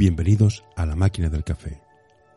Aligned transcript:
Bienvenidos 0.00 0.64
a 0.76 0.86
La 0.86 0.96
Máquina 0.96 1.28
del 1.28 1.44
Café, 1.44 1.82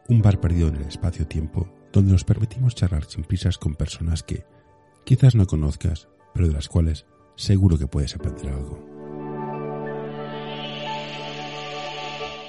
un 0.10 0.22
bar 0.22 0.42
perdido 0.42 0.68
en 0.68 0.76
el 0.76 0.82
espacio-tiempo 0.82 1.70
donde 1.94 2.12
nos 2.12 2.26
permitimos 2.26 2.76
charlar 2.76 3.06
sin 3.06 3.24
prisas 3.24 3.58
con 3.58 3.76
personas 3.76 4.22
que 4.22 4.44
quizás 5.06 5.34
no 5.34 5.48
conozcas, 5.48 6.10
pero 6.34 6.48
de 6.48 6.52
las 6.52 6.68
cuales 6.68 7.06
seguro 7.38 7.78
que 7.78 7.88
puedes 7.88 8.16
aprender 8.16 8.50
algo. 8.50 8.86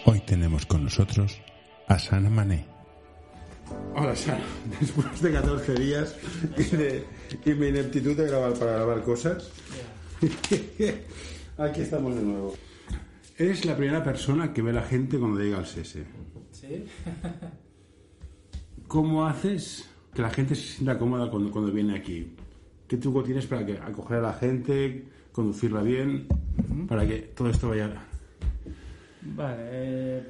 Hoy 0.05 0.19
tenemos 0.27 0.67
con 0.67 0.83
nosotros 0.83 1.41
a 1.87 1.97
Sana 2.01 2.29
Mané. 2.29 2.67
Hola 3.95 4.17
Sara, 4.17 4.43
después 4.81 5.23
de 5.23 5.33
14 5.33 5.75
días 5.75 6.17
y, 6.59 6.77
de, 6.77 7.05
y 7.45 7.51
mi 7.51 7.69
ineptitud 7.69 8.17
de 8.17 8.27
grabar 8.27 8.55
para 8.55 8.73
grabar 8.73 9.05
cosas, 9.05 9.49
aquí 11.57 11.83
estamos 11.83 12.17
de 12.17 12.23
nuevo. 12.23 12.57
Eres 13.37 13.65
la 13.65 13.77
primera 13.77 14.03
persona 14.05 14.53
que 14.53 14.63
ve 14.63 14.71
a 14.71 14.75
la 14.75 14.83
gente 14.83 15.19
cuando 15.19 15.41
llega 15.41 15.59
al 15.59 15.67
SESE. 15.67 16.05
¿Sí? 16.53 16.85
¿Cómo 18.87 19.27
haces 19.27 19.89
que 20.15 20.23
la 20.23 20.31
gente 20.31 20.55
se 20.55 20.75
sienta 20.75 20.97
cómoda 20.97 21.29
cuando, 21.29 21.51
cuando 21.51 21.73
viene 21.73 21.97
aquí? 21.97 22.29
¿Qué 22.87 22.97
truco 22.97 23.25
tienes 23.25 23.47
para 23.47 23.67
que, 23.67 23.73
acoger 23.73 24.19
a 24.19 24.23
la 24.23 24.33
gente, 24.35 25.05
conducirla 25.33 25.83
bien, 25.83 26.29
para 26.87 27.07
que 27.07 27.33
todo 27.35 27.51
esto 27.51 27.71
vaya... 27.71 28.07
Vale. 29.23 29.63
eh, 29.63 30.23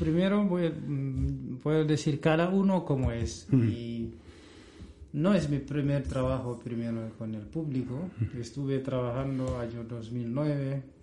primero 0.00 0.42
voy 0.44 0.66
a, 0.66 0.70
mm, 0.70 1.58
puedo 1.62 1.84
decir 1.84 2.20
cada 2.20 2.48
uno 2.48 2.84
como 2.84 3.12
es. 3.12 3.46
Y 3.52 4.14
no 5.12 5.34
es 5.34 5.48
mi 5.48 5.58
primer 5.58 6.02
trabajo 6.02 6.58
primero 6.58 7.10
con 7.16 7.32
el 7.34 7.42
público. 7.42 8.10
Estuve 8.36 8.80
trabajando 8.80 9.58
año 9.60 9.84
2009 9.84 10.97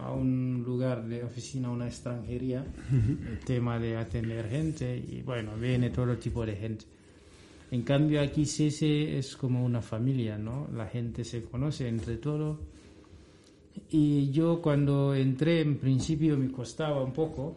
a 0.00 0.12
un 0.12 0.62
lugar 0.64 1.04
de 1.04 1.22
oficina, 1.24 1.70
una 1.70 1.86
extranjería, 1.86 2.64
el 2.92 3.38
tema 3.40 3.78
de 3.78 3.96
atender 3.96 4.48
gente 4.48 4.96
y 4.96 5.22
bueno, 5.22 5.56
viene 5.56 5.90
todo 5.90 6.16
tipo 6.16 6.44
de 6.44 6.56
gente. 6.56 6.84
En 7.70 7.82
cambio 7.82 8.20
aquí 8.20 8.44
CC 8.44 9.18
es 9.18 9.36
como 9.36 9.64
una 9.64 9.82
familia, 9.82 10.38
¿no? 10.38 10.68
La 10.74 10.86
gente 10.86 11.24
se 11.24 11.42
conoce 11.42 11.88
entre 11.88 12.18
todos. 12.18 12.58
Y 13.90 14.30
yo 14.30 14.62
cuando 14.62 15.14
entré 15.14 15.60
en 15.60 15.78
principio 15.78 16.36
me 16.36 16.50
costaba 16.50 17.02
un 17.02 17.12
poco, 17.12 17.56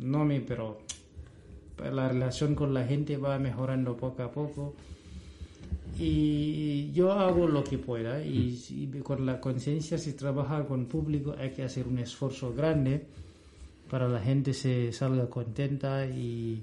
no 0.00 0.24
me, 0.24 0.40
pero 0.40 0.78
la 1.78 2.08
relación 2.08 2.54
con 2.54 2.74
la 2.74 2.84
gente 2.84 3.16
va 3.16 3.38
mejorando 3.38 3.96
poco 3.96 4.22
a 4.22 4.30
poco. 4.30 4.74
Y 5.98 6.90
yo 6.92 7.12
hago 7.12 7.46
lo 7.46 7.62
que 7.62 7.78
pueda 7.78 8.22
y, 8.22 8.56
si- 8.56 8.86
con 9.02 9.24
la 9.24 9.40
conciencia 9.40 9.96
si 9.98 10.12
trabaja 10.14 10.64
con 10.66 10.86
público 10.86 11.34
hay 11.38 11.50
que 11.50 11.62
hacer 11.62 11.86
un 11.86 11.98
esfuerzo 11.98 12.52
grande 12.52 13.06
para 13.88 14.08
la 14.08 14.20
gente 14.20 14.52
se 14.54 14.90
salga 14.92 15.28
contenta 15.30 16.04
y 16.06 16.62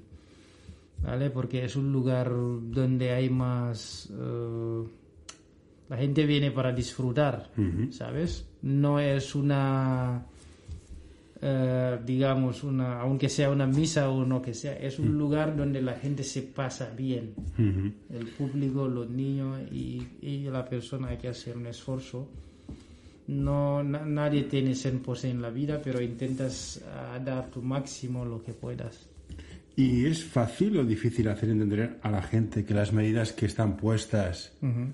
¿vale? 1.02 1.30
Porque 1.30 1.64
es 1.64 1.76
un 1.76 1.92
lugar 1.92 2.30
donde 2.30 3.10
hay 3.12 3.30
más... 3.30 4.08
eh, 4.12 4.82
la 5.88 5.96
gente 5.96 6.26
viene 6.26 6.50
para 6.50 6.72
disfrutar, 6.72 7.50
¿sabes? 7.92 8.46
No 8.62 8.98
es 9.00 9.34
una... 9.34 10.26
eh, 11.44 11.98
digamos, 12.06 12.62
una, 12.62 13.00
aunque 13.00 13.28
sea 13.28 13.50
una 13.50 13.66
misa 13.66 14.08
o 14.08 14.24
no 14.24 14.40
que 14.40 14.54
sea, 14.54 14.74
es 14.76 14.98
un 15.00 15.18
lugar 15.18 15.56
donde 15.56 15.82
la 15.82 15.94
gente 15.94 16.22
se 16.22 16.42
pasa 16.42 16.90
bien. 16.96 17.34
El 17.58 18.26
público, 18.38 18.86
los 18.88 19.10
niños 19.10 19.60
y, 19.72 20.06
y 20.22 20.44
la 20.44 20.64
persona 20.64 21.08
hay 21.08 21.16
que 21.18 21.28
hacer 21.28 21.56
un 21.56 21.66
esfuerzo. 21.66 22.28
No, 23.28 23.82
na- 23.82 24.04
nadie 24.04 24.42
tiene 24.44 24.72
100% 24.72 25.24
en 25.30 25.42
la 25.42 25.50
vida, 25.50 25.80
pero 25.82 26.00
intentas 26.00 26.82
ah, 26.92 27.18
dar 27.24 27.50
tu 27.50 27.62
máximo 27.62 28.24
lo 28.24 28.42
que 28.42 28.52
puedas. 28.52 29.08
¿Y 29.74 30.04
es 30.06 30.22
fácil 30.24 30.76
o 30.78 30.84
difícil 30.84 31.28
hacer 31.28 31.48
entender 31.48 31.98
a 32.02 32.10
la 32.10 32.20
gente 32.22 32.64
que 32.64 32.74
las 32.74 32.92
medidas 32.92 33.32
que 33.32 33.46
están 33.46 33.76
puestas 33.78 34.52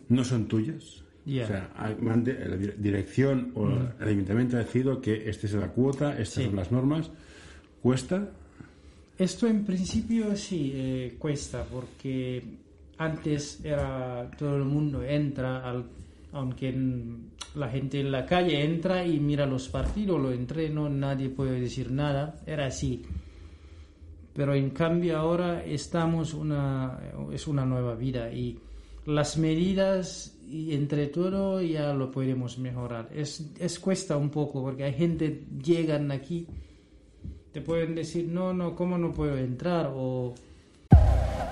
no 0.08 0.24
son 0.24 0.46
tuyas? 0.46 1.02
Ya. 1.28 1.44
O 1.44 1.46
sea, 1.46 1.70
la 1.78 2.56
dire- 2.56 2.74
dirección 2.78 3.52
o 3.54 3.68
el 4.00 4.08
ayuntamiento 4.08 4.56
ha 4.56 4.60
decidido 4.60 5.00
que 5.00 5.28
esta 5.28 5.46
es 5.46 5.52
la 5.52 5.68
cuota, 5.68 6.12
estas 6.12 6.42
Sí. 6.42 6.44
son 6.46 6.56
las 6.56 6.72
normas. 6.72 7.10
¿Cuesta? 7.82 8.30
Esto 9.18 9.46
en 9.46 9.64
principio 9.64 10.34
sí 10.36 10.72
eh, 10.74 11.16
cuesta 11.18 11.64
porque 11.64 12.42
antes 12.96 13.62
era 13.64 14.30
todo 14.38 14.56
el 14.56 14.64
mundo 14.64 15.02
entra, 15.04 15.68
al- 15.68 15.84
aunque 16.32 16.74
la 17.56 17.68
gente 17.68 18.00
en 18.00 18.10
la 18.12 18.24
calle 18.24 18.64
entra 18.64 19.04
y 19.04 19.18
mira 19.20 19.44
los 19.46 19.68
partidos, 19.68 20.20
lo 20.20 20.30
entreno, 20.32 20.88
nadie 20.88 21.28
puede 21.28 21.60
decir 21.60 21.90
nada, 21.90 22.40
era 22.46 22.66
así. 22.66 23.02
Pero 24.34 24.54
en 24.54 24.70
cambio 24.70 25.18
ahora 25.18 25.64
estamos 25.64 26.32
una 26.32 26.98
es 27.32 27.46
una 27.48 27.64
nueva 27.66 27.94
vida 27.96 28.32
y 28.32 28.56
las 29.06 29.36
medidas 29.36 30.37
y 30.50 30.74
entre 30.74 31.06
todo 31.08 31.60
ya 31.62 31.92
lo 31.94 32.10
podemos 32.10 32.58
mejorar. 32.58 33.08
Es, 33.14 33.52
es 33.58 33.78
cuesta 33.78 34.16
un 34.16 34.30
poco 34.30 34.62
porque 34.62 34.84
hay 34.84 34.94
gente 34.94 35.44
llegan 35.62 36.10
aquí 36.10 36.46
te 37.52 37.62
pueden 37.62 37.94
decir, 37.94 38.28
no, 38.28 38.52
no, 38.52 38.74
¿cómo 38.74 38.98
no 38.98 39.12
puedo 39.12 39.36
entrar? 39.36 39.90
O 39.94 40.34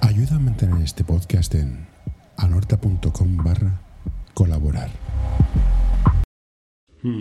Ayuda 0.02 0.36
a 0.36 0.38
mantener 0.38 0.82
este 0.82 1.04
podcast 1.04 1.54
en 1.54 1.86
anorta.com 2.36 3.36
barra 3.38 3.80
colaborar. 4.34 4.90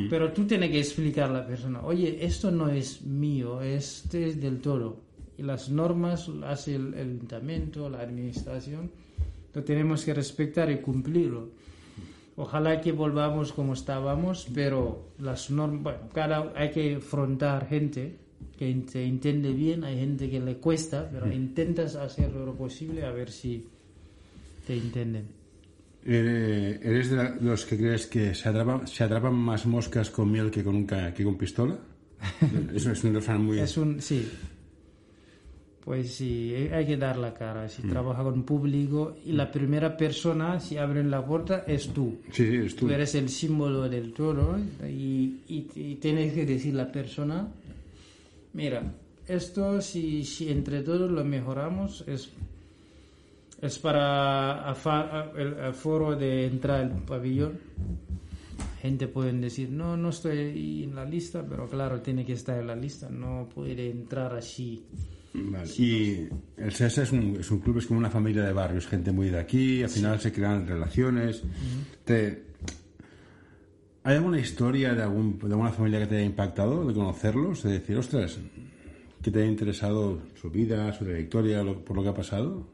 Pero 0.10 0.34
tú 0.34 0.46
tienes 0.46 0.72
que 0.72 0.80
explicar 0.80 1.30
a 1.30 1.34
la 1.34 1.48
persona, 1.48 1.82
oye, 1.82 2.26
esto 2.26 2.50
no 2.50 2.70
es 2.70 3.04
mío, 3.04 3.62
este 3.62 4.30
es 4.30 4.42
del 4.42 4.60
todo. 4.60 5.02
Y 5.38 5.44
las 5.44 5.70
normas 5.70 6.28
las 6.28 6.62
hace 6.62 6.76
el, 6.76 6.94
el 6.96 7.10
ayuntamiento, 7.10 7.90
la 7.90 8.00
administración, 8.00 8.92
lo 9.54 9.64
tenemos 9.64 10.04
que 10.04 10.14
respetar 10.14 10.72
y 10.72 10.80
cumplirlo. 10.80 11.50
Ojalá 12.38 12.82
que 12.82 12.92
volvamos 12.92 13.54
como 13.54 13.74
estábamos, 13.74 14.48
pero 14.54 15.14
las 15.20 15.50
normas, 15.50 15.84
bueno, 15.84 16.00
cada, 16.14 16.52
hay 16.56 16.70
que 16.72 16.96
afrontar 16.96 17.68
gente 17.68 18.18
que 18.58 18.74
te 18.92 19.06
entiende 19.06 19.54
bien, 19.54 19.84
hay 19.84 19.98
gente 20.00 20.30
que 20.30 20.40
le 20.40 20.58
cuesta, 20.58 21.10
pero 21.10 21.32
intentas 21.32 21.96
hacer 21.96 22.32
lo 22.34 22.54
posible 22.56 23.06
a 23.06 23.12
ver 23.12 23.32
si 23.32 23.66
te 24.68 24.74
entienden. 24.76 25.28
Eh, 26.06 26.80
¿Eres 26.84 27.10
de, 27.10 27.36
los 27.42 27.66
que 27.66 27.78
crees 27.78 28.06
que 28.08 28.36
se 28.36 28.50
atrapan, 28.50 28.86
se 28.86 29.04
atrapan 29.04 29.34
más 29.34 29.66
moscas 29.66 30.10
con 30.10 30.32
miel 30.32 30.52
que 30.52 30.64
con, 30.64 30.76
un 30.76 30.86
que 30.88 31.24
con 31.24 31.38
pistola? 31.38 31.80
Eso 32.74 32.92
es 32.92 33.04
un 33.04 33.14
refrán 33.16 33.44
muy... 33.44 33.60
Es 33.60 33.78
un, 33.78 34.02
sí. 34.02 34.30
Pues 35.86 36.16
sí, 36.16 36.52
hay 36.74 36.84
que 36.88 36.98
dar 36.98 37.16
la 37.16 37.32
cara. 37.36 37.70
Si 37.70 37.84
trabaja 37.84 38.24
con 38.24 38.42
público 38.42 39.18
y 39.24 39.34
la 39.34 39.52
primera 39.52 39.96
persona, 39.96 40.60
si 40.60 40.78
abren 40.78 41.12
la 41.12 41.24
puerta, 41.24 41.64
es 41.68 41.90
tú. 41.90 42.18
Sí, 42.32 42.44
sí, 42.48 42.56
eres 42.56 42.76
tú. 42.76 42.88
Tú 42.88 42.92
eres 42.92 43.14
el 43.14 43.30
símbolo 43.30 43.88
del 43.88 44.12
toro 44.12 44.58
y, 44.84 45.42
y, 45.48 45.68
y 45.76 45.96
tienes 46.02 46.34
que 46.34 46.44
decir 46.44 46.74
a 46.74 46.86
la 46.86 46.92
persona, 46.92 47.48
mira, 48.54 48.82
esto 49.28 49.80
si, 49.80 50.24
si 50.24 50.50
entre 50.50 50.82
todos 50.82 51.12
lo 51.12 51.24
mejoramos 51.24 52.04
es, 52.08 52.32
es 53.62 53.78
para 53.78 54.74
el 55.38 55.60
aforo 55.66 56.16
de 56.16 56.48
entrar 56.48 56.82
al 56.82 57.04
pabellón. 57.04 57.60
Gente 58.82 59.08
pueden 59.08 59.40
decir, 59.40 59.70
no, 59.70 59.98
no 59.98 60.10
estoy 60.10 60.84
en 60.84 60.96
la 60.96 61.06
lista, 61.06 61.46
pero 61.48 61.68
claro, 61.68 62.02
tiene 62.02 62.26
que 62.26 62.34
estar 62.34 62.60
en 62.60 62.68
la 62.68 62.76
lista, 62.76 63.08
no 63.08 63.48
puede 63.54 63.92
entrar 63.92 64.34
así. 64.36 64.84
Vale. 65.38 65.70
Y 65.78 66.28
el 66.58 66.72
SESA 66.72 67.04
es 67.04 67.12
un, 67.12 67.38
es 67.40 67.52
un 67.52 67.60
club, 67.60 67.78
es 67.80 67.86
como 67.88 68.00
una 68.00 68.10
familia 68.10 68.44
de 68.44 68.54
barrios, 68.54 68.88
gente 68.88 69.12
muy 69.12 69.30
de 69.30 69.40
aquí, 69.40 69.84
al 69.84 69.90
final 69.90 70.20
se 70.20 70.32
crean 70.32 70.68
relaciones. 70.68 71.44
Te- 72.04 72.44
¿Hay 74.04 74.16
alguna 74.18 74.40
historia 74.40 74.94
de, 74.94 75.02
algún, 75.02 75.40
de 75.40 75.48
alguna 75.48 75.72
familia 75.72 76.00
que 76.00 76.08
te 76.08 76.16
haya 76.18 76.26
impactado, 76.26 76.86
de 76.88 76.94
conocerlos, 76.94 77.64
de 77.64 77.72
decir, 77.80 77.98
ostras, 77.98 78.38
que 79.22 79.32
te 79.32 79.40
haya 79.40 79.50
interesado 79.50 80.22
su 80.40 80.52
vida, 80.52 80.94
su 80.94 81.06
trayectoria, 81.06 81.64
lo- 81.64 81.84
por 81.84 81.96
lo 81.98 82.04
que 82.04 82.10
ha 82.10 82.14
pasado? 82.14 82.68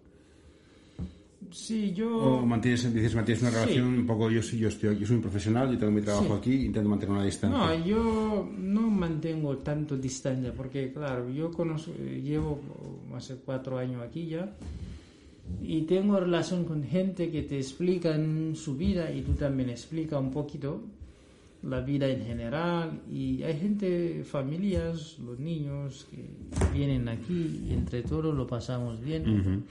Sí, 1.50 1.92
yo... 1.94 2.16
¿O 2.18 2.46
mantienes, 2.46 2.94
dices, 2.94 3.16
mantienes 3.16 3.42
una 3.42 3.52
Sí. 3.52 3.58
relación 3.58 3.88
un 3.88 4.06
poco, 4.06 4.30
yo, 4.30 4.42
yo, 4.42 4.68
estoy, 4.70 4.98
yo 4.98 5.06
soy 5.08 5.16
un 5.18 5.22
profesional, 5.22 5.72
yo 5.72 5.78
tengo 5.78 5.92
mi 5.92 6.02
trabajo 6.02 6.28
Sí. 6.28 6.34
aquí, 6.34 6.66
intento 6.66 6.88
mantener 6.90 7.16
una 7.16 7.26
distancia? 7.26 7.58
No, 7.58 7.86
yo 7.86 8.50
no 8.58 8.90
mantengo 8.90 9.58
tanto 9.58 9.98
distancia 9.98 10.54
porque, 10.54 10.94
claro, 10.94 11.30
yo 11.30 11.52
conozco, 11.52 11.92
eh, 12.00 12.22
llevo 12.24 12.62
hace 13.16 13.36
cuatro 13.44 13.78
años 13.78 14.02
aquí 14.02 14.28
ya 14.28 14.54
y 15.62 15.82
tengo 15.82 16.20
relación 16.20 16.64
con 16.64 16.84
gente 16.84 17.30
que 17.32 17.42
te 17.42 17.58
explican 17.58 18.54
su 18.56 18.78
vida 18.78 19.12
y 19.12 19.22
tú 19.22 19.34
también 19.34 19.70
explica 19.72 20.18
un 20.20 20.32
poquito 20.32 20.82
la 21.64 21.82
vida 21.82 22.08
en 22.08 22.24
general 22.26 23.02
y 23.12 23.44
hay 23.44 23.60
gente, 23.60 24.24
familias, 24.24 25.18
los 25.20 25.38
niños 25.40 26.08
que 26.10 26.24
vienen 26.74 27.10
aquí 27.10 27.64
y 27.68 27.74
entre 27.74 28.04
todos 28.04 28.34
lo 28.34 28.48
pasamos 28.48 29.02
bien, 29.02 29.66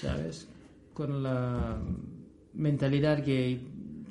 ¿sabes? 0.00 0.48
Con 0.98 1.22
la 1.22 1.78
mentalidad 2.54 3.22
que 3.22 3.60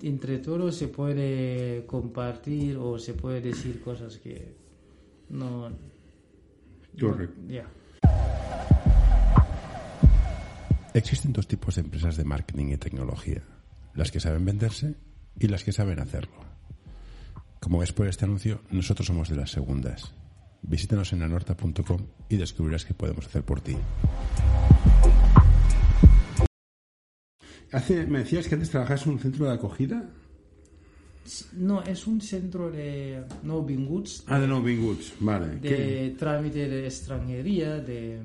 entre 0.04 0.38
todos 0.38 0.74
se 0.74 0.88
puede 0.88 1.86
compartir 1.86 2.78
o 2.78 2.98
se 2.98 3.14
puede 3.14 3.42
decir 3.42 3.82
cosas 3.82 4.16
que 4.20 4.56
No. 5.28 5.70
Correcto. 6.98 7.42
Ya. 7.50 7.68
Existen 10.94 11.34
dos 11.34 11.46
tipos 11.46 11.76
de 11.76 11.82
empresas 11.82 12.16
de 12.16 12.24
marketing 12.24 12.68
y 12.68 12.78
tecnología, 12.78 13.44
las 13.94 14.10
que 14.10 14.22
saben 14.22 14.46
venderse 14.46 14.96
y 15.38 15.50
las 15.50 15.66
que 15.66 15.74
saben 15.74 16.00
hacerlo. 16.00 16.40
Como 17.60 17.80
ves 17.80 17.92
por 17.92 18.08
este 18.08 18.24
anuncio, 18.24 18.62
nosotros 18.72 19.08
somos 19.08 19.28
de 19.28 19.36
las 19.36 19.52
segundas. 19.52 20.14
Visítanos 20.62 21.12
en 21.12 21.22
anorta.com 21.22 22.08
y 22.30 22.38
descubrirás 22.38 22.86
qué 22.86 22.94
podemos 22.94 23.26
hacer 23.26 23.44
por 23.44 23.60
ti. 23.60 23.76
Hace, 27.72 28.06
me 28.08 28.20
decías 28.20 28.48
que 28.48 28.56
antes 28.56 28.70
trabajabas 28.70 29.06
en 29.06 29.14
un 29.14 29.20
centro 29.20 29.46
de 29.46 29.52
acogida. 29.54 30.10
No, 31.58 31.84
es 31.84 32.08
un 32.08 32.22
centro 32.22 32.72
de 32.72 33.22
no 33.44 33.62
Goods, 33.62 34.24
Ah, 34.28 34.40
de 34.40 34.48
No 34.48 34.62
Goods, 34.62 35.14
vale. 35.20 35.60
¿Qué? 35.62 35.70
de 35.76 36.10
trámite 36.12 36.70
de 36.70 36.86
extranjería, 36.86 37.80
de, 37.80 38.20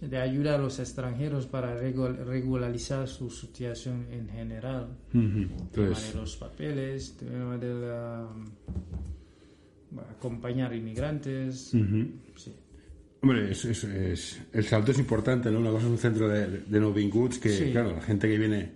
de 0.00 0.16
ayuda 0.18 0.56
a 0.56 0.58
los 0.58 0.80
extranjeros 0.80 1.46
para 1.46 1.80
regu- 1.80 2.16
regularizar 2.24 3.06
su 3.06 3.30
situación 3.30 4.06
en 4.10 4.28
general. 4.28 4.88
Ujú, 5.14 5.20
tema 5.20 5.54
Entonces, 5.60 6.12
de 6.14 6.20
los 6.20 6.36
papeles, 6.36 7.16
de 7.20 7.74
la, 7.74 8.26
acompañar 10.10 10.74
inmigrantes. 10.74 11.72
sí. 12.34 12.52
Hombre, 13.20 13.50
es, 13.50 13.64
es- 13.64 13.84
es- 13.84 14.40
el 14.52 14.64
salto 14.64 14.92
es 14.92 14.98
importante, 14.98 15.50
¿no? 15.50 15.58
Una 15.58 15.70
cosa 15.70 15.86
es 15.86 15.90
un 15.92 15.98
centro 15.98 16.28
de, 16.28 16.46
de 16.60 16.80
No 16.80 16.92
Being 16.92 17.10
Goods 17.10 17.38
que, 17.38 17.48
Sí. 17.50 17.70
claro, 17.72 17.92
la 17.96 18.00
gente 18.02 18.28
que 18.28 18.38
viene... 18.38 18.70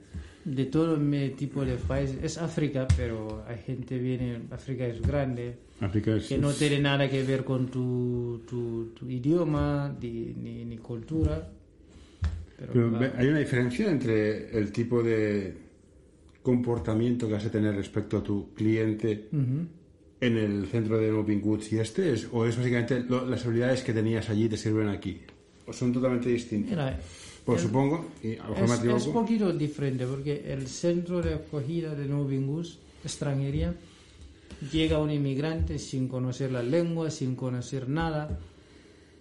De 0.44 0.65
todo 0.65 0.99
tipo 1.37 1.65
de 1.65 1.77
países. 1.77 2.19
Es 2.21 2.37
África, 2.39 2.89
pero 2.97 3.44
hay 3.47 3.59
gente 3.59 3.97
viene. 3.99 4.41
África 4.50 4.85
es 4.87 5.00
grande. 5.00 5.55
África 5.81 6.17
es... 6.17 6.27
que 6.27 6.37
no 6.39 6.50
tiene 6.53 6.81
nada 6.81 7.09
que 7.09 7.23
ver 7.23 7.44
con 7.44 7.69
tu, 7.69 8.43
tu, 8.49 8.87
tu 8.99 9.09
idioma 9.09 9.94
di- 10.00 10.35
ni, 10.37 10.65
ni 10.65 10.79
cultura. 10.79 11.49
Pero, 12.59 12.73
Pero 12.73 12.88
claro, 12.91 13.05
ve- 13.05 13.12
hay 13.23 13.29
una 13.29 13.38
diferencia 13.38 13.88
entre 13.88 14.59
el 14.59 14.73
tipo 14.73 15.00
de 15.05 15.55
comportamiento 16.43 17.29
que 17.29 17.35
vas 17.35 17.47
a 17.47 17.50
tener 17.53 17.77
respecto 17.77 18.17
a 18.19 18.23
tu 18.25 18.53
cliente. 18.55 19.29
En 20.23 20.39
el 20.39 20.67
centro 20.69 20.99
de 20.99 21.11
Moving 21.11 21.41
Goods 21.41 21.73
y 21.73 21.79
este, 21.81 22.13
es, 22.13 22.29
o 22.33 22.47
es 22.47 22.57
básicamente 22.57 23.01
lo- 23.01 23.27
las 23.29 23.45
habilidades 23.45 23.83
que 23.83 23.93
tenías 23.93 24.31
allí 24.31 24.49
te 24.49 24.57
sirven 24.57 24.89
aquí, 24.89 25.19
o 25.67 25.73
son 25.73 25.93
totalmente 25.93 26.29
distintas. 26.31 26.71
Mira, 26.71 27.01
Pues 27.45 27.61
el- 27.61 27.67
supongo, 27.69 28.07
y 28.23 28.37
a 28.37 28.45
lo 28.45 28.51
mejor 28.51 28.57
me 28.59 28.65
es, 28.65 28.71
es 28.73 28.79
equivoco. 29.03 29.13
poquito 29.21 29.53
diferente 29.53 30.07
porque 30.07 30.45
el 30.53 30.69
centro 30.69 31.21
de 31.21 31.35
acogida 31.35 31.95
de 31.97 32.07
Novingus, 32.07 32.79
extranjería, 33.05 33.75
llega 34.73 35.01
un 35.01 35.11
inmigrante 35.11 35.77
sin 35.81 36.07
conocer 36.07 36.53
la 36.53 36.63
lengua, 36.63 37.11
sin 37.11 37.35
conocer 37.35 37.89
nada. 37.89 38.39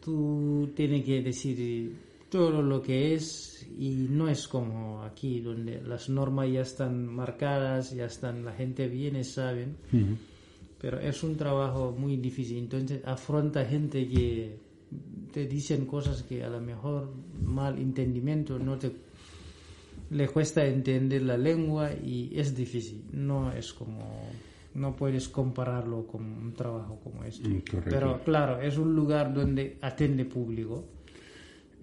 Tú 0.04 0.70
tienes 0.76 1.04
que 1.04 1.22
decir 1.24 1.94
todo 2.30 2.62
lo 2.62 2.82
que 2.82 3.16
es 3.16 3.66
y 3.80 3.90
no 4.10 4.28
es 4.30 4.48
como 4.48 5.02
aquí 5.04 5.42
donde 5.42 5.82
las 5.82 6.10
normas 6.10 6.52
ya 6.52 6.62
están 6.62 7.08
marcadas, 7.08 7.92
ya 7.96 8.06
están, 8.06 8.46
la 8.46 8.54
gente 8.54 8.88
viene, 8.88 9.24
saben. 9.24 9.76
Pero 10.82 11.00
es 11.00 11.24
un 11.24 11.38
trabajo 11.38 11.96
muy 11.98 12.18
difícil. 12.18 12.58
Entonces 12.58 13.02
afronta 13.06 13.64
gente 13.66 14.08
que 14.08 14.58
te 15.32 15.46
dicen 15.46 15.86
cosas 15.86 16.24
que 16.24 16.44
a 16.44 16.50
lo 16.50 16.60
mejor 16.60 17.14
mal 17.44 17.78
entendimiento 17.78 18.58
no 18.58 18.78
te 18.80 18.92
le 20.10 20.28
cuesta 20.28 20.66
entender 20.66 21.22
la 21.22 21.38
lengua 21.38 21.92
y 21.94 22.32
es 22.38 22.56
difícil. 22.56 23.04
No 23.14 23.52
es 23.52 23.72
como 23.74 24.28
no 24.74 24.96
puedes 24.96 25.30
compararlo 25.30 26.08
con 26.08 26.24
un 26.24 26.54
trabajo 26.54 27.00
como 27.04 27.24
este. 27.26 27.48
Mm, 27.48 27.62
correcto. 27.62 27.90
Pero 27.90 28.24
claro, 28.24 28.62
es 28.62 28.78
un 28.78 28.96
lugar 28.96 29.34
donde 29.34 29.78
atiende 29.82 30.26
público. 30.26 30.86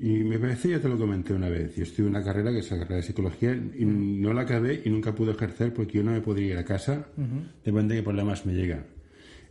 Y 0.00 0.22
me 0.24 0.38
parece, 0.38 0.70
ya 0.70 0.80
te 0.80 0.88
lo 0.88 0.96
comenté 0.96 1.32
una 1.34 1.48
vez, 1.48 1.74
yo 1.74 1.82
estuve 1.82 2.06
en 2.06 2.14
una 2.14 2.22
carrera 2.24 2.52
que 2.52 2.58
es 2.60 2.70
la 2.70 2.78
carrera 2.78 2.96
de 2.96 3.02
psicología 3.02 3.52
y 3.52 3.84
no 3.84 4.32
la 4.32 4.42
acabé 4.42 4.80
y 4.84 4.90
nunca 4.90 5.12
pude 5.14 5.32
ejercer 5.32 5.74
porque 5.74 5.98
yo 5.98 6.04
no 6.04 6.12
me 6.12 6.20
podría 6.20 6.52
ir 6.52 6.56
a 6.58 6.64
casa, 6.64 7.08
depende 7.64 7.94
de 7.96 8.00
qué 8.00 8.04
problemas 8.04 8.46
me 8.46 8.54
llegan. 8.54 8.86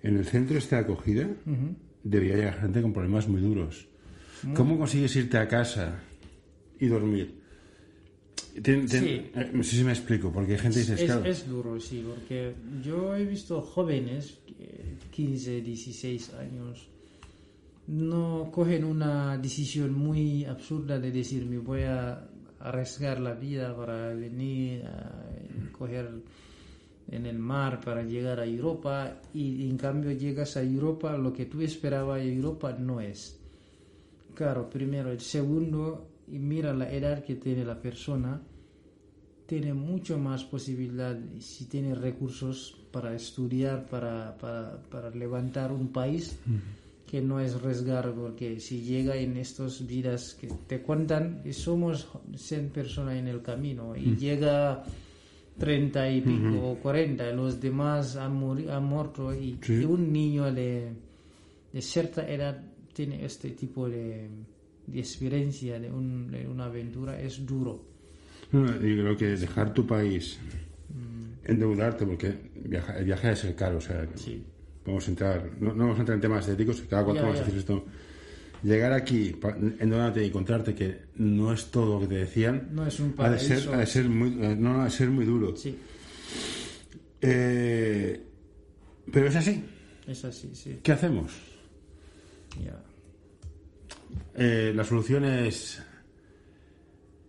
En 0.04 0.16
el 0.18 0.26
centro 0.26 0.58
de 0.58 0.76
acogida 0.78 1.28
debería 2.04 2.36
llegar 2.38 2.62
gente 2.62 2.82
con 2.82 2.94
problemas 2.94 3.28
muy 3.28 3.42
duros. 3.42 3.88
¿Cómo 4.54 4.78
consigues 4.78 5.16
irte 5.18 5.38
a 5.38 5.48
casa 5.50 6.00
y 6.80 6.86
dormir? 6.88 7.36
Tien- 8.62 8.88
tien- 8.88 9.04
Sí. 9.04 9.32
eh, 9.36 9.52
no 9.54 9.64
sé 9.64 9.76
si 9.76 9.84
me 9.84 9.92
explico, 9.92 10.32
porque 10.32 10.54
hay 10.54 10.58
gente 10.60 10.76
que 10.76 10.92
dice, 10.92 10.94
Es, 10.94 11.04
claro, 11.12 11.26
es 11.26 11.48
duro, 11.48 11.80
sí, 11.80 12.04
porque 12.08 12.54
yo 12.84 13.16
he 13.16 13.26
visto 13.26 13.62
jóvenes, 13.62 14.40
que 14.48 14.96
15, 15.12 15.62
16 15.62 16.34
años, 16.36 16.88
no 17.88 18.50
cogen 18.52 18.84
una 18.84 19.38
decisión 19.38 19.94
muy 19.94 20.46
absurda 20.46 21.00
de 21.00 21.12
decir, 21.12 21.46
me 21.46 21.58
voy 21.58 21.84
a 21.84 22.28
arriesgar 22.60 23.20
la 23.20 23.34
vida 23.34 23.76
para 23.76 24.14
venir 24.14 24.86
a 24.86 25.24
coger 25.72 26.24
en 27.10 27.26
el 27.26 27.40
mar 27.40 27.80
para 27.80 28.04
llegar 28.04 28.40
a 28.40 28.46
Europa 28.46 29.22
y 29.34 29.70
en 29.70 29.78
cambio 29.78 30.12
llegas 30.12 30.58
a 30.58 30.64
Europa, 30.64 31.18
lo 31.18 31.32
que 31.32 31.46
tú 31.46 31.62
esperabas 31.62 32.22
Europa 32.22 32.76
no 32.78 33.00
es. 33.00 33.40
Claro, 34.34 34.70
primero, 34.70 35.12
el 35.12 35.22
segundo, 35.22 36.10
y 36.28 36.38
mira 36.38 36.74
la 36.74 36.92
edad 36.92 37.24
que 37.24 37.36
tiene 37.36 37.64
la 37.64 37.82
persona, 37.82 38.42
tiene 39.46 39.74
mucho 39.74 40.18
más 40.18 40.44
posibilidad, 40.44 41.18
si 41.40 41.66
tiene 41.66 41.96
recursos 41.96 42.78
para 42.92 43.16
estudiar, 43.16 43.86
para, 43.86 44.38
para, 44.38 44.82
para 44.84 45.10
levantar 45.12 45.72
un 45.72 45.88
país, 45.88 46.38
que 47.10 47.22
no 47.22 47.40
es 47.40 47.56
arriesgar, 47.56 48.14
porque 48.14 48.60
si 48.60 48.82
llega 48.82 49.16
en 49.16 49.38
estas 49.38 49.88
vidas 49.88 50.36
que 50.40 50.48
te 50.68 50.82
cuentan, 50.82 51.42
y 51.46 51.54
somos 51.54 52.08
100 52.36 52.70
personas 52.70 53.16
en 53.16 53.28
el 53.30 53.42
camino, 53.42 53.96
y 53.96 54.16
llega 54.18 54.84
30 55.58 56.10
y 56.12 56.22
pico 56.22 56.72
o 56.72 56.76
40, 56.76 57.32
los 57.32 57.60
demás 57.62 58.16
han, 58.18 58.34
muerto, 58.36 59.34
y, 59.34 59.58
Sí. 59.62 59.74
y 59.82 59.86
un 59.86 60.12
niño 60.12 60.52
de, 60.54 60.92
de 61.74 61.82
cierta 61.82 62.28
edad 62.30 62.62
tiene 62.94 63.24
este 63.26 63.52
tipo 63.52 63.88
de, 63.90 64.28
de 64.86 65.00
experiencia 65.00 65.80
de, 65.80 65.90
un- 65.90 66.30
de 66.30 66.48
una 66.48 66.66
aventura, 66.66 67.20
es 67.20 67.46
duro. 67.46 67.82
No, 68.52 68.66
yo 68.66 68.80
creo 68.80 69.18
que 69.18 69.26
dejar 69.38 69.74
tu 69.74 69.86
país, 69.88 70.38
Mm. 70.90 71.50
endeudarte, 71.52 72.06
porque 72.06 72.34
viaja- 72.66 72.98
el 72.98 73.06
viaje 73.06 73.32
es 73.32 73.44
el 73.46 73.56
caro, 73.56 73.78
o 73.78 73.82
sea, 73.82 74.08
Sí. 74.16 74.44
Vamos 74.88 75.08
a 75.08 75.12
entrar, 75.12 75.50
no, 75.60 75.74
no 75.74 75.84
vamos 75.86 75.98
a 75.98 76.00
entrar 76.02 76.16
en 76.16 76.22
temas 76.22 76.48
éticos, 76.48 76.82
cada 76.90 77.04
cual 77.04 77.18
Ya, 77.18 77.22
vamos 77.24 77.40
a 77.40 77.44
decir 77.44 77.60
esto. 77.60 77.86
Llegar 78.64 78.92
aquí, 78.92 79.36
endeudarte 79.80 80.24
y 80.24 80.28
encontrarte 80.28 80.74
que 80.74 80.98
no 81.18 81.54
es 81.54 81.68
todo 81.70 81.94
lo 81.96 82.00
que 82.02 82.08
te 82.08 82.16
decían, 82.16 82.70
No 82.72 82.88
es 82.88 83.00
un 83.00 83.14
ha 83.20 83.30
de 83.30 83.38
ser, 83.40 83.50
paraíso. 83.50 83.74
ha 83.74 83.78
de 83.78 83.86
ser 83.86 84.10
muy, 84.10 84.30
eh, 84.44 84.56
no, 84.58 84.82
ha 84.82 84.86
de 84.86 84.90
ser 84.90 85.10
muy 85.12 85.26
duro. 85.26 85.56
Sí, 85.56 85.78
Eh, 87.22 88.24
pero 89.12 89.28
es 89.28 89.36
así. 89.36 89.64
es 90.08 90.26
así, 90.26 90.52
sí. 90.54 90.80
¿Qué 90.84 90.92
hacemos? 90.92 91.32
Ya. 92.64 92.80
Eh, 94.36 94.72
la 94.76 94.84
solución 94.84 95.26
es 95.26 95.82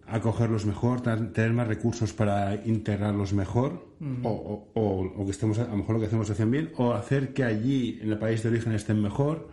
acogerlos 0.06 0.64
mejor, 0.66 1.02
tener 1.02 1.52
más 1.52 1.68
recursos 1.68 2.12
para 2.14 2.54
integrarlos 2.64 3.32
mejor, 3.34 3.86
o, 4.22 4.28
o- 4.28 4.68
o- 4.80 5.12
o 5.22 5.24
que 5.24 5.30
estemos, 5.32 5.58
a 5.58 5.66
lo 5.68 5.76
mejor 5.76 5.94
lo 5.96 6.00
que 6.00 6.06
hacemos 6.06 6.28
lo 6.28 6.32
hacen 6.34 6.50
bien, 6.50 6.70
o 6.76 6.92
hacer 6.92 7.32
que 7.32 7.44
allí, 7.44 7.98
en 8.00 8.10
el 8.12 8.18
país 8.18 8.42
de 8.42 8.48
origen, 8.50 8.72
estén 8.72 9.00
mejor, 9.02 9.48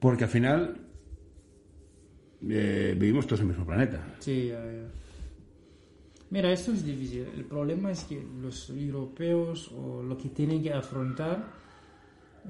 porque 0.00 0.24
al 0.24 0.30
final 0.30 0.76
eh, 2.48 2.94
vivimos 2.98 3.26
todos 3.26 3.40
en 3.40 3.46
el 3.46 3.50
mismo 3.52 3.66
planeta. 3.66 4.04
Sí, 4.20 4.48
ya, 4.48 4.64
ya. 4.64 4.88
Mira, 6.30 6.50
esto 6.50 6.72
es 6.72 6.84
difícil. 6.84 7.26
El 7.36 7.44
problema 7.44 7.90
es 7.90 8.04
que 8.04 8.24
los 8.40 8.70
europeos 8.70 9.70
o 9.76 10.02
lo 10.02 10.16
que 10.16 10.30
tienen 10.30 10.62
que 10.62 10.72
afrontar 10.72 11.44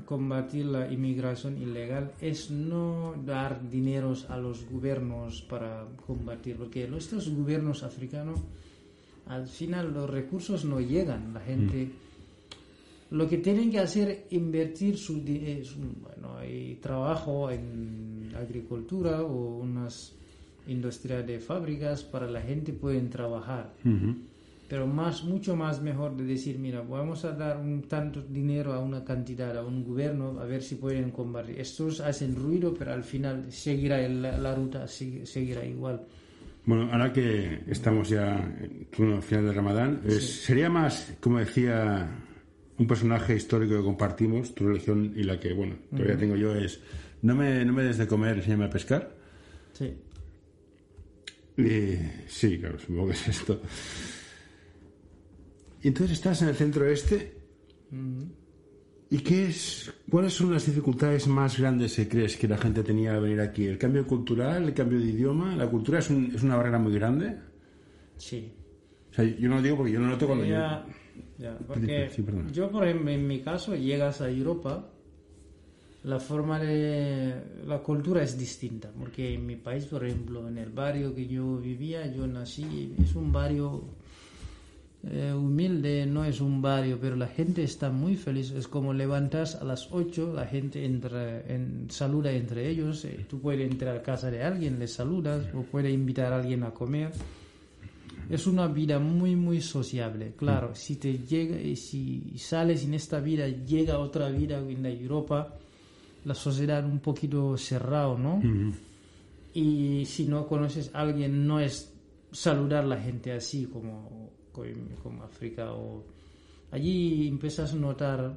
combatir 0.07 0.67
la 0.67 0.91
inmigración 0.91 1.61
ilegal 1.61 2.13
es 2.21 2.51
no 2.51 3.15
dar 3.27 3.69
dineros 3.69 4.31
a 4.31 4.39
los 4.39 4.65
gobiernos 4.71 5.43
para 5.43 5.85
combatir, 6.07 6.57
porque 6.57 6.89
estos 6.97 7.29
gobiernos 7.29 7.83
africanos 7.83 8.39
al 9.27 9.47
final 9.47 9.93
los 9.93 10.09
recursos 10.11 10.65
no 10.65 10.81
llegan, 10.81 11.33
la 11.35 11.41
gente 11.41 11.89
lo 13.11 13.29
que 13.29 13.39
tienen 13.39 13.71
que 13.71 13.79
hacer 13.79 14.09
es 14.09 14.33
invertir 14.33 14.97
su, 14.97 15.23
eh, 15.27 15.63
su- 15.65 15.81
bueno, 16.01 16.39
hay 16.39 16.77
trabajo 16.77 17.51
en 17.51 18.33
agricultura 18.35 19.23
o 19.23 19.59
unas 19.59 20.13
industrias 20.67 21.27
de 21.27 21.39
fábricas 21.39 22.05
para 22.05 22.27
la 22.31 22.41
gente 22.41 22.73
pueden 22.73 23.11
trabajar. 23.11 23.75
Pero 24.69 24.87
más 24.87 25.25
mucho 25.25 25.55
más 25.55 25.83
mejor 25.83 26.17
de 26.17 26.25
decir 26.25 26.59
mira 26.59 26.81
vamos 26.81 27.27
a 27.27 27.33
dar 27.33 27.59
un 27.59 27.83
tanto 27.83 28.23
dinero 28.23 28.73
a 28.73 28.79
una 28.79 29.05
cantidad 29.05 29.55
a 29.59 29.63
un 29.67 29.85
gobierno 29.85 30.41
a 30.41 30.45
ver 30.47 30.63
si 30.63 30.77
pueden 30.77 31.11
combatir 31.11 31.61
estos 31.61 32.01
hacen 32.01 32.35
ruido 32.35 32.73
pero 32.73 32.95
al 32.95 33.05
final 33.05 33.53
seguirá 33.53 34.09
la, 34.09 34.39
la 34.39 34.55
ruta 34.55 34.89
seguirá 34.89 35.63
igual 35.67 36.01
Bueno, 36.65 36.91
ahora 36.93 37.13
que 37.13 37.65
estamos 37.67 38.09
ya 38.09 38.37
en 38.37 39.13
el 39.13 39.23
final 39.23 39.47
del 39.47 39.55
Ramadán, 39.55 40.03
sería 40.21 40.71
más, 40.71 41.15
como 41.21 41.39
decía 41.41 42.09
un 42.79 42.87
personaje 42.87 43.35
histórico 43.35 43.77
que 43.77 43.83
compartimos, 43.83 44.55
tu 44.55 44.69
religión 44.69 45.13
y 45.17 45.25
la 45.25 45.41
que, 45.41 45.53
bueno, 45.53 45.77
todavía 45.91 46.17
tengo 46.17 46.37
yo 46.37 46.55
es, 46.55 46.81
no 47.23 47.35
me, 47.35 47.65
no 47.65 47.73
me 47.73 47.83
des 47.83 47.99
de 47.99 48.07
comer, 48.07 48.37
enséñame 48.37 48.67
a 48.67 48.71
pescar. 48.71 49.17
Sí. 49.73 49.95
Y, 51.57 51.99
sí, 52.29 52.59
claro, 52.59 52.79
supongo 52.79 53.09
que 53.09 53.13
es 53.13 53.29
esto. 53.29 53.61
Y 55.83 55.89
entonces 55.89 56.17
estás 56.17 56.43
en 56.43 56.49
el 56.49 56.55
centro 56.55 56.87
este. 56.87 57.33
¿Y 59.15 59.19
qué 59.19 59.49
es, 59.49 59.93
cuáles 60.11 60.33
son 60.33 60.53
las 60.55 60.65
dificultades 60.65 61.27
más 61.29 61.59
grandes 61.59 61.97
que 61.97 62.09
crees 62.09 62.35
que 62.39 62.49
la 62.49 62.57
gente 62.57 62.83
tenía 62.83 63.13
al 63.15 63.21
venir 63.21 63.41
aquí? 63.41 63.67
¿El 63.67 63.77
cambio 63.77 64.07
cultural, 64.07 64.65
el 64.65 64.73
cambio 64.73 64.99
de 64.99 65.05
idioma? 65.07 65.55
¿La 65.55 65.69
cultura 65.69 65.99
es, 65.99 66.09
un- 66.09 66.33
es 66.35 66.43
una 66.43 66.57
barrera 66.57 66.79
muy 66.79 66.95
grande? 66.95 67.37
Sí. 68.17 68.51
O 69.11 69.15
sea, 69.15 69.25
yo 69.27 69.49
no 69.51 69.57
lo 69.57 69.63
digo 69.63 69.77
porque 69.77 69.93
yo 69.93 69.99
no 70.01 70.07
lo 70.07 70.13
noto 70.13 70.27
cuando 70.27 70.47
Ya, 70.47 70.87
yo... 71.39 71.45
ya, 71.45 71.59
porque 71.67 72.09
Sí, 72.11 72.25
yo, 72.55 72.71
por 72.71 72.89
ejemplo, 72.89 73.11
en 73.11 73.27
mi 73.27 73.41
caso, 73.43 73.77
llegas 73.77 74.23
a 74.23 74.31
Europa, 74.31 74.89
la 76.05 76.19
forma 76.19 76.59
de... 76.59 77.35
la 77.67 77.81
cultura 77.81 78.23
es 78.23 78.39
distinta, 78.39 78.91
porque 78.99 79.35
en 79.35 79.45
mi 79.45 79.57
país, 79.57 79.85
por 79.85 80.07
ejemplo, 80.07 80.49
en 80.49 80.57
el 80.57 80.71
barrio 80.71 81.15
que 81.15 81.27
yo 81.27 81.59
vivía, 81.59 82.07
yo 82.11 82.27
nací, 82.27 82.95
es 82.99 83.15
un 83.15 83.31
barrio 83.31 83.85
eh, 85.05 85.33
humilde, 85.35 86.07
no 86.07 86.25
es 86.25 86.41
un 86.41 86.63
barrio, 86.63 86.97
pero 87.01 87.17
la 87.17 87.27
gente 87.27 87.65
está 87.65 87.91
muy 87.91 88.17
feliz, 88.17 88.53
es 88.53 88.69
como 88.69 88.95
levantas 88.95 89.57
a 89.57 89.65
las 89.65 89.89
8, 89.91 90.33
la 90.33 90.47
gente 90.47 90.85
entra 90.85 91.41
en, 91.41 91.89
saluda 91.91 92.31
entre 92.31 92.69
ellos, 92.69 93.05
eh, 93.05 93.27
tú 93.29 93.41
puedes 93.41 93.69
entrar 93.69 93.97
a 93.97 94.03
casa 94.03 94.31
de 94.31 94.45
alguien, 94.45 94.79
le 94.79 94.87
saludas, 94.87 95.45
o 95.55 95.63
puedes 95.63 95.93
invitar 95.93 96.33
a 96.33 96.37
alguien 96.37 96.63
a 96.63 96.71
comer. 96.71 97.11
Es 98.31 98.47
una 98.47 98.69
vida 98.69 99.01
muy, 99.01 99.35
muy 99.35 99.61
sociable. 99.61 100.35
Claro, 100.37 100.75
si 100.75 100.95
te 100.95 101.19
llega, 101.19 101.61
y 101.61 101.75
si 101.75 102.35
sales 102.39 102.85
en 102.85 102.95
esta 102.95 103.19
vida, 103.19 103.49
llega 103.49 103.99
otra 103.99 104.29
vida 104.29 104.59
en 104.59 104.85
la 104.85 104.91
Europa, 104.91 105.57
la 106.25 106.35
sociedad 106.35 106.85
un 106.85 107.01
poquito 107.01 107.57
cerrado, 107.59 108.17
¿no? 108.17 108.41
Y 109.53 110.05
si 110.07 110.27
no 110.27 110.47
conoces 110.47 110.95
a 110.95 111.01
alguien, 111.01 111.47
no 111.47 111.59
es 111.59 111.93
saludar 112.31 112.85
a 112.85 112.87
la 112.87 112.97
gente 112.99 113.33
así 113.33 113.67
como, 113.67 114.22
como, 114.53 114.67
como 115.03 115.23
África 115.25 115.73
o... 115.73 116.05
Allí 116.71 117.29
empiezas 117.29 117.75
a 117.75 117.77
notar 117.77 118.35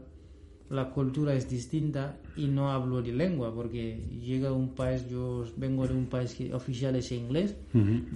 la 0.69 0.89
cultura 0.89 1.33
es 1.33 1.49
distinta 1.49 2.17
y 2.35 2.47
no 2.47 2.71
hablo 2.71 3.01
de 3.01 3.13
lengua 3.13 3.53
porque 3.53 4.01
llega 4.19 4.49
a 4.49 4.53
un 4.53 4.73
país, 4.73 5.07
yo 5.07 5.45
vengo 5.57 5.87
de 5.87 5.93
un 5.93 6.07
país 6.07 6.33
que 6.33 6.53
oficial 6.53 6.95
es 6.95 7.11
inglés, 7.11 7.55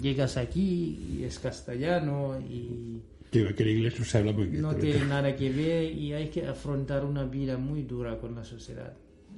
llegas 0.01 0.37
aquí 0.37 1.17
y 1.19 1.23
es 1.23 1.39
castellano 1.39 2.39
y 2.39 3.01
Digo, 3.31 3.49
que 3.55 3.61
el 3.61 3.69
inglés 3.69 3.99
no 3.99 4.05
se 4.05 4.17
habla 4.17 4.31
muy 4.31 4.47
bien. 4.47 4.63
no 4.63 4.75
tiene 4.75 5.05
nada 5.05 5.35
que 5.35 5.51
ver 5.51 5.93
y 5.93 6.13
hay 6.13 6.29
que 6.29 6.47
afrontar 6.47 7.05
una 7.05 7.25
vida 7.25 7.57
muy 7.57 7.83
dura 7.83 8.17
con 8.17 8.33
la 8.33 8.43
sociedad. 8.43 8.93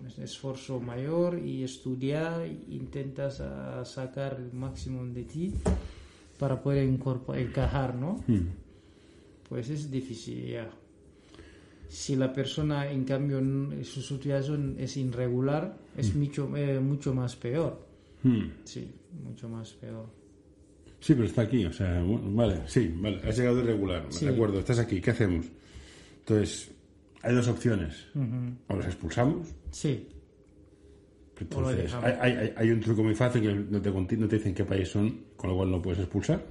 Es 0.07 0.17
un 0.17 0.23
esfuerzo 0.23 0.79
mayor 0.79 1.37
y 1.37 1.63
estudiar, 1.63 2.47
intentas 2.69 3.43
sacar 3.83 4.37
el 4.39 4.53
máximo 4.53 5.05
de 5.05 5.23
ti 5.23 5.53
para 6.41 6.59
poder 6.59 6.85
encajar, 6.87 7.93
¿no? 7.93 8.15
Pues 9.47 9.69
es 9.69 9.91
difícil 9.91 10.47
ya. 10.47 10.67
Si 11.87 12.15
la 12.15 12.33
persona, 12.33 12.89
en 12.89 13.03
cambio, 13.03 13.39
su 13.83 14.01
situación 14.01 14.75
es 14.79 14.97
irregular, 14.97 15.77
es 15.95 16.15
mucho, 16.15 16.49
eh, 16.57 16.79
mucho 16.79 17.13
más 17.13 17.35
peor. 17.35 17.85
Hmm. 18.23 18.45
Sí, 18.63 18.89
mucho 19.23 19.47
más 19.49 19.71
peor. 19.73 20.07
Sí, 20.99 21.13
pero 21.13 21.25
está 21.25 21.43
aquí, 21.43 21.63
o 21.63 21.71
sea, 21.73 22.01
bueno, 22.01 22.31
vale, 22.33 22.61
sí, 22.65 22.91
vale, 22.97 23.21
has 23.27 23.37
llegado 23.37 23.59
irregular, 23.59 24.05
Sí. 24.09 24.25
de 24.25 24.31
acuerdo, 24.33 24.57
estás 24.59 24.79
aquí, 24.79 24.99
¿qué 24.99 25.11
hacemos? 25.11 25.45
Entonces, 26.19 26.71
hay 27.21 27.35
dos 27.35 27.47
opciones, 27.49 28.07
o 28.67 28.75
los 28.75 28.85
expulsamos, 28.87 29.47
Sí, 29.69 30.07
entonces, 31.43 31.93
hay, 32.21 32.53
hay- 32.55 32.71
un 32.71 32.79
truco 32.79 33.03
muy 33.03 33.15
fácil 33.15 33.41
que 33.41 33.53
no 33.53 33.81
te, 33.81 33.91
no 33.91 34.27
te 34.27 34.37
dicen 34.37 34.53
qué 34.53 34.63
país 34.65 34.89
son, 34.89 35.25
con 35.35 35.49
lo 35.49 35.55
cual 35.57 35.71
no 35.71 35.81
puedes 35.81 35.99
expulsar, 35.99 36.43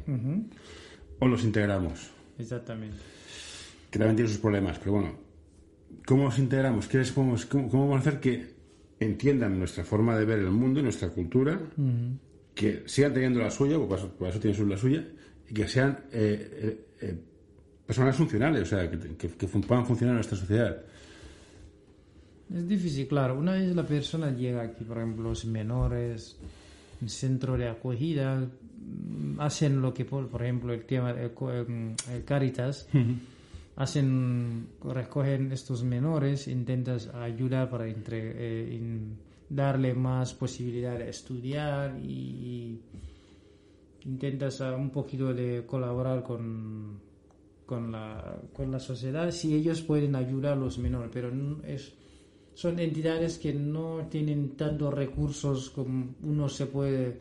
o 1.19 1.27
los 1.29 1.45
integramos, 1.45 2.11
exactamente. 2.39 2.97
que 3.91 3.99
también 3.99 4.17
tiene 4.17 4.29
sus 4.31 4.39
problemas, 4.39 4.79
pero 4.79 4.93
bueno, 4.93 5.13
¿cómo 6.07 6.25
los 6.25 6.39
integramos? 6.39 6.87
¿Qué 6.89 6.99
les 6.99 7.11
podemos- 7.13 7.47
cómo, 7.47 7.69
cómo 7.69 7.89
vamos 7.89 8.07
a 8.07 8.09
hacer 8.09 8.21
que 8.21 8.55
entiendan 9.01 9.59
nuestra 9.59 9.85
forma 9.85 10.17
de 10.19 10.25
ver 10.25 10.39
el 10.41 10.51
mundo 10.51 10.81
y 10.81 10.83
nuestra 10.83 11.09
cultura, 11.09 11.59
que 12.55 12.83
sigan 12.87 13.15
teniendo 13.15 13.41
la 13.41 13.51
suya, 13.51 13.77
porque 13.77 13.89
para 13.91 14.03
eso, 14.03 14.13
para 14.17 14.31
eso 14.31 14.41
tienen 14.41 14.57
su- 14.59 14.67
la 14.67 14.77
suya, 14.77 15.05
y 15.49 15.55
que 15.55 15.67
sean 15.69 15.99
eh, 16.13 16.51
eh, 16.63 16.87
eh, 17.01 17.19
personas 17.87 18.15
funcionales, 18.17 18.63
o 18.63 18.67
sea, 18.67 18.91
que, 18.91 18.99
que- 19.17 19.29
que 19.29 19.47
puedan 19.47 19.87
funcionar 19.87 20.13
en 20.13 20.17
nuestra 20.17 20.37
sociedad. 20.39 20.77
Es 22.55 22.67
difícil, 22.67 23.07
claro. 23.07 23.39
Una 23.39 23.53
vez 23.53 23.75
la 23.77 23.87
persona 23.87 24.31
llega 24.31 24.63
aquí, 24.63 24.85
por 24.85 24.99
ejemplo, 24.99 25.25
los 25.31 25.45
menores, 25.45 26.37
en 27.01 27.09
centro 27.09 27.57
de 27.57 27.69
acogida, 27.69 28.41
mm, 28.41 29.41
hacen 29.41 29.81
lo 29.81 29.95
que, 29.95 30.05
por, 30.05 30.29
por 30.29 30.43
ejemplo, 30.43 30.73
el 30.73 30.85
tema 30.85 31.15
co- 31.35 31.53
em, 31.53 31.95
el 32.13 32.25
Caritas, 32.25 32.89
hacen, 33.77 34.67
recogen 34.85 35.53
estos 35.53 35.85
menores, 35.85 36.49
intentas 36.49 37.07
ayudar 37.15 37.71
para 37.71 37.87
entre, 37.87 38.33
eh, 38.35 38.75
in- 38.75 39.17
darle 39.49 39.95
más 39.95 40.35
posibilidad 40.35 40.99
de 40.99 41.09
estudiar 41.09 41.99
y, 42.05 42.81
intentas 44.07 44.61
ah, 44.61 44.75
un 44.77 44.91
poquito 44.91 45.33
de 45.35 45.65
colaborar 45.67 46.23
con, 46.23 46.99
con, 47.67 47.93
la, 47.93 48.39
con 48.53 48.71
la 48.71 48.79
sociedad 48.79 49.31
si 49.31 49.55
ellos 49.55 49.83
pueden 49.83 50.15
ayudar 50.17 50.55
a 50.55 50.57
los 50.57 50.79
menores, 50.79 51.11
pero 51.13 51.31
no 51.31 51.63
es, 51.65 51.93
son 52.55 52.79
entidades 52.79 53.39
que 53.39 53.53
no 53.55 54.07
tienen 54.11 54.51
tantos 54.57 54.93
recursos 54.93 55.71
como 55.71 56.15
uno 56.23 56.49
se 56.49 56.67
puede 56.67 57.19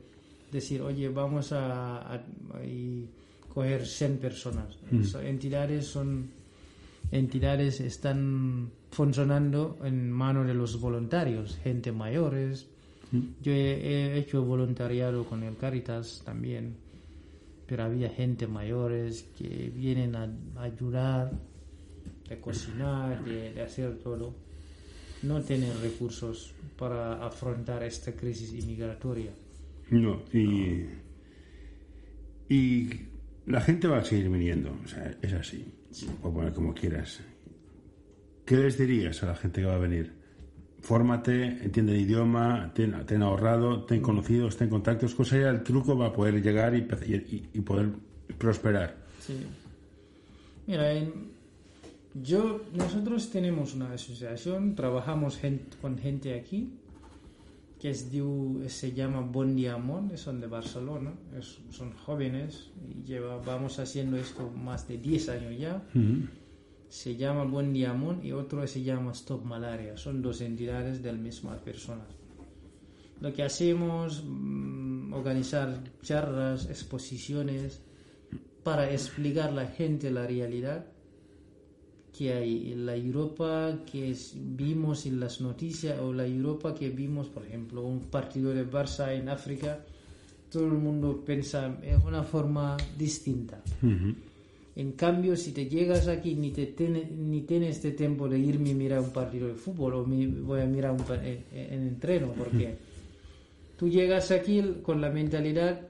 decir, 0.52 0.82
oye, 0.82 1.10
vamos 1.10 1.52
a, 1.52 1.98
a- 1.98 2.16
a- 2.16 2.66
y 2.66 3.08
coger 3.54 3.86
100 3.86 4.18
personas. 4.18 4.78
Son 5.06 5.26
entidades 5.26 5.86
son 5.88 6.30
entidades 7.12 7.80
están 7.80 8.70
funcionando 8.92 9.78
en 9.84 10.12
manos 10.12 10.46
de 10.48 10.54
los 10.54 10.80
voluntarios, 10.80 11.58
gente 11.64 11.92
mayores. 11.92 12.68
Yo 13.42 13.52
he, 13.52 14.14
he 14.14 14.18
hecho 14.20 14.44
voluntariado 14.44 15.24
con 15.26 15.42
el 15.44 15.56
Caritas 15.58 16.22
también, 16.26 16.76
pero 17.66 17.84
había 17.84 18.10
gente 18.10 18.46
mayores 18.48 19.26
que 19.38 19.72
vienen 19.76 20.16
a, 20.16 20.30
a 20.58 20.64
ayudar, 20.64 21.32
de 22.28 22.40
cocinar, 22.40 23.24
de, 23.26 23.54
de 23.54 23.62
hacer 23.62 23.98
todo. 24.00 24.34
No 25.24 25.42
tienen 25.42 25.72
recursos 25.82 26.54
para 26.78 27.26
afrontar 27.26 27.84
esta 27.84 28.14
crisis 28.14 28.54
inmigratoria. 28.54 29.32
No, 29.92 30.22
y, 30.34 30.86
y 32.48 32.90
la 33.46 33.62
gente 33.62 33.88
va 33.88 33.98
a 34.00 34.04
seguir 34.06 34.30
viniendo, 34.30 34.76
o 34.84 34.88
sea, 34.88 35.16
es 35.22 35.34
así, 35.34 35.66
o 36.24 36.32
poner 36.32 36.54
como 36.54 36.74
quieras. 36.74 37.20
¿Qué 38.46 38.56
les 38.58 38.78
dirías 38.78 39.22
a 39.24 39.28
la 39.28 39.36
gente 39.36 39.62
que 39.62 39.68
va 39.68 39.76
a 39.76 39.80
venir? 39.80 40.14
Fórmate, 40.82 41.44
entiende 41.64 41.94
el 41.94 42.02
idioma, 42.02 42.72
ten, 42.74 43.06
ten 43.06 43.22
ahorrado, 43.22 43.84
ten 43.86 44.02
conocidos, 44.02 44.56
ten 44.58 44.70
contactos, 44.70 45.14
cosa 45.14 45.38
ya 45.38 45.50
el 45.50 45.62
truco 45.64 45.98
va 45.98 46.08
a 46.08 46.14
poder 46.14 46.42
llegar 46.42 46.74
y, 46.76 46.88
y- 47.06 47.50
y 47.54 47.62
poder 47.62 47.90
prosperar. 48.38 48.96
Sí. 49.20 49.36
Mira, 50.66 50.94
en- 50.94 51.38
yo, 52.24 52.62
nosotros 52.74 53.30
tenemos 53.30 53.74
una 53.76 53.92
asociación, 53.94 54.76
trabajamos 54.76 55.40
con 55.82 55.98
gente 55.98 56.34
aquí, 56.40 56.74
que 57.80 57.92
es 57.92 58.12
de 58.12 58.22
u- 58.22 58.64
se 58.68 58.92
llama 58.92 59.22
Bon 59.22 59.56
Diamond, 59.56 60.16
son 60.18 60.40
de 60.42 60.48
Barcelona, 60.48 61.14
es- 61.38 61.60
son 61.72 61.92
jóvenes, 61.94 62.72
y 62.90 63.04
lleva, 63.08 63.38
vamos 63.38 63.80
haciendo 63.80 64.18
esto 64.18 64.50
más 64.52 64.88
de 64.88 64.98
10 64.98 65.30
años 65.30 65.58
ya. 65.58 65.82
Se 66.90 67.16
llama 67.16 67.44
Bon 67.44 67.72
Diamond 67.72 68.26
y 68.26 68.32
otro 68.32 68.66
se 68.68 68.82
llama 68.82 69.12
Stop 69.12 69.46
Malaria, 69.46 69.96
son 69.96 70.22
dos 70.22 70.42
entidades 70.42 71.02
de 71.04 71.12
las 71.14 71.22
mismas 71.22 71.60
personas. 71.62 72.08
Lo 73.22 73.32
que 73.34 73.44
hacemos, 73.44 74.24
mm, 74.26 75.14
organizar 75.14 75.84
charlas, 76.02 76.68
exposiciones, 76.70 77.82
para 78.64 78.92
explicar 78.92 79.50
a 79.50 79.54
la 79.54 79.68
gente 79.68 80.10
la 80.12 80.26
realidad 80.28 80.86
que 82.18 82.34
hay 82.34 82.74
en 82.74 82.86
la 82.86 82.96
Europa 82.96 83.80
que 83.90 84.16
vimos 84.36 85.06
en 85.06 85.20
las 85.20 85.40
noticias 85.42 86.00
o 86.00 86.12
la 86.12 86.26
Europa 86.26 86.74
que 86.76 86.90
vimos, 86.90 87.28
por 87.30 87.46
ejemplo, 87.46 87.82
un 87.84 88.02
partido 88.02 88.54
de 88.54 88.70
Barça 88.70 89.14
en 89.14 89.30
África, 89.30 89.80
todo 90.52 90.66
el 90.66 90.74
mundo 90.74 91.24
piensa 91.26 91.78
en 91.84 92.02
una 92.06 92.24
forma 92.24 92.76
distinta. 92.98 93.62
En 94.76 94.94
cambio, 94.94 95.36
si 95.36 95.52
te 95.52 95.68
llegas 95.68 96.08
aquí 96.08 96.36
ni 96.36 96.52
te 96.52 96.74
ni 97.18 97.42
tienes 97.42 97.76
este 97.78 97.92
tiempo 97.92 98.28
de 98.30 98.40
irme 98.40 98.72
a 98.72 98.76
mirar 98.76 99.00
un 99.02 99.12
partido 99.12 99.48
de 99.48 99.54
fútbol 99.56 99.94
o 99.96 100.06
mi- 100.06 100.26
voy 100.28 100.62
a 100.62 100.66
mirar 100.66 100.92
un 100.94 101.04
en, 101.24 101.44
en 101.52 101.82
entreno, 101.88 102.32
porque 102.38 102.78
tú 103.78 103.90
llegas 103.90 104.32
aquí 104.32 104.62
con 104.82 105.02
la 105.02 105.10
mentalidad, 105.10 105.82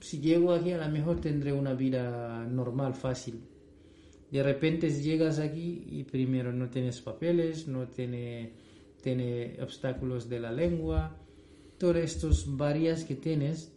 si 0.00 0.18
llego 0.20 0.52
aquí 0.52 0.72
a 0.72 0.78
lo 0.78 0.88
mejor 0.92 1.20
tendré 1.20 1.52
una 1.52 1.74
vida 1.74 2.44
normal, 2.46 2.94
fácil. 2.94 3.40
De 4.30 4.42
repente 4.42 4.90
llegas 4.90 5.38
aquí 5.38 5.84
y 5.90 6.04
primero 6.04 6.52
no 6.52 6.68
tienes 6.68 7.00
papeles, 7.00 7.66
no 7.66 7.86
tiene, 7.86 8.52
tiene 9.02 9.56
obstáculos 9.62 10.28
de 10.28 10.40
la 10.40 10.52
lengua, 10.52 11.16
todos 11.78 11.96
estos 11.96 12.56
varias 12.56 13.04
que 13.04 13.14
tienes 13.14 13.70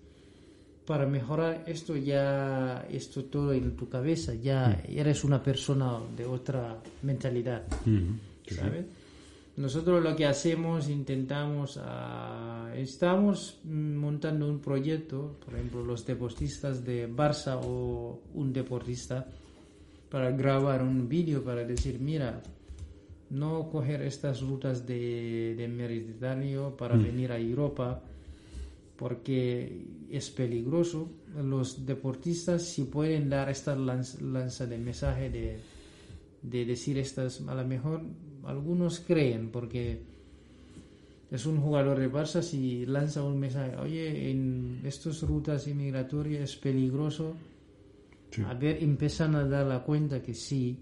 para 0.86 1.06
mejorar 1.06 1.64
esto 1.68 1.96
ya 1.96 2.86
esto 2.90 3.26
todo 3.26 3.54
en 3.54 3.76
tu 3.76 3.88
cabeza 3.88 4.34
ya 4.34 4.84
eres 4.90 5.24
una 5.24 5.42
persona 5.42 6.00
de 6.18 6.26
otra 6.26 6.82
mentalidad 7.04 7.64
¿sabes? 8.50 8.86
nosotros 9.56 10.04
lo 10.04 10.16
que 10.16 10.26
hacemos 10.26 10.90
intentamos 10.90 11.80
ah, 11.82 12.74
estamos 12.76 13.60
montando 13.64 14.48
un 14.48 14.60
proyecto 14.60 15.38
por 15.46 15.54
ejemplo 15.54 15.86
los 15.86 16.06
deportistas 16.06 16.84
de 16.84 17.08
Barça 17.08 17.60
o 17.64 18.20
un 18.34 18.52
deportista 18.52 19.28
para 20.12 20.30
grabar 20.32 20.84
un 20.84 21.08
vídeo 21.08 21.44
para 21.44 21.64
decir 21.64 22.00
mira 22.00 22.44
no 23.32 23.70
coger 23.70 24.02
estas 24.02 24.42
rutas 24.42 24.86
de, 24.86 25.56
de 25.56 25.68
Mediterráneo 25.68 26.76
para 26.76 26.98
venir 26.98 27.32
a 27.32 27.40
Europa 27.40 28.04
porque 28.98 29.84
es 30.12 30.30
peligroso. 30.30 31.10
Los 31.42 31.88
deportistas 31.88 32.62
si 32.62 32.84
pueden 32.84 33.30
dar 33.30 33.50
esta 33.50 33.76
lanza, 33.76 34.68
de 34.68 34.78
mensaje 34.78 35.30
de, 35.32 35.58
de, 36.44 36.66
decir 36.66 37.00
estas, 37.00 37.42
a 37.48 37.56
lo 37.56 37.66
mejor 37.66 38.04
algunos 38.44 39.00
creen 39.00 39.50
porque 39.50 40.02
es 41.32 41.46
un 41.46 41.62
jugador 41.62 41.98
de 42.00 42.12
Barça 42.12 42.44
si 42.44 42.86
lanza 42.86 43.24
un 43.24 43.40
mensaje, 43.40 43.78
oye, 43.78 44.30
en 44.30 44.82
estas 44.84 45.24
rutas 45.24 45.68
inmigratorias 45.68 46.44
es 46.44 46.56
peligroso. 46.58 47.34
A 48.46 48.54
ver, 48.54 48.82
empiezan 48.82 49.36
a 49.36 49.46
dar 49.46 49.66
la 49.66 49.84
cuenta 49.84 50.22
que 50.22 50.34
sí. 50.34 50.80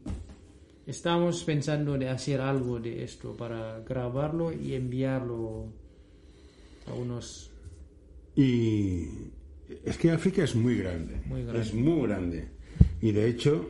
Estamos 0.85 1.43
pensando 1.43 1.97
de 1.97 2.09
hacer 2.09 2.41
algo 2.41 2.79
de 2.79 3.03
esto 3.03 3.35
para 3.35 3.79
grabarlo 3.81 4.51
y 4.51 4.73
enviarlo 4.73 5.65
a 6.87 6.93
unos 6.93 7.49
y 8.39 9.05
es 9.83 9.97
que 9.97 10.11
África 10.11 10.45
es 10.45 10.55
muy 10.55 10.77
grande, 10.77 11.15
es 11.55 11.73
muy 11.73 12.07
grande. 12.07 12.47
Y 13.01 13.11
de 13.11 13.27
hecho, 13.27 13.69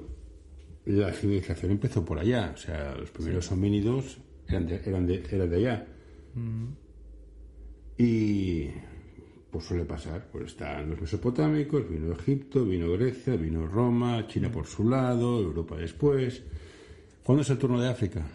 la 0.85 1.11
civilización 1.11 1.71
empezó 1.71 2.05
por 2.05 2.19
allá. 2.19 2.51
O 2.53 2.57
sea, 2.57 2.95
los 2.95 3.09
primeros 3.09 3.51
homínidos 3.51 4.19
eran 4.47 4.67
de, 4.67 4.75
eran 4.85 5.07
de, 5.07 5.23
eran 5.31 5.49
de 5.49 5.55
allá. 5.55 5.87
Mm. 6.35 6.67
Y 7.97 8.69
pues 9.51 9.65
suele 9.65 9.85
pasar. 9.85 10.27
Pues 10.31 10.47
están 10.47 10.89
los 10.89 11.01
mesopotámicos, 11.01 11.89
vino 11.89 12.13
Egipto, 12.13 12.65
vino 12.65 12.91
Grecia, 12.91 13.35
vino 13.35 13.67
Roma, 13.67 14.25
China 14.27 14.51
por 14.51 14.65
su 14.65 14.87
lado, 14.87 15.39
Europa 15.39 15.77
después. 15.77 16.43
¿Cuándo 17.23 17.41
es 17.41 17.49
el 17.49 17.57
turno 17.57 17.79
de 17.81 17.89
África? 17.89 18.25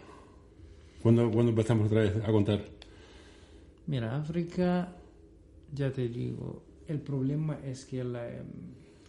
¿Cuándo, 1.03 1.31
¿Cuándo 1.31 1.51
empezamos 1.51 1.87
otra 1.87 2.03
vez 2.03 2.17
a 2.17 2.33
contar? 2.33 2.65
Mira, 3.87 4.17
África 4.17 4.97
ya 5.73 5.93
te 5.93 6.09
digo, 6.09 6.63
el 6.89 7.01
problema 7.01 7.59
es 7.65 7.85
que 7.85 8.03
la, 8.03 8.29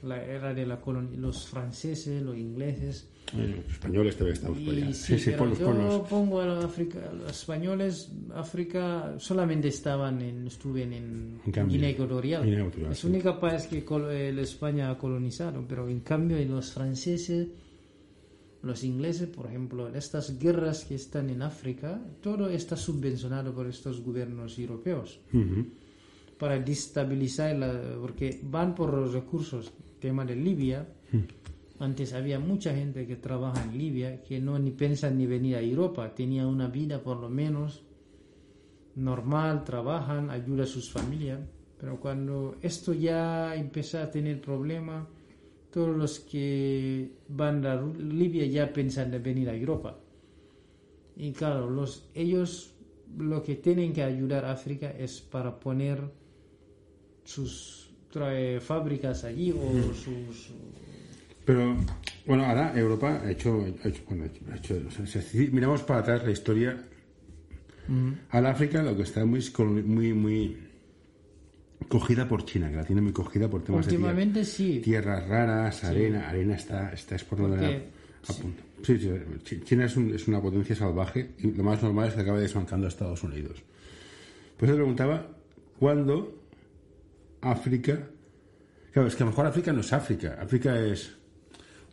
la 0.03 0.23
era 0.23 0.53
de 0.53 0.65
la 0.65 0.81
colonia, 0.81 1.17
los 1.19 1.47
franceses, 1.47 2.21
los 2.21 2.37
ingleses... 2.37 3.09
los 3.33 3.71
españoles 3.71 4.15
también 4.15 4.33
estamos 4.33 4.59
por 4.59 4.73
allá. 4.73 4.93
Sí, 4.93 5.19
sí, 5.19 5.31
por 5.31 5.47
los, 5.47 5.59
yo 5.59 6.05
pongo 6.09 6.41
a, 6.41 6.59
África, 6.59 7.11
los 7.11 7.31
españoles, 7.31 8.11
África, 8.33 9.15
solamente 9.17 9.67
estaban 9.69 10.21
en, 10.21 10.47
estuve 10.47 10.83
en, 10.83 11.41
Guinea 11.45 11.89
Ecuatorial. 11.89 12.47
es 12.91 13.03
el 13.03 13.09
único 13.09 13.39
país 13.39 13.67
que 13.67 13.83
el 14.11 14.39
España 14.39 14.91
ha 14.91 14.97
colonizado, 14.97 15.65
pero 15.67 15.87
en 15.89 16.01
cambio 16.01 16.37
en 16.37 16.51
los 16.51 16.71
franceses 16.71 17.47
los 18.65 18.83
ingleses, 18.83 19.29
por 19.29 19.45
ejemplo, 19.45 19.87
en 19.87 19.95
estas 19.95 20.39
guerras 20.39 20.85
que 20.85 20.95
están 20.95 21.29
en 21.29 21.43
África, 21.43 22.01
todo 22.19 22.49
está 22.49 22.75
subvencionado 22.75 23.53
por 23.53 23.67
estos 23.67 24.01
gobiernos 24.01 24.57
europeos 24.57 25.19
para 26.37 26.59
destabilizar, 26.59 27.55
porque 28.01 28.39
van 28.43 28.73
por 28.73 28.93
los 28.93 29.13
recursos, 29.13 29.71
tema 29.99 30.25
de 30.25 30.35
Libia. 30.35 30.85
Antes 31.85 32.13
había 32.13 32.39
mucha 32.39 32.73
gente 32.73 33.05
que 33.05 33.15
trabaja 33.15 33.63
en 33.63 33.77
Libia 33.77 34.23
que 34.23 34.41
no 34.41 34.57
ni 34.57 34.71
piensan 34.71 35.19
ni 35.19 35.27
venir 35.27 35.55
a 35.55 35.61
Europa, 35.61 36.15
tenía 36.15 36.47
una 36.47 36.67
vida 36.67 37.03
por 37.03 37.17
lo 37.17 37.29
menos 37.29 37.83
normal, 38.95 39.63
trabajan, 39.63 40.31
ayuda 40.31 40.63
a 40.63 40.65
sus 40.65 40.91
familias, 40.91 41.41
pero 41.79 41.99
cuando 41.99 42.55
esto 42.63 42.91
ya 42.91 43.53
empieza 43.55 44.01
a 44.01 44.09
tener 44.09 44.41
problemas, 44.41 45.07
todos 45.69 45.95
los 45.95 46.19
que 46.21 47.11
van 47.27 47.63
a 47.67 47.79
Libia 47.85 48.47
ya 48.47 48.73
piensan 48.73 49.13
en 49.13 49.21
venir 49.21 49.47
a 49.51 49.55
Europa. 49.55 49.95
Y 51.15 51.33
claro, 51.33 51.69
los, 51.69 52.09
ellos 52.15 52.73
lo 53.15 53.43
que 53.43 53.57
tienen 53.57 53.93
que 53.93 54.01
ayudar 54.01 54.45
a 54.45 54.53
África 54.53 54.89
es 54.89 55.21
para 55.21 55.59
poner 55.59 56.01
sus 57.23 57.91
trae 58.09 58.59
fábricas 58.59 59.23
allí 59.23 59.51
o 59.51 59.93
sus... 59.93 60.51
Pero, 61.45 61.77
bueno, 62.25 62.45
ahora 62.45 62.73
Europa 62.75 63.21
ha 63.23 63.31
hecho, 63.31 63.65
ha 63.83 63.87
hecho, 63.87 64.01
bueno, 64.09 64.25
ha 64.51 64.55
hecho 64.55 64.81
si 65.21 65.47
miramos 65.49 65.83
para 65.83 65.99
atrás 65.99 66.23
la 66.25 66.31
historia, 66.31 66.75
mm. 67.87 68.11
al 68.31 68.45
África 68.47 68.81
lo 68.81 68.95
que 68.95 69.03
está 69.03 69.23
muy, 69.25 69.43
muy, 69.83 70.13
muy 70.13 70.57
cogida 71.87 72.27
por 72.27 72.45
China, 72.45 72.69
que 72.69 72.77
la 72.77 72.83
tiene 72.83 73.01
muy 73.01 73.13
cogida 73.13 73.47
por 73.47 73.63
temas 73.63 73.85
Últimamente 73.85 74.39
de 74.39 74.45
sí. 74.45 74.81
tierras 74.83 75.27
raras, 75.27 75.83
arena, 75.83 76.27
arena 76.27 76.55
está, 76.55 76.91
está 76.91 77.15
exportando 77.15 77.55
a 77.57 78.33
punto. 78.33 78.63
Sí, 78.81 78.99
sí, 79.43 79.61
China 79.63 79.85
es, 79.85 79.95
es, 79.95 80.27
una 80.27 80.41
potencia 80.41 80.75
salvaje 80.75 81.35
y 81.39 81.51
lo 81.51 81.63
más 81.63 81.81
normal 81.81 82.09
es 82.09 82.15
que 82.15 82.21
acabe 82.21 82.41
desbancando 82.41 82.87
a 82.87 82.89
Estados 82.89 83.23
Unidos. 83.23 83.63
Pues 84.57 84.69
se 84.69 84.75
preguntaba 84.75 85.27
cuándo 85.79 86.39
África. 87.41 87.99
Claro, 88.91 89.07
es 89.07 89.15
que 89.15 89.23
a 89.23 89.25
lo 89.25 89.31
mejor 89.31 89.45
África 89.47 89.73
no 89.73 89.81
es 89.81 89.93
África. 89.93 90.37
África 90.41 90.79
es 90.79 91.15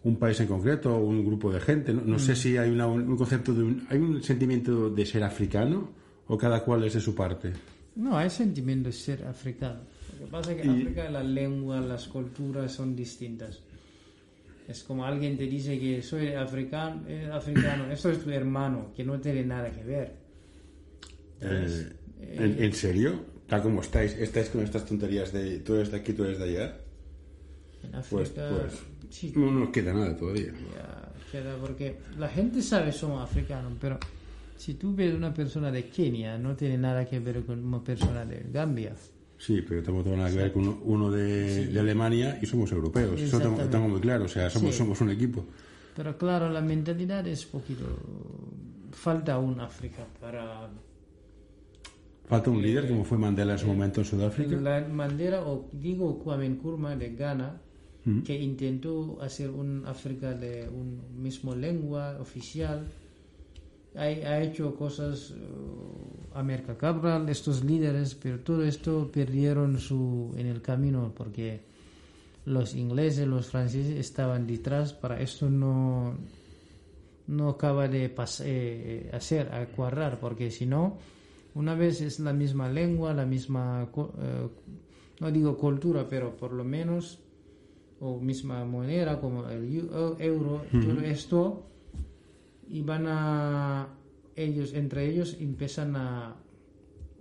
un 0.05 0.17
país 0.17 0.39
en 0.41 0.47
concreto, 0.47 0.97
un 0.97 1.25
grupo 1.25 1.53
de 1.53 1.61
gente. 1.61 1.93
No, 1.93 2.19
sé 2.19 2.33
mm. 2.33 2.37
si 2.37 2.57
hay 2.57 2.71
un 2.71 3.17
concepto 3.17 3.55
de 3.55 3.63
un, 3.63 3.87
hay 3.89 3.99
un 3.99 4.23
sentimiento 4.23 4.91
de 4.91 5.07
ser 5.07 5.23
africano 5.23 5.91
o 6.27 6.37
cada 6.37 6.65
cual 6.65 6.85
es 6.85 6.95
de 6.95 7.01
su 7.01 7.15
parte. 7.15 7.53
No, 7.97 8.17
hay 8.17 8.31
sentimiento 8.31 8.89
de 8.89 8.93
ser 8.93 9.25
africano. 9.25 9.81
Lo 10.19 10.27
que 10.27 10.31
pasa 10.31 10.53
es 10.53 10.57
que 10.59 10.63
en 10.63 10.71
África 10.71 11.11
la 11.11 11.23
lengua, 11.23 11.81
las 11.81 12.09
culturas 12.09 12.73
son 12.73 12.97
distintas. 12.97 13.61
Es 14.69 14.83
como 14.85 15.05
alguien 15.05 15.37
te 15.37 15.45
dice 15.45 15.79
que 15.79 16.03
soy 16.03 16.33
africano, 16.33 17.03
eh, 17.09 17.29
africano, 17.33 17.91
eso 17.91 18.11
es 18.11 18.23
tu 18.23 18.31
hermano, 18.31 18.93
que 18.97 19.05
no 19.05 19.21
tiene 19.21 19.45
nada 19.45 19.71
que 19.71 19.83
ver. 19.83 20.15
Eh, 21.41 21.93
¿en, 22.21 22.63
¿En 22.63 22.73
serio? 22.73 23.33
tal 23.53 23.61
como 23.61 23.83
estáis, 23.83 24.17
estáis 24.17 24.49
con 24.49 24.63
estas 24.63 24.87
tonterías 24.87 25.31
de 25.31 25.59
tú 25.59 25.75
eres 25.75 25.91
de 25.91 25.99
aquí, 25.99 26.15
tú 26.15 26.25
eres 26.25 26.39
de 26.39 26.45
allá. 26.45 26.77
En 27.83 27.91
pues, 28.09 28.31
África, 28.31 28.69
pues 29.21 29.37
no 29.37 29.51
nos 29.53 29.69
queda 29.71 29.93
nada 29.93 30.17
todavía. 30.17 30.53
queda 31.31 31.57
porque 31.61 31.99
la 32.19 32.29
gente 32.29 32.63
sabe 32.63 32.93
somos 32.93 33.23
africanos, 33.23 33.73
pero 33.81 33.99
si 34.57 34.75
tú 34.75 34.95
ves 34.95 35.15
una 35.15 35.33
persona 35.35 35.71
de 35.71 35.89
Kenia, 35.89 36.39
no 36.39 36.55
tiene 36.55 36.79
nada 36.79 37.05
que 37.05 37.19
ver 37.21 37.45
con 37.45 37.65
una 37.65 37.83
persona 37.83 38.25
de 38.25 38.47
Gambia. 38.53 38.95
Sí, 39.39 39.61
pero 39.69 39.83
tengo 39.83 40.03
nada 40.17 40.31
que 40.31 40.37
ver 40.37 40.53
con 40.53 40.81
uno, 40.85 41.11
de, 41.11 41.77
Alemania 41.79 42.39
y 42.41 42.47
somos 42.47 42.71
europeos. 42.71 43.21
Eso 43.21 43.41
tengo, 43.41 43.57
tengo, 43.65 43.89
muy 43.89 44.01
claro, 44.01 44.25
o 44.27 44.29
sea, 44.29 44.49
somos, 44.49 44.75
somos 44.75 45.01
un 45.01 45.11
equipo. 45.11 45.45
Pero 45.97 46.17
claro, 46.17 46.49
la 46.49 46.61
mentalidad 46.61 47.27
es 47.27 47.45
poquito. 47.45 47.85
Falta 48.93 49.39
un 49.39 49.59
África 49.61 50.07
para 50.21 50.71
Falta 52.33 52.51
un 52.51 52.63
líder 52.63 52.89
como 52.89 53.05
fue 53.05 53.19
Mandela 53.19 53.53
en 53.53 53.59
su 53.59 53.67
momento 53.67 54.01
en 54.01 54.07
Sudáfrica. 54.07 54.57
Mandela, 54.91 55.43
o 55.43 55.69
digo 55.73 56.19
Kwame 56.21 56.49
Nkrumah 56.49 56.97
de 56.97 57.11
Ghana, 57.11 57.61
que 58.25 58.41
intentó 58.41 59.19
hacer 59.21 59.51
un 59.51 59.85
África 59.87 60.35
de 60.35 60.69
un 60.69 61.23
mismo 61.23 61.55
lengua 61.55 62.19
oficial. 62.21 62.87
Ha, 63.95 64.03
ha 64.03 64.43
hecho 64.43 64.75
cosas, 64.75 65.31
uh, 65.31 66.37
América 66.39 66.77
Cabral, 66.77 67.29
estos 67.29 67.63
líderes, 67.63 68.15
pero 68.15 68.41
todo 68.41 68.65
esto 68.65 69.11
perdieron 69.13 69.79
su 69.79 70.35
en 70.37 70.47
el 70.47 70.63
camino 70.63 71.13
porque 71.15 71.61
los 72.47 72.75
ingleses, 72.75 73.27
los 73.29 73.47
franceses 73.47 73.99
estaban 73.99 74.47
detrás. 74.47 74.93
Para 74.93 75.21
esto 75.21 75.49
no, 75.49 76.17
no 77.29 77.51
acaba 77.51 77.87
de 77.87 78.13
eh, 78.41 79.11
hacer, 79.13 79.55
a 79.55 79.67
cuadrar, 79.67 80.19
porque 80.19 80.51
si 80.51 80.67
no 80.67 80.99
una 81.55 81.75
vez 81.75 82.01
es 82.01 82.19
la 82.19 82.33
misma 82.33 82.69
lengua, 82.69 83.13
la 83.13 83.27
misma, 83.27 83.89
eh, 84.19 84.49
no 85.21 85.31
digo 85.31 85.57
cultura, 85.57 86.07
pero 86.09 86.35
por 86.37 86.53
lo 86.53 86.65
menos, 86.65 87.19
o 88.03 88.19
misma 88.19 88.65
moneda 88.65 89.21
como 89.21 89.49
el 89.49 89.63
euro, 90.19 90.65
todo 90.71 91.01
esto, 91.03 91.63
y 92.69 92.83
van 92.83 93.07
a, 93.07 93.89
ellos, 94.35 94.75
entre 94.75 95.09
ellos 95.09 95.37
empiezan 95.39 95.95
a 95.95 96.37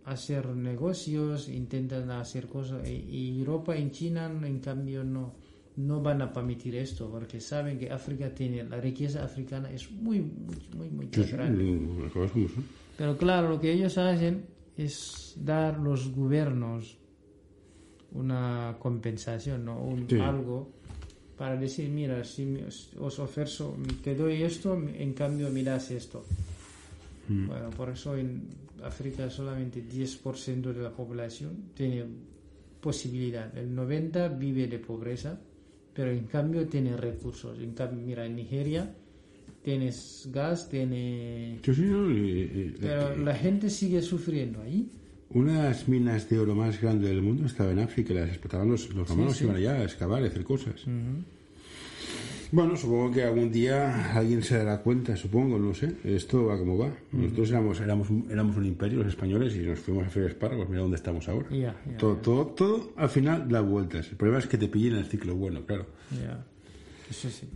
hacer 0.05 0.47
negocios, 0.47 1.49
intentan 1.49 2.09
hacer 2.09 2.47
cosas, 2.47 2.89
y, 2.89 3.37
Europa 3.39 3.77
y 3.77 3.91
China, 3.91 4.25
en 4.43 4.59
cambio, 4.59 5.03
no, 5.03 5.35
no 5.77 6.01
van 6.01 6.23
a 6.23 6.33
permitir 6.33 6.75
esto 6.75 7.11
porque 7.11 7.39
saben 7.39 7.77
que 7.77 7.91
África 7.91 8.33
tiene, 8.33 8.63
la 8.63 8.81
riqueza 8.81 9.23
africana 9.23 9.69
es 9.69 9.91
muy, 9.91 10.19
muy, 10.19 10.57
muy, 10.75 10.89
muy 10.89 11.05
grande. 11.31 11.79
Pero 12.97 13.17
claro, 13.17 13.49
lo 13.49 13.59
que 13.59 13.71
ellos 13.71 13.99
hacen 13.99 14.45
es 14.75 15.35
dar 15.37 15.77
los 15.77 16.11
gobiernos 16.11 16.97
una 18.13 18.75
compensación, 18.79 19.65
¿no? 19.65 19.81
Un, 19.81 20.07
Sí. 20.09 20.19
algo 20.19 20.69
para 21.37 21.55
decir, 21.55 21.89
mira, 21.89 22.23
si 22.23 22.45
me- 22.45 22.65
os 22.65 23.19
ofrezco, 23.19 23.75
te 24.03 24.13
doy 24.15 24.43
esto, 24.43 24.73
en 24.75 25.13
cambio 25.13 25.49
me 25.49 25.63
das 25.63 25.89
esto. 25.91 26.25
Mm. 27.29 27.47
Bueno, 27.47 27.69
por 27.71 27.89
eso 27.89 28.15
en 28.17 28.43
África 28.83 29.29
solamente 29.29 29.81
10% 29.87 30.73
de 30.73 30.81
la 30.83 30.91
población 30.91 31.51
tiene 31.73 32.05
posibilidad. 32.79 33.55
El 33.57 33.73
90% 33.75 34.37
vive 34.37 34.67
de 34.67 34.79
pobreza, 34.79 35.39
pero 35.93 36.11
en 36.11 36.25
cambio 36.25 36.67
tiene 36.67 36.95
recursos. 36.97 37.57
En 37.59 37.73
cambio, 37.73 38.05
mira, 38.05 38.25
en 38.25 38.35
Nigeria 38.35 38.93
tienes 39.63 40.27
gas, 40.31 40.67
tiene... 40.69 41.59
Pero 42.79 43.15
la 43.17 43.35
gente 43.35 43.69
sigue 43.69 44.01
sufriendo 44.01 44.61
ahí. 44.61 44.89
Una 45.33 45.63
de 45.63 45.69
las 45.69 45.87
minas 45.87 46.29
de 46.29 46.39
oro 46.39 46.55
más 46.55 46.81
grandes 46.81 47.09
del 47.09 47.21
mundo 47.21 47.45
estaba 47.45 47.71
en 47.71 47.79
África, 47.79 48.13
las 48.13 48.29
explotaban 48.29 48.69
los, 48.69 48.93
los 48.93 49.07
romanos, 49.09 49.37
sí. 49.37 49.43
iban 49.45 49.55
allá 49.55 49.73
a 49.73 49.83
excavar 49.83 50.21
y 50.23 50.25
hacer 50.27 50.43
cosas. 50.43 50.83
Bueno, 52.53 52.75
supongo 52.75 53.11
que 53.13 53.23
algún 53.23 53.49
día 53.49 54.11
alguien 54.13 54.43
se 54.43 54.57
dará 54.57 54.79
cuenta, 54.81 55.15
supongo, 55.15 55.57
no 55.57 55.73
sé. 55.73 55.95
Esto 56.03 56.47
va 56.47 56.57
como 56.57 56.77
va. 56.77 56.91
Nosotros 57.13 57.49
éramos, 57.49 57.79
éramos, 57.79 58.09
un- 58.09 58.27
éramos 58.29 58.57
un 58.57 58.65
imperio, 58.65 58.99
los 58.99 59.07
españoles, 59.07 59.55
y 59.55 59.59
nos 59.59 59.79
fuimos 59.79 60.03
a 60.03 60.07
hacer 60.07 60.23
espárragos. 60.23 60.67
Mira 60.67 60.81
dónde 60.81 60.97
estamos 60.97 61.29
ahora. 61.29 61.47
Todo, 61.97 62.17
todo, 62.17 62.47
todo 62.47 62.91
al 62.97 63.07
final 63.09 63.47
da 63.47 63.61
vueltas. 63.61 64.09
El 64.09 64.17
problema 64.17 64.39
es 64.39 64.47
que 64.47 64.57
te 64.57 64.67
pillen 64.67 64.95
el 64.95 65.05
ciclo 65.05 65.33
bueno, 65.35 65.65
claro. 65.65 65.85
Ya. 66.21 66.43
Eso 67.09 67.29
sí. 67.29 67.47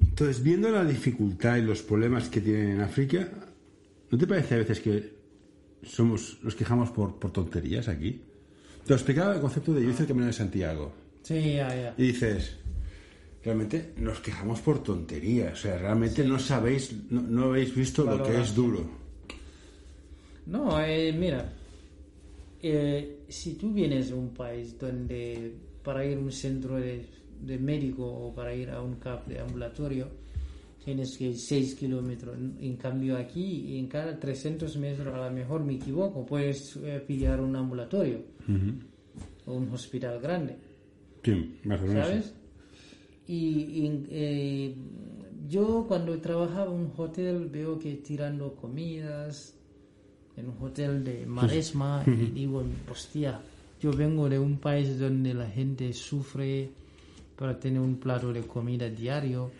Entonces, 0.00 0.42
viendo 0.42 0.70
la 0.70 0.82
dificultad 0.84 1.58
y 1.58 1.62
los 1.62 1.82
problemas 1.82 2.30
que 2.30 2.40
tienen 2.40 2.70
en 2.70 2.80
África, 2.80 3.28
¿no 4.10 4.16
te 4.16 4.26
parece 4.26 4.54
a 4.54 4.58
veces 4.58 4.80
que 4.80 5.15
somos 5.82 6.38
nos 6.42 6.54
quejamos 6.54 6.90
por, 6.90 7.18
por 7.18 7.30
tonterías 7.30 7.88
aquí? 7.88 8.20
Te 8.86 8.94
explicaba 8.94 9.34
el 9.34 9.40
concepto 9.40 9.72
de 9.72 9.82
yo 9.82 9.90
hice 9.90 10.02
el 10.02 10.08
Camino 10.08 10.26
de 10.26 10.32
Santiago. 10.32 10.92
Sí, 11.22 11.54
ya, 11.54 11.68
ya. 11.74 11.94
Y 11.98 12.08
dices, 12.08 12.56
realmente 13.44 13.94
nos 13.96 14.20
quejamos 14.20 14.60
por 14.60 14.82
tonterías. 14.82 15.54
O 15.54 15.56
sea, 15.56 15.78
realmente 15.78 16.24
no 16.24 16.38
sabéis, 16.38 16.94
no, 17.10 17.20
no 17.22 17.44
habéis 17.46 17.74
visto 17.74 18.04
lo 18.04 18.22
que 18.22 18.40
es 18.40 18.54
duro. 18.54 18.88
No, 20.46 20.80
eh, 20.80 21.12
mira, 21.12 21.52
eh, 22.62 23.24
si 23.28 23.54
tú 23.54 23.72
vienes 23.72 24.08
de 24.08 24.14
un 24.14 24.30
país 24.30 24.78
donde 24.78 25.54
para 25.82 26.04
ir 26.04 26.18
a 26.18 26.20
un 26.20 26.32
centro 26.32 26.76
de, 26.76 27.06
de 27.40 27.58
médico 27.58 28.06
o 28.06 28.34
para 28.34 28.54
ir 28.54 28.70
a 28.70 28.80
un 28.80 28.96
CAP 28.96 29.26
de 29.26 29.40
ambulatorio 29.40 30.08
tienes 30.86 31.18
que 31.18 31.24
ir 31.24 31.36
6 31.36 31.74
kilómetros. 31.74 32.38
En 32.60 32.76
cambio 32.76 33.18
aquí, 33.18 33.76
en 33.76 33.88
cada 33.88 34.20
300 34.20 34.76
metros, 34.76 35.12
a 35.12 35.26
lo 35.26 35.30
mejor 35.32 35.64
me 35.64 35.74
equivoco, 35.74 36.24
puedes 36.24 36.76
eh, 36.76 37.02
pillar 37.04 37.40
un 37.40 37.56
ambulatorio 37.56 38.20
o 39.46 39.52
un 39.52 39.68
hospital 39.70 40.20
grande. 40.20 40.56
Sí, 41.24 41.58
más 41.64 41.80
o 41.82 41.86
menos. 41.86 42.06
¿sabes? 42.06 42.34
Y, 43.26 43.34
y, 43.36 44.06
eh, 44.10 44.74
yo 45.48 45.86
cuando 45.88 46.16
trabajaba 46.20 46.72
en 46.72 46.78
un 46.82 46.92
hotel 46.96 47.48
veo 47.52 47.80
que 47.80 47.96
tirando 47.96 48.54
comidas 48.54 49.56
en 50.36 50.50
un 50.50 50.56
hotel 50.62 51.02
de 51.02 51.26
Maresma 51.26 52.04
y 52.06 52.26
digo, 52.26 52.62
hostia, 52.88 53.40
yo 53.80 53.90
vengo 53.90 54.28
de 54.28 54.38
un 54.38 54.58
país 54.58 55.00
donde 55.00 55.34
la 55.34 55.46
gente 55.46 55.92
sufre 55.92 56.70
para 57.36 57.58
tener 57.58 57.80
un 57.80 57.96
plato 57.96 58.32
de 58.32 58.42
comida 58.42 58.88
diario. 58.88 59.50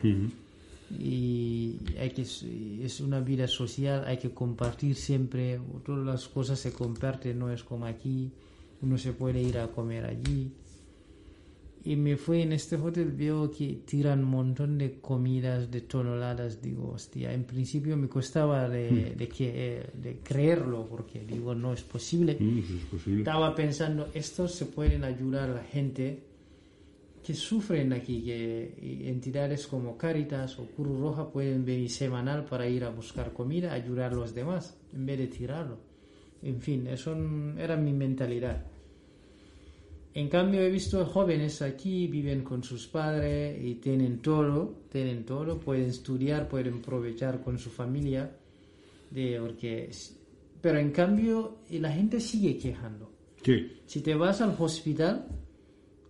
Y 0.90 1.78
hay 1.98 2.10
que 2.10 2.22
es 2.22 3.00
una 3.00 3.20
vida 3.20 3.48
social 3.48 4.04
hay 4.06 4.18
que 4.18 4.30
compartir 4.30 4.94
siempre. 4.94 5.60
Todas 5.84 6.04
las 6.04 6.28
cosas 6.28 6.58
se 6.58 6.72
comparten 6.72 7.38
no 7.38 7.50
es 7.50 7.64
como 7.64 7.86
aquí 7.86 8.30
uno 8.82 8.98
se 8.98 9.12
puede 9.12 9.42
ir 9.42 9.58
a 9.58 9.68
comer 9.68 10.04
allí. 10.04 10.52
Y 11.84 11.94
me 11.94 12.16
fui 12.16 12.42
en 12.42 12.52
este 12.52 12.74
hotel 12.76 13.12
veo 13.12 13.48
que 13.48 13.82
tiran 13.84 14.24
un 14.24 14.30
montón 14.30 14.76
de 14.76 14.98
comidas 15.00 15.70
de 15.70 15.82
toneladas. 15.82 16.60
Digo 16.60 16.92
hostia 16.92 17.32
en 17.32 17.44
principio 17.44 17.96
me 17.96 18.08
costaba 18.08 18.68
de, 18.68 19.14
de 19.16 19.28
que 19.28 19.86
de 19.94 20.18
creerlo 20.18 20.86
porque 20.88 21.24
digo 21.24 21.54
no 21.54 21.72
es 21.72 21.82
posible. 21.82 22.36
Mm, 22.38 22.58
eso 22.58 22.74
es 22.74 22.84
posible. 22.84 23.18
estaba 23.20 23.54
pensando, 23.54 24.08
estos 24.14 24.52
se 24.52 24.66
pueden 24.66 25.04
ayudar 25.04 25.50
a 25.50 25.54
la 25.54 25.64
gente 25.64 26.35
que 27.26 27.34
sufren 27.34 27.92
aquí, 27.92 28.22
que 28.22 29.08
entidades 29.10 29.66
como 29.66 29.98
Caritas 29.98 30.60
o 30.60 30.66
Cruz 30.66 31.00
Roja 31.00 31.28
pueden 31.28 31.64
venir 31.64 31.90
semanal 31.90 32.44
para 32.44 32.68
ir 32.68 32.84
a 32.84 32.90
buscar 32.90 33.32
comida, 33.32 33.72
ayudar 33.72 34.12
a 34.12 34.14
los 34.14 34.32
demás, 34.32 34.78
en 34.94 35.06
vez 35.06 35.18
de 35.18 35.26
tirarlo. 35.26 35.76
En 36.40 36.60
fin, 36.60 36.86
eso 36.86 37.16
era 37.58 37.76
mi 37.76 37.92
mentalidad. 37.92 38.64
En 40.14 40.28
cambio, 40.28 40.60
he 40.60 40.70
visto 40.70 41.04
jóvenes 41.04 41.62
aquí, 41.62 42.06
viven 42.06 42.44
con 42.44 42.62
sus 42.62 42.86
padres 42.86 43.58
y 43.60 43.74
tienen 43.74 44.20
todo, 44.20 44.82
tienen 44.88 45.24
todo, 45.24 45.58
pueden 45.58 45.86
estudiar, 45.90 46.48
pueden 46.48 46.74
aprovechar 46.74 47.42
con 47.42 47.58
su 47.58 47.70
familia, 47.70 48.36
de, 49.10 49.40
porque, 49.40 49.90
pero 50.60 50.78
en 50.78 50.92
cambio, 50.92 51.58
la 51.70 51.90
gente 51.90 52.20
sigue 52.20 52.56
quejando. 52.56 53.10
Sí, 53.42 53.80
Si 53.84 54.00
te 54.00 54.14
vas 54.14 54.40
al 54.40 54.54
hospital, 54.56 55.26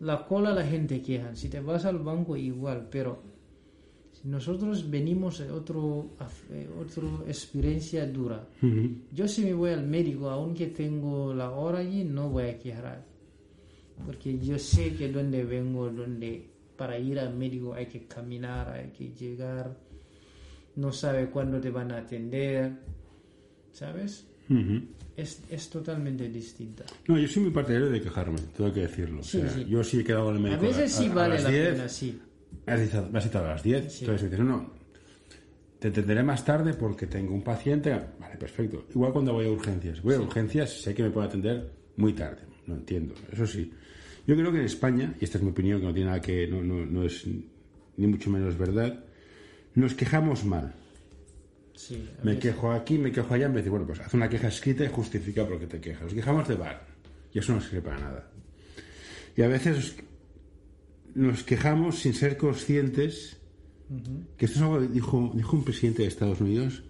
la 0.01 0.25
cola 0.27 0.53
la 0.53 0.65
gente 0.65 1.01
queja. 1.03 1.35
Si 1.35 1.49
te 1.49 1.61
vas 1.61 1.85
al 1.85 1.99
banco, 1.99 2.37
igual. 2.37 2.89
Pero 2.91 3.23
si 4.13 4.29
nosotros 4.29 4.89
venimos 4.91 5.39
de 5.39 5.51
otro, 5.51 6.11
eh, 6.51 6.69
otra 6.81 7.05
experiencia 7.27 8.07
dura. 8.07 8.47
Yo 9.13 9.29
si 9.29 9.45
me 9.45 9.55
voy 9.55 9.71
al 9.71 9.87
médico, 9.87 10.31
aunque 10.31 10.69
tengo 10.69 11.33
la 11.35 11.51
hora 11.51 11.79
allí, 11.79 12.05
no 12.05 12.31
voy 12.31 12.45
a 12.45 12.59
quejar. 12.59 13.05
Porque 14.05 14.39
yo 14.39 14.59
sé 14.59 14.95
que 14.95 15.11
donde 15.11 15.45
vengo, 15.45 15.89
donde 15.89 16.51
para 16.77 16.99
ir 16.99 17.19
al 17.19 17.35
médico 17.35 17.73
hay 17.73 17.87
que 17.87 18.07
caminar, 18.07 18.69
hay 18.71 18.91
que 18.91 19.13
llegar. 19.13 19.77
No 20.77 20.93
sabe 20.93 21.31
cuándo 21.31 21.59
te 21.61 21.71
van 21.71 21.93
a 21.93 21.99
atender. 21.99 22.73
¿Sabes? 23.73 24.27
Es, 25.17 25.43
es 25.51 25.71
totalmente 25.71 26.29
distinta. 26.29 26.85
No, 27.09 27.19
yo 27.19 27.27
soy 27.27 27.45
muy 27.45 27.53
partidario 27.53 27.89
de 27.91 28.01
quejarme, 28.01 28.39
tengo 28.57 28.73
que 28.73 28.81
decirlo. 28.81 29.21
O 29.21 29.23
Sí, 29.23 29.41
sea, 29.41 29.49
sí. 29.51 29.65
Yo 29.65 29.83
sí 29.83 30.01
he 30.01 30.05
quedado 30.05 30.31
en 30.31 30.37
el 30.37 30.47
A 30.47 30.57
médico. 30.57 30.63
veces 30.63 30.93
sí 30.93 31.07
a- 31.07 31.13
a 31.13 31.15
vale 31.15 31.35
las 31.35 31.45
la 31.45 31.51
10, 31.51 31.69
pena, 31.73 31.89
sí. 31.89 32.21
Me 32.67 32.73
has 32.73 32.81
citado, 32.81 33.11
me 33.11 33.19
has 33.19 33.25
citado 33.25 33.45
a 33.47 33.49
las 33.51 33.63
10. 33.63 33.93
Sí. 33.93 34.05
Entonces 34.05 34.23
me 34.25 34.31
dices, 34.31 34.45
no, 34.47 34.57
no, 34.57 34.71
te 35.79 35.89
atenderé 35.89 36.23
más 36.23 36.45
tarde 36.45 36.75
porque 36.75 37.07
tengo 37.07 37.35
un 37.35 37.43
paciente. 37.43 37.91
Vale, 38.21 38.37
perfecto. 38.37 38.87
Igual 38.91 39.13
cuando 39.13 39.33
voy 39.33 39.47
a 39.47 39.51
urgencias. 39.51 40.03
Voy 40.03 40.15
a 40.15 40.21
urgencias, 40.21 40.83
sé 40.83 40.95
que 40.95 41.03
me 41.03 41.11
puede 41.11 41.29
atender 41.29 41.71
muy 41.97 42.13
tarde. 42.13 42.43
No 42.67 42.75
entiendo. 42.75 43.15
Eso 43.33 43.47
sí. 43.47 43.73
Yo 44.27 44.35
creo 44.37 44.51
que 44.53 44.59
en 44.59 44.65
España, 44.65 45.15
y 45.21 45.25
esta 45.25 45.39
es 45.39 45.45
mi 45.45 45.51
opinión, 45.51 45.81
que 45.81 45.87
no 45.87 45.95
tiene 45.95 46.09
nada 46.11 46.21
que. 46.21 46.47
no, 46.49 46.63
no, 46.63 46.85
no 46.85 47.05
es 47.05 47.25
ni 47.97 48.07
mucho 48.07 48.29
menos 48.29 48.59
verdad, 48.59 49.03
nos 49.75 49.95
quejamos 49.95 50.45
mal. 50.45 50.75
Sí, 51.77 52.09
Me 52.25 52.39
quejo 52.39 52.73
aquí, 52.73 52.99
me 52.99 53.13
quejo 53.13 53.35
allá, 53.35 53.47
en 53.47 53.55
vez 53.55 53.65
de, 53.65 53.71
bueno, 53.71 53.87
pues 53.87 54.01
haz 54.01 54.13
una 54.15 54.29
queja 54.29 54.49
escrita 54.49 54.83
y 54.85 54.89
justifica 54.89 55.47
por 55.47 55.59
qué 55.61 55.67
te 55.67 55.81
quejas. 55.81 56.03
Nos 56.05 56.15
quejamos 56.15 56.49
de 56.49 56.55
bar 56.57 56.87
y 57.33 57.39
eso 57.39 57.53
no 57.55 57.61
sirve 57.61 57.83
para 57.83 57.99
nada. 58.01 58.31
Y 59.37 59.43
a 59.43 59.49
veces 59.49 59.95
nos 61.15 61.43
quejamos 61.45 61.99
sin 62.01 62.15
ser 62.15 62.37
conscientes 62.37 63.37
que 64.37 64.47
esto 64.47 64.57
es 64.59 64.63
algo 64.63 64.81
que 64.81 64.89
dijo, 64.89 65.31
dijo 65.35 65.57
un 65.57 65.65
presidente 65.65 66.03
de 66.03 66.09
Estados 66.09 66.41
Unidos 66.41 66.83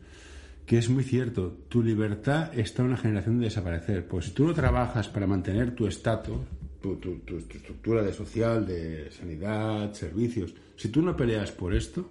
que 0.64 0.78
es 0.78 0.88
muy 0.88 1.04
cierto. 1.04 1.56
Tu 1.68 1.82
libertad 1.82 2.56
está 2.58 2.82
en 2.82 2.88
una 2.88 2.96
generación 2.96 3.38
de 3.38 3.44
desaparecer. 3.46 4.06
Pues 4.08 4.26
si 4.26 4.30
tú 4.32 4.46
no 4.46 4.54
trabajas 4.54 5.08
para 5.08 5.26
mantener 5.26 5.74
tu 5.74 5.86
estatus, 5.86 6.38
tu, 6.80 6.96
tu- 6.96 7.18
tu- 7.18 7.42
tu 7.42 7.56
estructura 7.56 8.02
de 8.02 8.12
social, 8.12 8.66
de 8.66 9.10
sanidad, 9.12 9.92
servicios, 9.92 10.54
si 10.76 10.88
tú 10.88 11.02
no 11.02 11.16
peleas 11.16 11.52
por 11.52 11.74
esto, 11.74 12.10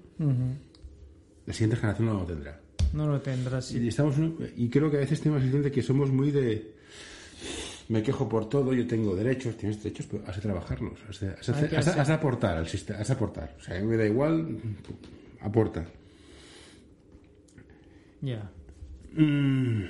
la 1.45 1.53
siguiente 1.53 1.75
generación 1.77 2.07
no 2.07 2.13
lo 2.13 2.25
tendrá. 2.25 2.61
No 2.93 3.07
lo 3.07 3.21
tendrás. 3.21 3.71
Y, 3.71 3.87
estamos, 3.87 4.15
y 4.55 4.69
creo 4.69 4.89
que 4.89 4.97
a 4.97 4.99
veces 5.01 5.21
tenemos 5.21 5.41
la 5.41 5.45
sensación 5.45 5.63
de 5.63 5.71
que 5.71 5.81
somos 5.81 6.11
muy 6.11 6.31
de. 6.31 6.73
Me 7.87 8.01
quejo 8.01 8.27
por 8.27 8.49
todo, 8.49 8.73
yo 8.73 8.87
tengo 8.87 9.15
derechos, 9.15 9.57
tienes 9.57 9.81
derechos, 9.83 10.07
pero 10.09 10.23
has 10.25 10.35
de 10.35 10.41
trabajarlos, 10.41 10.99
has 11.07 11.19
de, 11.19 11.29
has 11.29 11.49
has 11.49 11.87
has 11.87 12.09
aportar 12.09 12.57
al 12.57 12.67
sistema, 12.67 12.99
has 12.99 13.07
de 13.07 13.13
aportar. 13.13 13.55
O 13.59 13.61
sea, 13.61 13.77
a 13.77 13.79
mí 13.79 13.85
me 13.85 13.95
da 13.95 14.05
igual, 14.05 14.57
aporta. 15.41 15.85
Ya. 18.21 18.49
Mm. 19.13 19.83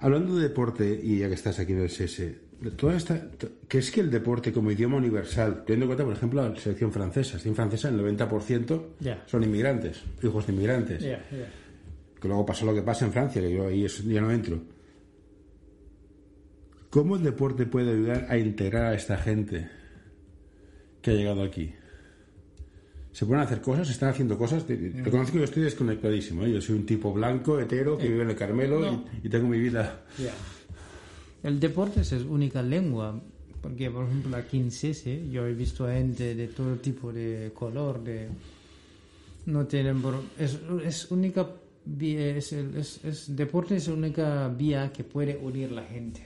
Hablando 0.00 0.36
de 0.36 0.48
deporte, 0.48 1.00
y 1.02 1.18
ya 1.18 1.28
que 1.28 1.34
estás 1.34 1.58
aquí 1.58 1.72
en 1.72 1.80
el 1.80 1.86
SS, 1.86 2.47
toda 2.76 2.96
esta, 2.96 3.30
to- 3.30 3.48
¿crees 3.68 3.90
que 3.90 4.00
el 4.00 4.10
deporte 4.10 4.52
como 4.52 4.70
idioma 4.70 4.96
universal, 4.96 5.62
teniendo 5.64 5.84
en 5.84 5.88
cuenta, 5.88 6.04
por 6.04 6.12
ejemplo, 6.14 6.48
la 6.48 6.56
selección 6.60 6.90
francesa, 6.92 7.34
la 7.34 7.38
selección 7.40 7.54
francesa, 7.54 7.88
el 7.88 7.96
90% 8.00 8.82
Ya. 9.00 9.22
son 9.26 9.44
inmigrantes, 9.44 10.02
hijos 10.22 10.46
de 10.46 10.52
inmigrantes? 10.52 11.02
Ya. 11.02 11.24
que 12.20 12.26
luego 12.26 12.44
pasó 12.44 12.66
lo 12.66 12.74
que 12.74 12.82
pasa 12.82 13.04
en 13.06 13.12
Francia, 13.12 13.40
que 13.40 13.52
yo 13.54 13.68
ahí 13.68 13.84
es- 13.84 14.02
ya 14.04 14.20
no 14.20 14.30
entro. 14.32 14.58
¿Cómo 16.90 17.16
el 17.16 17.22
deporte 17.22 17.64
puede 17.66 17.92
ayudar 17.92 18.26
a 18.28 18.36
integrar 18.38 18.86
a 18.86 18.94
esta 18.94 19.16
gente 19.18 19.68
que 21.02 21.10
ha 21.12 21.14
llegado 21.14 21.42
aquí. 21.44 21.72
Se 23.12 23.24
pueden 23.26 23.42
hacer 23.42 23.60
cosas, 23.60 23.86
se 23.86 23.92
están 23.92 24.08
haciendo 24.10 24.36
cosas. 24.38 24.64
Reconozco 24.68 25.32
que 25.34 25.38
yo 25.38 25.44
estoy 25.44 25.62
desconectadísimo. 25.62 26.44
¿eh? 26.44 26.52
Yo 26.52 26.60
soy 26.60 26.76
un 26.76 26.86
tipo 26.86 27.12
blanco, 27.12 27.60
hetero, 27.60 27.96
que 27.98 28.08
vive 28.08 28.22
en 28.22 28.30
el 28.30 28.36
Carmelo 28.36 28.80
No. 28.80 29.04
y, 29.22 29.26
y 29.26 29.30
tengo 29.30 29.48
mi 29.48 29.58
vida. 29.58 30.02
El 31.42 31.60
deporte 31.60 32.00
es 32.00 32.12
única 32.12 32.62
lengua, 32.62 33.20
porque 33.62 33.90
por 33.90 34.06
ejemplo 34.06 34.36
aquí 34.36 34.58
en 34.58 34.70
Cese 34.70 35.28
yo 35.30 35.46
he 35.46 35.54
visto 35.54 35.86
gente 35.88 36.34
de 36.34 36.48
todo 36.48 36.76
tipo 36.76 37.12
de 37.12 37.52
color, 37.54 38.02
de 38.02 38.28
no 39.46 39.66
tienen 39.66 40.02
es, 40.38 40.58
es 40.84 41.10
única 41.10 41.48
vía, 41.84 42.36
es, 42.36 42.52
el- 42.52 42.76
es, 42.76 43.02
es- 43.04 43.34
deporte 43.34 43.76
es 43.76 43.88
la 43.88 43.94
única 43.94 44.48
vía 44.48 44.92
que 44.92 45.04
puede 45.04 45.36
unir 45.36 45.72
la 45.72 45.84
gente. 45.84 46.22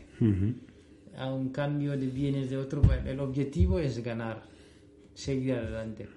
A 1.18 1.32
un 1.32 1.50
cambio 1.50 1.92
de 1.92 2.06
bienes 2.06 2.48
de 2.50 2.56
otro, 2.56 2.82
el 3.04 3.20
objetivo 3.20 3.78
es 3.78 4.02
ganar, 4.02 4.42
seguir 5.14 5.54
adelante. 5.54 6.08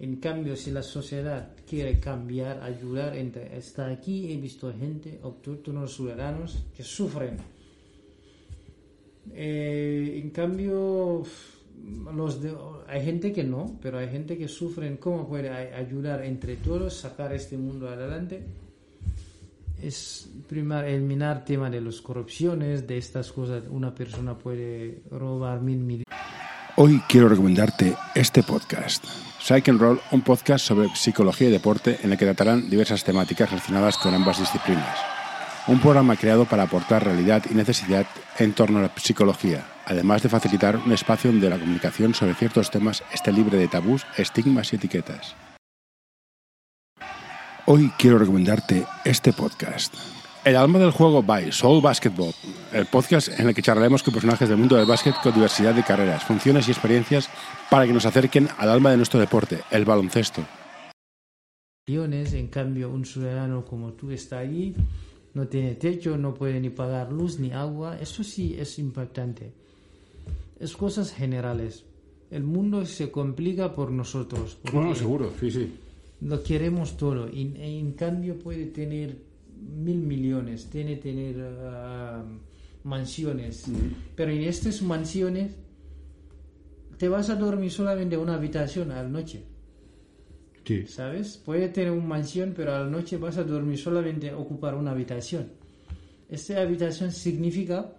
En 0.00 0.16
cambio, 0.16 0.56
si 0.56 0.72
la 0.72 0.82
sociedad 0.82 1.52
quiere 1.68 2.00
cambiar, 2.00 2.60
ayudar, 2.62 3.16
entre, 3.16 3.56
está 3.56 3.86
aquí, 3.86 4.32
he 4.32 4.36
visto 4.36 4.72
gente, 4.76 5.20
autóctonos 5.22 5.94
ciudadanos, 5.94 6.64
que 6.76 6.82
sufren. 6.82 7.36
Eh, 9.34 10.20
en 10.22 10.30
cambio, 10.30 11.22
los 12.14 12.42
de- 12.42 12.54
hay 12.88 13.04
gente 13.04 13.32
que 13.32 13.44
no, 13.44 13.78
pero 13.82 13.98
hay 13.98 14.08
gente 14.08 14.36
que 14.38 14.48
sufren. 14.48 14.96
¿Cómo 14.96 15.28
puede 15.28 15.50
ay- 15.50 15.72
ayudar 15.74 16.24
entre 16.24 16.56
todos, 16.56 16.94
sacar 16.96 17.32
este 17.32 17.56
mundo 17.56 17.88
adelante? 17.88 18.42
Es 19.82 20.28
primero 20.48 20.86
eliminar 20.86 21.44
tema 21.44 21.68
de 21.68 21.80
las 21.80 22.00
corrupciones, 22.00 22.86
de 22.86 22.96
estas 22.98 23.30
cosas. 23.30 23.64
Una 23.68 23.94
persona 23.94 24.34
puede 24.34 25.02
robar 25.10 25.60
mil 25.60 25.78
millones. 25.78 26.06
Hoy 26.76 27.00
quiero 27.08 27.28
recomendarte 27.28 27.94
este 28.14 28.42
podcast. 28.42 29.04
Psych 29.40 29.68
and 29.68 29.80
Roll, 29.80 30.00
un 30.12 30.22
podcast 30.22 30.66
sobre 30.66 30.88
psicología 30.94 31.48
y 31.48 31.52
deporte 31.52 31.98
en 32.02 32.12
el 32.12 32.18
que 32.18 32.24
tratarán 32.24 32.68
diversas 32.68 33.04
temáticas 33.04 33.50
relacionadas 33.50 33.96
con 33.98 34.12
ambas 34.14 34.38
disciplinas. 34.40 34.98
Un 35.68 35.80
programa 35.80 36.14
creado 36.14 36.44
para 36.44 36.62
aportar 36.62 37.04
realidad 37.04 37.42
y 37.50 37.54
necesidad 37.54 38.06
en 38.38 38.52
torno 38.52 38.78
a 38.78 38.82
la 38.82 38.92
psicología, 38.96 39.66
además 39.84 40.22
de 40.22 40.28
facilitar 40.28 40.76
un 40.76 40.92
espacio 40.92 41.32
donde 41.32 41.50
la 41.50 41.58
comunicación 41.58 42.14
sobre 42.14 42.34
ciertos 42.34 42.70
temas 42.70 43.02
esté 43.12 43.32
libre 43.32 43.58
de 43.58 43.66
tabús, 43.66 44.06
estigmas 44.16 44.72
y 44.72 44.76
etiquetas. 44.76 45.34
Hoy 47.66 47.90
quiero 47.98 48.16
recomendarte 48.16 48.86
este 49.04 49.32
podcast. 49.32 49.92
El 50.44 50.54
alma 50.54 50.78
del 50.78 50.92
juego 50.92 51.24
by 51.24 51.50
Soul 51.50 51.82
Basketball, 51.82 52.32
el 52.72 52.86
podcast 52.86 53.28
en 53.40 53.48
el 53.48 53.54
que 53.54 53.62
charlaremos 53.62 54.04
con 54.04 54.14
personajes 54.14 54.48
del 54.48 54.58
mundo 54.58 54.76
del 54.76 54.86
básquet 54.86 55.16
con 55.20 55.34
diversidad 55.34 55.74
de 55.74 55.82
carreras, 55.82 56.22
funciones 56.22 56.68
y 56.68 56.70
experiencias 56.70 57.28
para 57.68 57.86
que 57.88 57.92
nos 57.92 58.06
acerquen 58.06 58.48
al 58.56 58.70
alma 58.70 58.92
de 58.92 58.98
nuestro 58.98 59.18
deporte, 59.18 59.62
el 59.72 59.84
baloncesto. 59.84 60.42
en 61.88 62.48
cambio 62.52 62.88
un 62.88 63.04
ciudadano 63.04 63.64
como 63.64 63.94
tú 63.94 64.12
está 64.12 64.38
allí, 64.38 64.76
no 65.36 65.46
tiene 65.48 65.74
techo, 65.74 66.16
no 66.16 66.32
puede 66.32 66.58
ni 66.58 66.70
pagar 66.70 67.12
luz 67.12 67.38
ni 67.38 67.52
agua, 67.52 67.98
eso 68.00 68.24
sí 68.24 68.56
es 68.58 68.78
impactante. 68.78 69.52
Es 70.58 70.74
cosas 70.74 71.12
generales. 71.12 71.84
El 72.30 72.42
mundo 72.42 72.86
se 72.86 73.10
complica 73.10 73.74
por 73.74 73.90
nosotros. 73.90 74.56
Bueno, 74.72 74.94
seguro, 74.94 75.30
sí, 75.38 75.50
sí. 75.50 75.74
Lo 76.22 76.42
queremos 76.42 76.96
todo. 76.96 77.28
Y, 77.28 77.54
y 77.54 77.78
en 77.78 77.92
cambio 77.92 78.38
puede 78.38 78.64
tener 78.64 79.18
mil 79.60 79.98
millones, 79.98 80.70
tiene 80.70 80.96
tener 80.96 81.36
ah, 81.66 82.24
mansiones. 82.84 83.66
Pero 84.14 84.32
en 84.32 84.42
estas 84.42 84.80
mansiones 84.80 85.54
te 86.96 87.10
vas 87.10 87.28
a 87.28 87.36
dormir 87.36 87.70
solamente 87.70 88.14
en 88.14 88.22
una 88.22 88.36
habitación 88.36 88.90
a 88.90 89.02
la 89.02 89.08
noche. 89.10 89.44
Sí. 90.66 90.84
¿Sabes? 90.88 91.36
Puede 91.38 91.68
tener 91.68 91.92
una 91.92 92.04
mansión, 92.04 92.52
pero 92.56 92.74
a 92.74 92.80
la 92.80 92.86
noche 92.90 93.16
vas 93.18 93.38
a 93.38 93.44
dormir 93.44 93.78
solamente 93.78 94.34
ocupar 94.34 94.74
una 94.74 94.90
habitación. 94.90 95.46
Esta 96.28 96.60
habitación 96.60 97.12
significa 97.12 97.92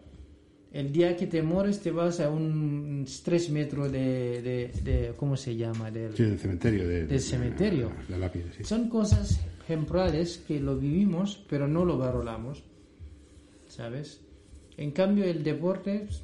el 0.73 0.91
día 0.91 1.15
que 1.15 1.27
te 1.27 1.41
mueres 1.41 1.80
te 1.80 1.91
vas 1.91 2.19
a 2.19 2.30
un 2.30 3.06
3 3.23 3.49
metros 3.51 3.89
de, 3.91 4.41
de, 4.41 4.71
de- 4.84 5.13
¿cómo 5.15 5.38
se 5.38 5.56
llama? 5.56 5.89
Del, 5.89 6.13
Sí, 6.15 6.23
del 6.23 6.38
cementerio. 6.38 6.88
De, 6.88 7.08
Del 7.08 7.21
cementerio. 7.21 7.91
La, 8.10 8.17
lápida, 8.17 8.45
sí. 8.56 8.65
Son 8.65 8.89
cosas 8.89 9.39
ejemplares 9.63 10.43
que 10.45 10.60
lo 10.60 10.75
vivimos, 10.77 11.41
pero 11.49 11.67
no 11.69 11.86
lo 11.86 11.97
valoramos. 11.97 12.63
¿Sabes? 13.69 14.19
En 14.77 14.91
cambio, 14.91 15.23
el 15.25 15.41
deporte, 15.43 16.03
pues, 16.08 16.21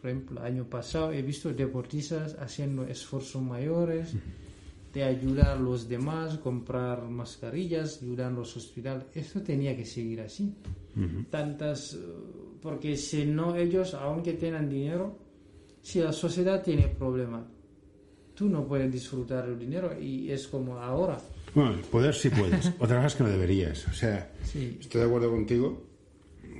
por 0.00 0.10
ejemplo, 0.10 0.42
año 0.42 0.64
pasado 0.64 1.12
he 1.12 1.22
visto 1.22 1.52
deportistas 1.52 2.36
haciendo 2.40 2.84
esfuerzos 2.86 3.40
mayores 3.42 4.14
de 4.96 5.04
ayudar 5.04 5.48
a 5.48 5.56
los 5.56 5.86
demás, 5.90 6.38
comprar 6.38 7.02
mascarillas, 7.10 8.00
ayudar 8.02 8.28
a 8.32 8.34
los 8.34 8.56
hospitales. 8.56 9.04
Esto 9.14 9.42
tenía 9.42 9.76
que 9.76 9.84
seguir 9.84 10.22
así. 10.22 10.54
Tantas, 11.28 11.92
eh, 11.92 11.98
porque 12.62 12.96
si 12.96 13.26
no 13.26 13.54
ellos, 13.54 13.92
aunque 13.92 14.32
tengan 14.32 14.70
dinero, 14.70 15.18
si 15.82 16.00
la 16.00 16.12
sociedad 16.14 16.62
tiene 16.62 16.88
problemas, 16.88 17.44
tú 18.34 18.48
no 18.48 18.66
puedes 18.66 18.90
disfrutar 18.90 19.46
el 19.50 19.58
dinero 19.58 20.00
y 20.00 20.30
es 20.30 20.48
como 20.48 20.78
ahora. 20.78 21.18
Bueno, 21.54 21.76
poder 21.90 22.14
sí 22.14 22.30
puedes. 22.30 22.72
Otra 22.78 22.96
cosa 22.96 23.06
es 23.08 23.14
que 23.16 23.22
no 23.24 23.28
deberías. 23.28 23.86
O 23.88 23.92
sea, 23.92 24.32
Sí. 24.44 24.78
estoy 24.80 25.02
de 25.02 25.06
acuerdo 25.08 25.30
contigo 25.30 25.82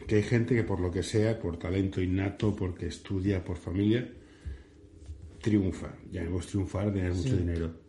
que 0.06 0.16
hay 0.16 0.22
gente 0.24 0.54
que 0.54 0.62
por 0.62 0.78
lo 0.80 0.90
que 0.90 1.02
sea, 1.02 1.38
por 1.40 1.56
talento 1.56 2.02
innato, 2.02 2.54
porque 2.54 2.86
estudia, 2.88 3.42
por 3.42 3.56
familia, 3.56 4.06
triunfa. 5.40 5.94
Llamemos 6.12 6.46
triunfar, 6.46 6.92
tener 6.92 7.14
mucho 7.14 7.34
dinero. 7.34 7.85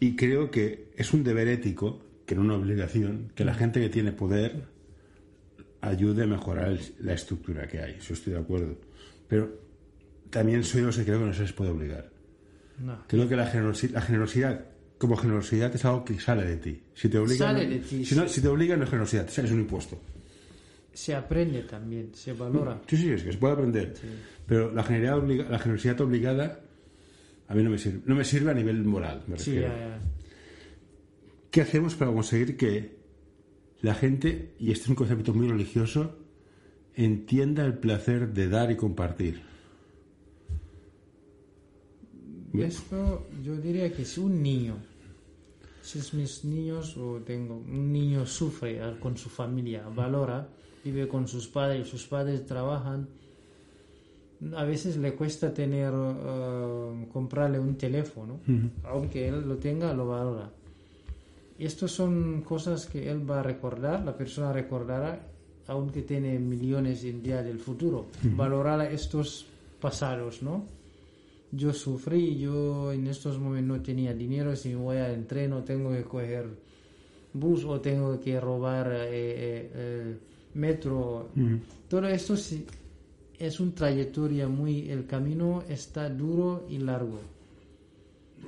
Y 0.00 0.14
creo 0.16 0.50
que 0.50 0.90
es 0.96 1.12
un 1.12 1.24
deber 1.24 1.48
ético, 1.48 2.04
que 2.26 2.34
no 2.34 2.42
una 2.42 2.54
obligación, 2.56 3.32
que 3.34 3.44
la 3.44 3.54
gente 3.54 3.80
que 3.80 3.88
tiene 3.88 4.12
poder 4.12 4.64
ayude 5.80 6.24
a 6.24 6.26
mejorar 6.26 6.68
el- 6.68 6.80
la 7.00 7.14
estructura 7.14 7.66
que 7.66 7.80
hay. 7.80 7.94
Eso 7.98 8.12
estoy 8.14 8.32
de 8.34 8.38
acuerdo. 8.40 8.76
Pero 9.28 9.60
también 10.30 10.62
soy 10.64 10.82
los 10.82 10.96
que 10.96 11.04
creo 11.04 11.18
que 11.20 11.26
no 11.26 11.32
se 11.32 11.42
les 11.42 11.52
puede 11.52 11.70
obligar. 11.70 12.10
No. 12.78 13.04
Creo 13.08 13.28
que 13.28 13.36
la, 13.36 13.50
generosi- 13.52 13.90
la 13.90 14.00
generosidad, 14.00 14.64
como 14.98 15.16
generosidad, 15.16 15.74
es 15.74 15.84
algo 15.84 16.04
que 16.04 16.18
sale 16.20 16.44
de 16.44 16.56
ti. 16.56 16.82
Si 16.94 17.08
te 17.08 17.18
obligan, 17.18 17.38
Sale 17.54 17.66
de 17.68 17.78
ti, 17.80 18.04
si, 18.04 18.14
no, 18.14 18.28
si 18.28 18.40
te 18.40 18.48
obligan 18.48 18.78
no 18.78 18.84
es 18.84 18.90
generosidad, 18.90 19.26
es 19.28 19.50
un 19.50 19.60
impuesto. 19.60 20.00
Se 20.92 21.14
aprende 21.14 21.62
también, 21.62 22.10
se 22.14 22.32
valora. 22.32 22.80
Sí, 22.88 22.96
sí, 22.96 23.10
es 23.10 23.22
que 23.22 23.32
se 23.32 23.38
puede 23.38 23.54
aprender. 23.54 23.94
Pero 24.46 24.72
la, 24.72 24.82
generosidad 24.82 25.18
obliga- 25.18 25.48
la 25.48 25.58
generosidad 25.58 26.00
obligada 26.00 26.60
a 27.48 27.54
mí 27.54 27.62
no 27.62 27.70
me 27.70 27.78
sirve. 27.78 28.02
No 28.06 28.14
me 28.14 28.24
sirve 28.24 28.50
a 28.50 28.54
nivel 28.54 28.84
moral, 28.84 29.24
me 29.26 29.38
Sí, 29.38 29.52
refiero. 29.52 29.74
ya, 29.74 29.88
ya. 29.88 30.00
¿Qué 31.50 31.60
hacemos 31.62 31.94
para 31.94 32.12
conseguir 32.12 32.56
que 32.56 32.98
la 33.80 33.94
gente, 33.94 34.54
y 34.58 34.70
este 34.72 34.84
es 34.84 34.88
un 34.90 34.94
concepto 34.96 35.32
muy 35.34 35.48
religioso, 35.48 36.18
entienda 36.94 37.64
el 37.64 37.78
placer 37.78 38.32
de 38.34 38.48
dar 38.48 38.70
y 38.70 38.76
compartir? 38.76 39.42
Esto 42.54 43.26
yo 43.44 43.56
diría 43.56 43.92
que 43.92 44.04
si 44.04 44.20
un 44.20 44.42
niño, 44.42 44.76
si 45.82 45.98
es 46.00 46.12
mis 46.14 46.44
niños 46.44 46.96
o 46.96 47.20
tengo 47.20 47.56
un 47.58 47.92
niño 47.92 48.26
sufre 48.26 48.80
con 49.00 49.16
su 49.16 49.28
familia, 49.28 49.86
valora, 49.88 50.48
vive 50.84 51.06
con 51.08 51.28
sus 51.28 51.46
padres, 51.46 51.88
sus 51.88 52.06
padres 52.06 52.46
trabajan, 52.46 53.08
a 54.54 54.64
veces 54.64 54.96
le 54.96 55.14
cuesta 55.14 55.52
tener 55.52 55.92
eh, 55.94 57.06
comprarle 57.12 57.58
un 57.58 57.76
teléfono, 57.76 58.40
aunque 58.84 59.28
él 59.28 59.46
lo 59.46 59.56
tenga, 59.56 59.92
lo 59.92 60.06
valora. 60.08 60.50
Y 61.58 61.64
estas 61.64 61.90
son 61.90 62.42
cosas 62.42 62.86
que 62.86 63.10
él 63.10 63.28
va 63.28 63.40
a 63.40 63.42
recordar, 63.42 64.04
la 64.04 64.16
persona 64.16 64.52
recordará, 64.52 65.20
aunque 65.66 66.02
tiene 66.02 66.38
millones 66.38 67.04
en 67.04 67.22
día 67.22 67.42
del 67.42 67.58
futuro. 67.58 68.06
Valorará 68.36 68.88
estos 68.90 69.46
pasados, 69.80 70.42
¿no? 70.42 70.66
Yo 71.50 71.72
sufrí, 71.72 72.38
yo 72.38 72.92
en 72.92 73.06
estos 73.06 73.38
momentos 73.38 73.78
no 73.78 73.82
tenía 73.82 74.14
dinero, 74.14 74.54
si 74.54 74.70
me 74.70 74.76
voy 74.76 74.98
al 74.98 75.12
entreno 75.12 75.64
tengo 75.64 75.90
que 75.90 76.02
coger 76.02 76.46
bus 77.32 77.64
o 77.64 77.80
tengo 77.80 78.20
que 78.20 78.38
robar 78.40 78.92
eh, 78.92 79.08
eh, 79.10 79.70
eh, 79.74 80.18
metro. 80.54 81.30
Todo 81.88 82.06
esto 82.06 82.36
sí, 82.36 82.66
es 83.38 83.60
una 83.60 83.74
trayectoria 83.74 84.48
muy, 84.48 84.90
el 84.90 85.06
camino 85.06 85.62
está 85.68 86.08
duro 86.10 86.66
y 86.68 86.78
largo. 86.78 87.20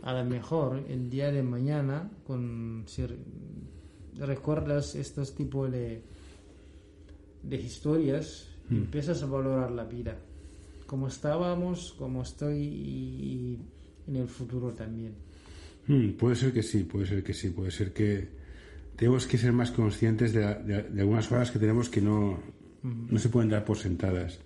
A 0.03 0.13
lo 0.15 0.25
mejor 0.29 0.83
el 0.89 1.11
día 1.11 1.31
de 1.31 1.43
mañana, 1.43 2.11
con, 2.27 2.85
si 2.87 3.07
re- 3.07 3.17
recuerdas 4.19 4.95
estos 4.95 5.35
tipos 5.35 5.71
de, 5.71 6.03
de 7.43 7.57
historias, 7.57 8.47
empiezas 8.71 9.23
a 9.23 9.27
valorar 9.27 9.71
la 9.73 9.85
vida. 9.85 10.17
Como 10.87 11.09
estábamos, 11.09 11.95
como 11.99 12.23
estoy 12.23 12.59
y, 12.59 13.59
y 14.09 14.11
en 14.11 14.17
el 14.17 14.29
futuro 14.29 14.71
también. 14.73 15.13
Hmm, 15.87 16.11
puede 16.13 16.37
ser 16.37 16.53
que 16.53 16.63
sí, 16.63 16.85
puede 16.85 17.07
ser 17.07 17.23
que 17.23 17.35
sí, 17.35 17.51
puede 17.51 17.71
ser 17.71 17.93
que 17.93 18.29
tenemos 18.97 19.27
que 19.27 19.39
ser 19.39 19.53
más 19.53 19.71
conscientes 19.71 20.33
de, 20.33 20.41
de- 20.65 20.83
de 20.85 21.01
algunas 21.01 21.27
cosas 21.27 21.51
que 21.51 21.59
tenemos 21.59 21.89
que 21.89 22.01
no, 22.01 22.39
no 22.83 23.19
se 23.19 23.29
pueden 23.29 23.51
dar 23.51 23.65
por 23.65 23.77
sentadas. 23.79 24.39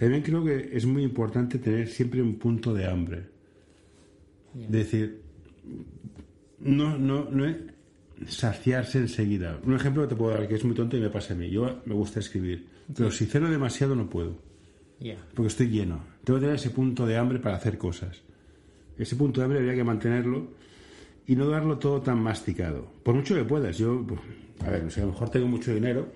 También 0.00 0.22
creo 0.22 0.42
que 0.42 0.70
es 0.72 0.86
muy 0.86 1.02
importante 1.02 1.58
tener 1.58 1.86
siempre 1.86 2.22
un 2.22 2.36
punto 2.36 2.72
de 2.72 2.86
hambre. 2.86 3.26
De 4.54 4.78
decir, 4.78 5.20
no, 6.58 6.96
no, 6.96 7.28
no 7.30 7.44
es 7.44 7.56
saciarse 8.26 8.96
enseguida. 8.96 9.60
Un 9.62 9.74
ejemplo 9.74 10.02
que 10.04 10.08
te 10.08 10.16
puedo 10.16 10.32
dar 10.32 10.48
que 10.48 10.54
es 10.54 10.64
muy 10.64 10.74
tonto 10.74 10.96
y 10.96 11.00
me 11.00 11.10
pasa 11.10 11.34
a 11.34 11.36
mí. 11.36 11.50
Yo 11.50 11.82
me 11.84 11.92
gusta 11.92 12.20
escribir, 12.20 12.66
pero 12.96 13.10
si 13.10 13.26
ceno 13.26 13.50
demasiado 13.50 13.94
no 13.94 14.08
puedo. 14.08 14.38
Porque 15.34 15.48
estoy 15.48 15.68
lleno. 15.68 16.02
Tengo 16.24 16.38
que 16.38 16.44
tener 16.44 16.56
ese 16.56 16.70
punto 16.70 17.06
de 17.06 17.18
hambre 17.18 17.38
para 17.38 17.56
hacer 17.56 17.76
cosas. 17.76 18.22
Ese 18.96 19.16
punto 19.16 19.40
de 19.40 19.44
hambre 19.44 19.58
habría 19.58 19.74
que 19.74 19.84
mantenerlo 19.84 20.48
y 21.26 21.36
no 21.36 21.46
darlo 21.46 21.76
todo 21.76 22.00
tan 22.00 22.22
masticado. 22.22 22.90
Por 23.02 23.14
mucho 23.14 23.34
que 23.34 23.44
puedas. 23.44 23.76
Yo, 23.76 24.02
pues, 24.06 24.20
a 24.60 24.70
ver, 24.70 24.82
o 24.82 24.90
sea, 24.90 25.02
a 25.02 25.06
lo 25.06 25.12
mejor 25.12 25.28
tengo 25.28 25.46
mucho 25.46 25.74
dinero, 25.74 26.10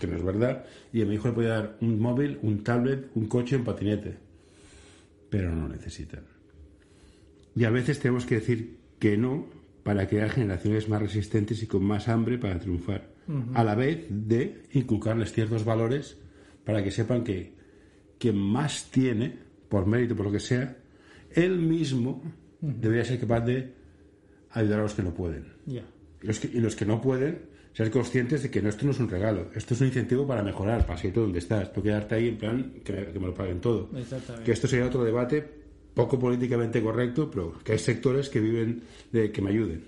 que 0.00 0.08
no 0.08 0.16
es 0.16 0.24
verdad, 0.24 0.64
y 0.92 1.02
a 1.02 1.06
mi 1.06 1.14
hijo 1.14 1.28
le 1.28 1.34
puede 1.34 1.48
dar 1.48 1.76
un 1.80 2.00
móvil, 2.00 2.38
un 2.42 2.64
tablet, 2.64 3.10
un 3.14 3.26
coche, 3.26 3.56
un 3.56 3.64
patinete. 3.64 4.16
Pero 5.28 5.54
no 5.54 5.68
necesitan. 5.68 6.24
Y 7.54 7.64
a 7.64 7.70
veces 7.70 8.00
tenemos 8.00 8.26
que 8.26 8.36
decir 8.36 8.78
que 8.98 9.16
no 9.16 9.46
para 9.84 10.08
crear 10.08 10.30
generaciones 10.30 10.88
más 10.88 11.00
resistentes 11.00 11.62
y 11.62 11.66
con 11.66 11.84
más 11.84 12.08
hambre 12.08 12.38
para 12.38 12.58
triunfar. 12.58 13.10
A 13.54 13.62
la 13.62 13.76
vez 13.76 14.06
de 14.08 14.62
inculcarles 14.72 15.32
ciertos 15.32 15.64
valores 15.64 16.18
para 16.64 16.82
que 16.82 16.90
sepan 16.90 17.22
que 17.22 17.54
quien 18.18 18.36
más 18.36 18.90
tiene, 18.90 19.38
por 19.68 19.86
mérito, 19.86 20.16
por 20.16 20.26
lo 20.26 20.32
que 20.32 20.40
sea, 20.40 20.76
él 21.30 21.58
mismo 21.60 22.22
debería 22.60 23.04
ser 23.04 23.20
capaz 23.20 23.40
de 23.42 23.72
ayudar 24.50 24.80
a 24.80 24.82
los 24.82 24.94
que 24.94 25.02
no 25.02 25.14
pueden. 25.14 25.44
Los 26.22 26.40
que, 26.40 26.48
y 26.48 26.60
los 26.60 26.74
que 26.74 26.84
no 26.84 27.00
pueden, 27.00 27.49
ser 27.72 27.90
conscientes 27.90 28.42
de 28.42 28.50
que 28.50 28.60
no, 28.62 28.68
esto 28.68 28.84
no 28.84 28.90
es 28.92 28.98
un 29.00 29.08
regalo, 29.08 29.46
esto 29.54 29.74
es 29.74 29.80
un 29.80 29.86
incentivo 29.88 30.26
para 30.26 30.42
mejorar, 30.42 30.86
para 30.86 30.98
seguir 30.98 31.14
donde 31.14 31.38
estás. 31.38 31.70
No 31.76 31.82
quedarte 31.82 32.14
ahí 32.16 32.28
en 32.28 32.36
plan 32.38 32.72
que, 32.84 32.92
que 33.12 33.18
me 33.20 33.26
lo 33.26 33.34
paguen 33.34 33.60
todo. 33.60 33.88
Que 34.44 34.52
esto 34.52 34.66
sería 34.68 34.86
otro 34.86 35.04
debate 35.04 35.46
poco 35.94 36.18
políticamente 36.18 36.82
correcto, 36.82 37.30
pero 37.30 37.54
que 37.64 37.72
hay 37.72 37.78
sectores 37.78 38.28
que 38.28 38.40
viven 38.40 38.82
de 39.12 39.30
que 39.32 39.42
me 39.42 39.50
ayuden. 39.50 39.84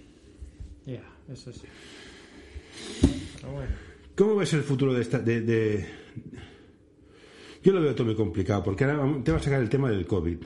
Ya, 0.87 1.03
eso 1.33 1.53
sí. 1.53 1.63
Pero 3.41 3.53
bueno. 3.53 3.71
¿Cómo 4.17 4.37
ves 4.37 4.53
el 4.53 4.63
futuro 4.63 4.93
de 4.95 5.01
esta... 5.03 5.19
De, 5.19 5.41
de- 5.41 5.87
Yo 7.63 7.73
lo 7.73 7.81
veo 7.81 7.95
todo 7.95 8.07
muy 8.07 8.15
complicado, 8.17 8.63
porque 8.63 8.85
ahora 8.85 9.23
te 9.25 9.33
va 9.33 9.39
a 9.39 9.43
sacar 9.43 9.61
el 9.63 9.69
tema 9.69 9.91
del 9.91 10.07
COVID. 10.07 10.39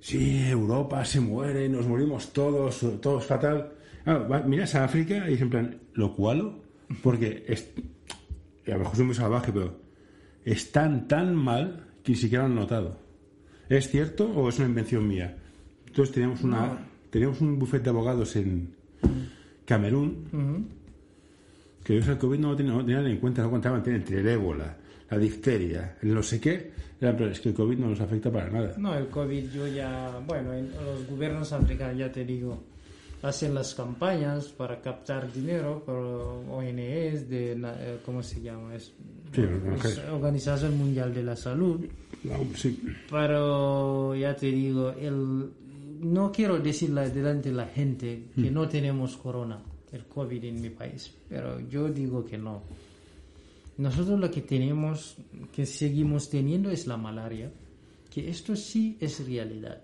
Sí, 0.00 0.44
Europa 0.48 1.04
se 1.04 1.20
muere, 1.20 1.68
nos 1.68 1.86
morimos 1.86 2.32
todos, 2.32 2.80
todo 3.00 3.18
es 3.18 3.24
fatal. 3.26 3.72
Ah, 4.06 4.18
va- 4.18 4.42
miras 4.42 4.74
a 4.74 4.84
África 4.84 5.28
y 5.28 5.34
es 5.34 5.40
en 5.40 5.50
plan, 5.50 5.78
¿lo 5.94 6.14
cual? 6.14 6.52
Porque 7.02 7.44
es, 7.48 7.68
a 8.66 8.70
lo 8.70 8.78
mejor 8.78 8.96
soy 8.96 9.04
muy 9.06 9.14
salvaje, 9.14 9.52
pero 9.52 9.78
están 10.44 11.08
tan 11.08 11.34
mal 11.34 11.84
que 12.02 12.12
ni 12.12 12.16
siquiera 12.18 12.44
lo 12.44 12.50
han 12.50 12.54
notado. 12.56 12.98
¿Es 13.68 13.88
cierto 13.90 14.30
o 14.30 14.48
es 14.48 14.58
una 14.58 14.68
invención 14.68 15.06
mía? 15.08 15.36
Entonces 15.88 16.14
teníamos, 16.14 16.42
una, 16.44 16.78
teníamos 17.10 17.40
un 17.40 17.58
bufete 17.58 17.84
de 17.84 17.90
abogados 17.90 18.36
en 18.36 18.74
Camerún 19.64 20.68
que 21.82 21.94
ellos 21.94 22.08
el 22.08 22.18
COVID 22.18 22.38
no 22.38 22.50
lo 22.50 22.56
tenían, 22.56 22.76
no 22.78 22.84
tenían 22.84 23.06
en 23.06 23.18
cuenta, 23.18 23.42
no 23.42 23.50
contaban 23.50 23.82
entre 23.86 24.18
el 24.20 24.26
ébola, 24.28 24.76
la 25.08 25.18
difteria, 25.18 25.96
el 26.02 26.14
no 26.14 26.22
sé 26.22 26.40
qué. 26.40 26.72
Pero 26.98 27.28
es 27.28 27.40
que 27.40 27.50
el 27.50 27.54
COVID 27.54 27.78
no 27.78 27.88
nos 27.90 28.00
afecta 28.00 28.30
para 28.32 28.48
nada. 28.50 28.74
No, 28.78 28.94
el 28.96 29.06
COVID 29.08 29.50
yo 29.52 29.66
ya, 29.68 30.18
bueno, 30.26 30.52
en 30.52 30.70
los 30.72 31.06
gobiernos 31.08 31.52
africanos 31.52 31.96
ya 31.98 32.10
te 32.10 32.24
digo, 32.24 32.60
hacen 33.22 33.54
las 33.54 33.74
campañas 33.74 34.46
para 34.46 34.80
captar 34.80 35.32
dinero 35.32 35.82
por 35.84 35.96
ONGs 35.96 37.28
de, 37.28 37.52
eh, 37.52 37.98
¿cómo 38.04 38.22
se 38.22 38.40
llama? 38.40 38.74
Es, 38.74 38.92
Sí, 39.32 39.42
es 39.42 39.98
ok. 39.98 40.14
Organización 40.14 40.78
Mundial 40.78 41.12
de 41.12 41.22
la 41.22 41.36
Salud. 41.36 41.84
No, 42.24 42.38
sí. 42.54 42.80
Pero 43.10 44.14
ya 44.14 44.34
te 44.34 44.46
digo, 44.46 44.90
el, 44.90 45.50
no 46.00 46.32
quiero 46.32 46.58
decirle 46.58 47.10
delante 47.10 47.50
de 47.50 47.54
la 47.54 47.66
gente 47.66 48.24
que 48.34 48.50
no 48.50 48.68
tenemos 48.68 49.16
corona, 49.16 49.60
el 49.92 50.06
COVID 50.06 50.44
en 50.44 50.60
mi 50.60 50.70
país, 50.70 51.12
pero 51.28 51.60
yo 51.60 51.88
digo 51.88 52.24
que 52.24 52.38
no. 52.38 52.62
Nosotros 53.78 54.18
lo 54.18 54.30
que 54.30 54.40
tenemos, 54.40 55.16
que 55.52 55.66
seguimos 55.66 56.30
teniendo 56.30 56.70
es 56.70 56.86
la 56.86 56.96
malaria, 56.96 57.52
que 58.10 58.30
esto 58.30 58.56
sí 58.56 58.96
es 59.00 59.26
realidad. 59.26 59.82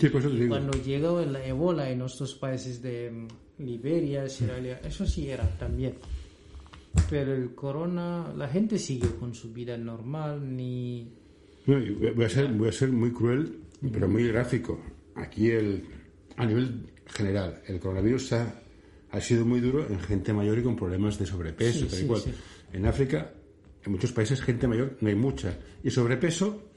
Sí, 0.00 0.06
eso 0.06 0.30
cuando 0.48 0.72
llegó 0.82 1.20
la 1.20 1.44
ébola 1.44 1.90
en 1.90 1.98
nuestros 1.98 2.34
países 2.34 2.80
de 2.80 3.10
mm, 3.10 3.62
Liberia, 3.64 4.26
Sierra 4.30 4.58
Leona, 4.58 4.80
eso 4.82 5.06
sí 5.06 5.28
era 5.28 5.46
también. 5.58 5.94
Pero 7.10 7.34
el 7.34 7.54
corona, 7.54 8.32
la 8.34 8.48
gente 8.48 8.78
sigue 8.78 9.08
con 9.16 9.34
su 9.34 9.52
vida 9.52 9.76
normal, 9.76 10.56
ni... 10.56 11.06
No, 11.66 11.78
voy 12.14 12.24
a 12.24 12.28
ser, 12.30 12.48
voy 12.52 12.70
a 12.70 12.72
ser 12.72 12.90
muy 12.90 13.12
cruel, 13.12 13.60
pero 13.92 14.08
muy 14.08 14.26
gráfico. 14.26 14.80
Aquí, 15.14 15.50
el, 15.50 15.84
a 16.36 16.46
nivel 16.46 16.86
general, 17.06 17.60
el 17.66 17.78
coronavirus 17.78 18.32
ha, 18.32 18.62
ha 19.10 19.20
sido 19.20 19.44
muy 19.44 19.60
duro 19.60 19.86
en 19.86 20.00
gente 20.00 20.32
mayor 20.32 20.58
y 20.58 20.62
con 20.62 20.76
problemas 20.76 21.18
de 21.18 21.26
sobrepeso. 21.26 21.80
Sí, 21.80 21.86
tal 21.86 21.98
y 21.98 22.02
sí, 22.02 22.06
cual. 22.08 22.20
sí. 22.22 22.32
En 22.72 22.86
África, 22.86 23.34
en 23.84 23.92
muchos 23.92 24.12
países, 24.12 24.40
gente 24.40 24.66
mayor 24.66 24.96
no 25.00 25.08
hay 25.10 25.14
mucha. 25.14 25.58
Y 25.84 25.90
sobrepeso, 25.90 26.69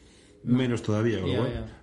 menos 0.44 0.82
todavía. 0.84 1.20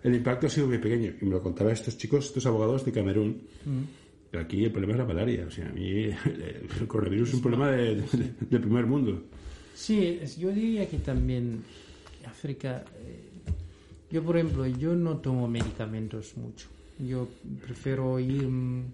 El 0.02 0.14
impacto 0.14 0.46
ha 0.46 0.50
sido 0.50 0.66
muy 0.66 0.78
pequeño. 0.78 1.12
Y 1.20 1.24
me 1.24 1.30
lo 1.32 1.42
contaban 1.42 1.72
estos 1.72 1.96
chicos, 1.98 2.26
estos 2.26 2.46
abogados 2.46 2.84
de 2.84 2.92
Camerún. 2.92 3.42
Mm. 3.64 4.36
Aquí 4.36 4.64
el 4.64 4.70
problema 4.70 4.92
es 4.94 4.98
la 5.00 5.04
malaria. 5.06 5.44
O 5.46 5.50
sea, 5.50 5.68
a 5.68 5.72
mí 5.72 6.04
el 6.80 6.86
coronavirus 6.86 7.28
es 7.30 7.34
un 7.36 7.42
problema 7.42 7.70
de- 7.70 7.96
de- 7.96 8.32
del 8.48 8.60
primer 8.60 8.86
mundo. 8.86 9.22
Sí, 9.74 10.18
yo 10.38 10.50
diría 10.52 10.88
que 10.88 10.98
también 10.98 11.62
África, 12.26 12.84
eh, 13.02 13.20
yo 14.10 14.22
por 14.22 14.36
ejemplo, 14.36 14.66
yo 14.66 14.94
no 14.94 15.16
tomo 15.18 15.48
medicamentos 15.48 16.36
mucho. 16.36 16.68
Yo 16.98 17.28
prefiero 17.64 18.20
ir 18.20 18.46
mm, 18.46 18.84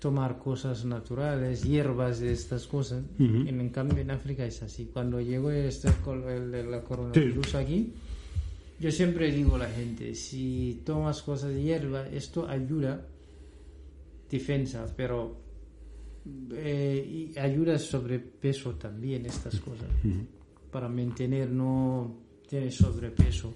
tomar 0.00 0.38
cosas 0.38 0.84
naturales, 0.86 1.62
hierbas 1.62 2.20
de 2.20 2.32
estas 2.32 2.66
cosas. 2.66 3.02
en, 3.18 3.48
en 3.60 3.68
cambio 3.68 3.98
en 3.98 4.10
África 4.10 4.46
es 4.46 4.62
así. 4.62 4.88
Cuando 4.92 5.20
llegó 5.20 5.50
este 5.50 5.88
el, 5.88 6.54
el- 6.54 6.70
la 6.70 6.80
coronavirus 6.82 7.54
aquí, 7.56 7.92
yo 8.80 8.90
siempre 8.90 9.30
digo 9.32 9.56
a 9.56 9.58
la 9.60 9.68
gente, 9.70 10.14
si 10.14 10.82
tomas 10.84 11.22
cosas 11.22 11.52
de 11.54 11.62
hierba, 11.62 12.06
esto 12.08 12.46
ayuda 12.48 13.06
defensa, 14.30 14.86
pero 14.96 15.36
eh, 16.52 17.30
y 17.34 17.38
ayuda 17.38 17.78
sobrepeso 17.78 18.74
también 18.74 19.26
estas 19.26 19.58
cosas. 19.60 19.88
Para 20.70 20.88
mantener 20.88 21.50
no 21.50 22.14
tiene 22.48 22.70
sobrepeso. 22.70 23.54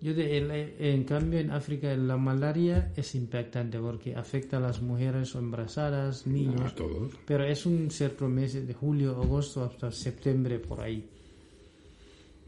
Yo 0.00 0.14
de- 0.14 0.74
en 0.94 1.04
cambio 1.04 1.38
en 1.38 1.50
África 1.52 1.94
la 1.96 2.16
malaria 2.16 2.92
es 2.96 3.14
impactante 3.14 3.78
porque 3.78 4.14
afecta 4.16 4.56
a 4.56 4.60
las 4.60 4.82
mujeres 4.82 5.34
embarazadas 5.36 6.26
niños. 6.26 6.72
A 6.72 6.74
todos. 6.74 7.12
pero 7.24 7.44
es 7.44 7.66
un 7.66 7.88
cierto 7.90 8.28
mes 8.28 8.66
de 8.66 8.74
julio 8.74 9.12
agosto 9.20 9.62
hasta 9.64 9.92
septiembre 9.92 10.58
por 10.58 10.80
ahí 10.80 11.08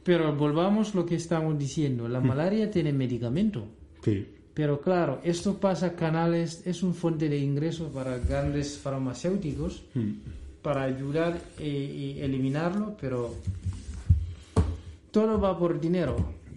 pero 0.04 0.34
volvamos 0.36 0.94
lo 0.94 1.04
que 1.06 1.16
estamos 1.16 1.58
diciendo 1.58 2.06
la 2.08 2.20
malaria 2.20 2.70
tiene 2.70 2.92
medicamento 2.92 3.66
Sí. 4.04 4.26
pero 4.52 4.80
claro, 4.80 5.20
esto 5.24 5.58
pasa 5.58 5.86
a 5.86 5.92
canales, 5.96 6.66
es 6.66 6.82
un 6.82 6.94
fuente 6.94 7.28
de 7.28 7.38
ingresos 7.38 7.90
para 7.92 8.18
grandes 8.18 8.76
farmacéuticos 8.78 9.82
para 10.62 10.82
ayudar 10.84 11.40
y 11.58 12.18
eliminarlo, 12.20 12.96
pero 13.00 13.34
todo 15.10 15.40
va 15.40 15.58
por 15.58 15.80
dinero. 15.80 16.16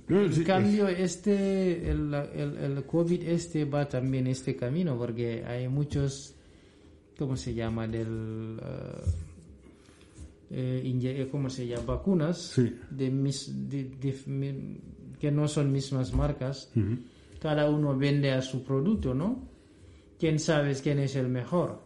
En 0.09 0.31
sí, 0.33 0.43
cambio, 0.45 0.87
este, 0.87 1.89
el, 1.89 2.13
el, 2.13 2.57
el 2.57 2.83
COVID 2.85 3.23
este 3.23 3.65
va 3.65 3.87
también 3.89 4.27
este 4.27 4.55
camino 4.55 4.97
porque 4.97 5.43
hay 5.45 5.67
muchos, 5.67 6.33
¿cómo 7.19 7.35
se 7.35 7.53
llama? 7.53 7.87
Del, 7.87 8.57
eh, 8.61 9.01
eh, 10.51 10.81
inye- 10.85 11.29
¿cómo 11.29 11.49
se 11.49 11.67
llama? 11.67 11.83
Vacunas 11.95 12.37
Sí. 12.37 12.73
de, 12.89 13.09
mis, 13.09 13.69
de- 13.69 13.91
que 15.19 15.31
no 15.31 15.47
son 15.47 15.71
mismas 15.71 16.13
marcas 16.13 16.69
cada 17.41 17.69
uno 17.69 17.95
vende 17.97 18.31
a 18.31 18.41
su 18.41 18.63
producto, 18.63 19.13
¿no? 19.13 19.39
¿Quién 20.19 20.39
sabe 20.39 20.73
quién 20.81 20.99
es 20.99 21.15
el 21.15 21.27
mejor? 21.27 21.81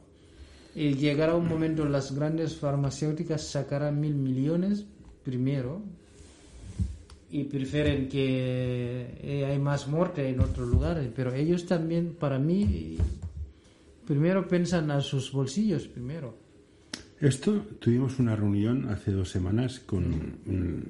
Y 0.75 0.93
llegará 0.93 1.35
un 1.35 1.47
momento 1.49 1.83
las 1.85 2.13
grandes 2.15 2.55
farmacéuticas 2.55 3.41
sacarán 3.45 3.99
mil 3.99 4.15
millones 4.15 4.85
primero 5.23 5.81
y 7.29 7.43
prefieren 7.45 8.07
que 8.07 9.07
eh, 9.21 9.45
hay 9.45 9.59
más 9.59 9.87
muerte 9.87 10.29
en 10.29 10.39
otros 10.39 10.67
lugares, 10.69 11.09
pero 11.15 11.33
ellos 11.33 11.65
también, 11.65 12.15
para 12.19 12.39
mí, 12.39 12.97
primero 14.07 14.47
piensan 14.47 14.91
a 14.91 15.01
sus 15.01 15.31
bolsillos 15.31 15.87
primero. 15.87 16.35
Esto 17.21 17.53
tuvimos 17.79 18.17
una 18.17 18.35
reunión 18.35 18.89
hace 18.89 19.11
dos 19.11 19.29
semanas 19.29 19.79
con, 19.79 20.09
mm, 20.09 20.83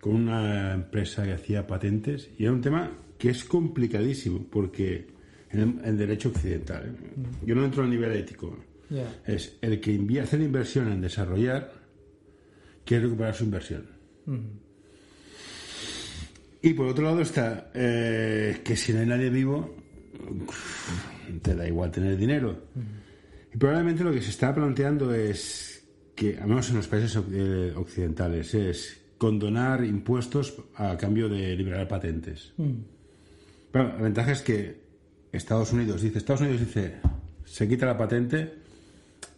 con 0.00 0.14
una 0.14 0.74
empresa 0.74 1.24
que 1.24 1.32
hacía 1.32 1.66
patentes 1.66 2.28
y 2.38 2.44
era 2.44 2.52
un 2.52 2.60
tema 2.60 2.92
que 3.18 3.30
es 3.30 3.44
complicadísimo 3.44 4.46
porque 4.50 5.06
en 5.50 5.80
el, 5.82 5.96
derecho 5.96 6.28
occidental, 6.28 6.86
¿eh? 6.86 6.92
yo 7.46 7.54
no 7.54 7.64
entro 7.64 7.82
al 7.84 7.90
nivel 7.90 8.12
ético, 8.12 8.58
es 9.26 9.56
el 9.62 9.80
que 9.80 9.94
envía 9.94 10.24
hacer 10.24 10.40
inversión 10.42 10.92
en 10.92 11.00
desarrollar 11.00 11.72
quiere 12.84 13.04
recuperar 13.04 13.34
su 13.34 13.44
inversión. 13.44 13.86
Y 16.62 16.74
por 16.74 16.86
otro 16.88 17.04
lado 17.04 17.20
está 17.22 17.70
eh, 17.74 18.60
que 18.62 18.76
si 18.76 18.92
no 18.92 19.00
hay 19.00 19.06
nadie 19.06 19.30
vivo, 19.30 19.74
te 21.42 21.54
da 21.54 21.66
igual 21.66 21.90
tener 21.90 22.16
dinero. 22.16 22.64
Y 22.74 23.05
probablemente 23.58 24.04
lo 24.04 24.12
que 24.12 24.22
se 24.22 24.30
está 24.30 24.54
planteando 24.54 25.14
es 25.14 25.84
que, 26.14 26.38
al 26.38 26.48
menos 26.48 26.68
en 26.70 26.76
los 26.76 26.88
países 26.88 27.18
eh, 27.32 27.72
occidentales, 27.76 28.54
es 28.54 29.02
condonar 29.18 29.84
impuestos 29.84 30.54
a 30.74 30.96
cambio 30.96 31.28
de 31.28 31.56
liberar 31.56 31.88
patentes. 31.88 32.52
Pero 33.70 33.88
la 33.88 33.96
ventaja 33.96 34.32
es 34.32 34.42
que 34.42 34.80
Estados 35.32 35.72
Unidos 35.72 36.02
dice, 36.02 36.18
Estados 36.18 36.42
Unidos 36.42 36.60
dice, 36.60 36.96
se 37.44 37.68
quita 37.68 37.86
la 37.86 37.96
patente 37.96 38.54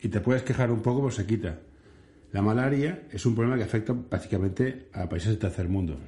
y 0.02 0.08
te 0.08 0.20
puedes 0.20 0.42
quejar 0.42 0.70
un 0.70 0.80
poco, 0.80 1.02
pues 1.02 1.16
se 1.16 1.26
quita. 1.26 1.58
La 2.32 2.42
malaria 2.42 3.06
es 3.10 3.24
un 3.24 3.34
problema 3.34 3.56
que 3.56 3.64
afecta 3.64 3.94
prácticamente 3.94 4.88
a 4.92 5.08
países 5.08 5.30
del 5.30 5.38
tercer 5.38 5.68
mundo. 5.68 5.98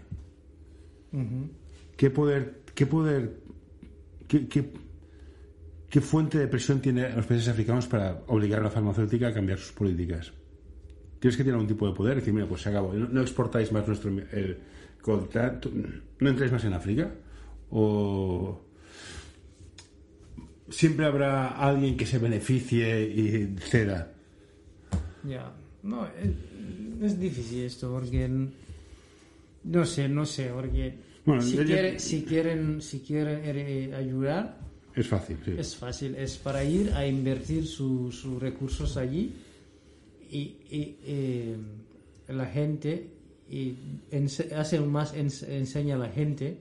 ¿Qué 1.96 2.10
poder, 2.10 2.60
qué 2.74 2.86
poder, 2.86 3.40
qué, 4.28 4.46
qué, 4.46 4.70
qué 5.90 6.00
fuente 6.00 6.38
de 6.38 6.46
presión 6.46 6.80
tienen 6.80 7.14
los 7.16 7.26
países 7.26 7.48
africanos 7.48 7.86
para 7.86 8.22
obligar 8.28 8.60
a 8.60 8.64
la 8.64 8.70
farmacéutica 8.70 9.28
a 9.28 9.34
cambiar 9.34 9.58
sus 9.58 9.72
políticas? 9.72 10.32
¿Tienes 11.18 11.36
que 11.36 11.42
tener 11.42 11.54
algún 11.54 11.68
tipo 11.68 11.86
de 11.86 11.94
poder? 11.94 12.14
Decir, 12.16 12.32
mira, 12.32 12.46
pues 12.46 12.62
se 12.62 12.68
acabó. 12.70 12.94
No, 12.94 13.06
no 13.08 13.20
exportáis 13.20 13.70
más 13.72 13.86
nuestro 13.86 14.10
el 14.10 14.56
contrato, 15.02 15.70
no 16.20 16.28
entráis 16.30 16.50
más 16.52 16.64
en 16.64 16.72
África. 16.72 17.10
O 17.70 18.60
siempre 20.68 21.04
habrá 21.06 21.48
alguien 21.48 21.96
que 21.96 22.06
se 22.06 22.18
beneficie 22.18 23.02
y 23.02 23.54
ceda. 23.58 24.12
Ya, 25.24 25.52
no, 25.82 26.06
es, 26.06 26.30
es 27.02 27.20
difícil 27.20 27.64
esto 27.64 27.90
porque 27.92 28.28
no 29.64 29.84
sé, 29.84 30.08
no 30.08 30.24
sé, 30.24 30.50
porque 30.54 30.94
Bueno, 31.26 31.42
si, 31.42 31.56
yo- 31.56 31.64
si 31.98 32.22
quieren, 32.24 32.80
si 32.80 33.00
quieren 33.00 33.40
eh, 33.44 33.94
ayudar, 33.94 34.58
Es 35.00 35.08
fácil, 35.08 35.36
sí. 35.44 35.52
es 35.58 35.76
fácil, 35.76 36.14
es 36.16 36.36
para 36.38 36.62
ir 36.64 36.92
a 36.92 37.06
invertir 37.06 37.66
su- 37.66 38.10
sus 38.12 38.40
recursos 38.40 38.96
allí 38.96 39.32
y, 40.30 40.38
y, 40.70 40.96
eh, 41.04 41.56
la 42.28 42.46
gente 42.46 43.08
y 43.50 43.74
hace 44.56 44.78
más 44.80 45.14
ens- 45.16 45.46
enseña 45.48 45.96
a 45.96 45.98
la 45.98 46.08
gente 46.08 46.58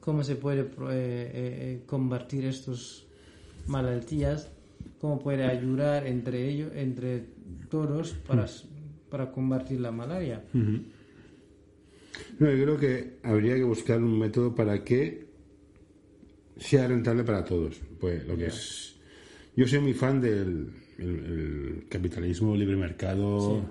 cómo 0.00 0.22
se 0.24 0.36
puede 0.36 0.60
eh, 0.62 0.64
eh, 0.64 1.32
eh, 1.34 1.82
combatir 1.86 2.44
estas 2.46 3.04
malaltías, 3.66 4.48
cómo 5.00 5.18
puede 5.18 5.44
ayudar 5.44 6.06
entre 6.06 6.48
ellos, 6.48 6.70
entre 6.74 7.24
todos 7.68 8.12
para, 8.26 8.46
para 9.10 9.30
combatir 9.32 9.80
la 9.80 9.90
malaria. 9.90 10.42
No, 12.38 12.50
yo 12.50 12.62
creo 12.64 12.78
que 12.78 13.16
habría 13.22 13.54
que 13.56 13.64
buscar 13.64 13.98
un 14.02 14.18
método 14.18 14.54
para 14.54 14.82
que 14.84 15.25
sea 16.58 16.86
rentable 16.88 17.24
para 17.24 17.44
todos. 17.44 17.76
Pues 18.00 18.26
lo 18.26 18.36
que 18.36 18.46
es. 18.46 18.94
Yo 19.56 19.66
soy 19.66 19.78
muy 19.80 19.94
fan 19.94 20.20
del 20.20 20.68
el- 20.98 21.04
el 21.06 21.84
capitalismo, 21.88 22.56
libre 22.56 22.76
mercado, 22.76 23.62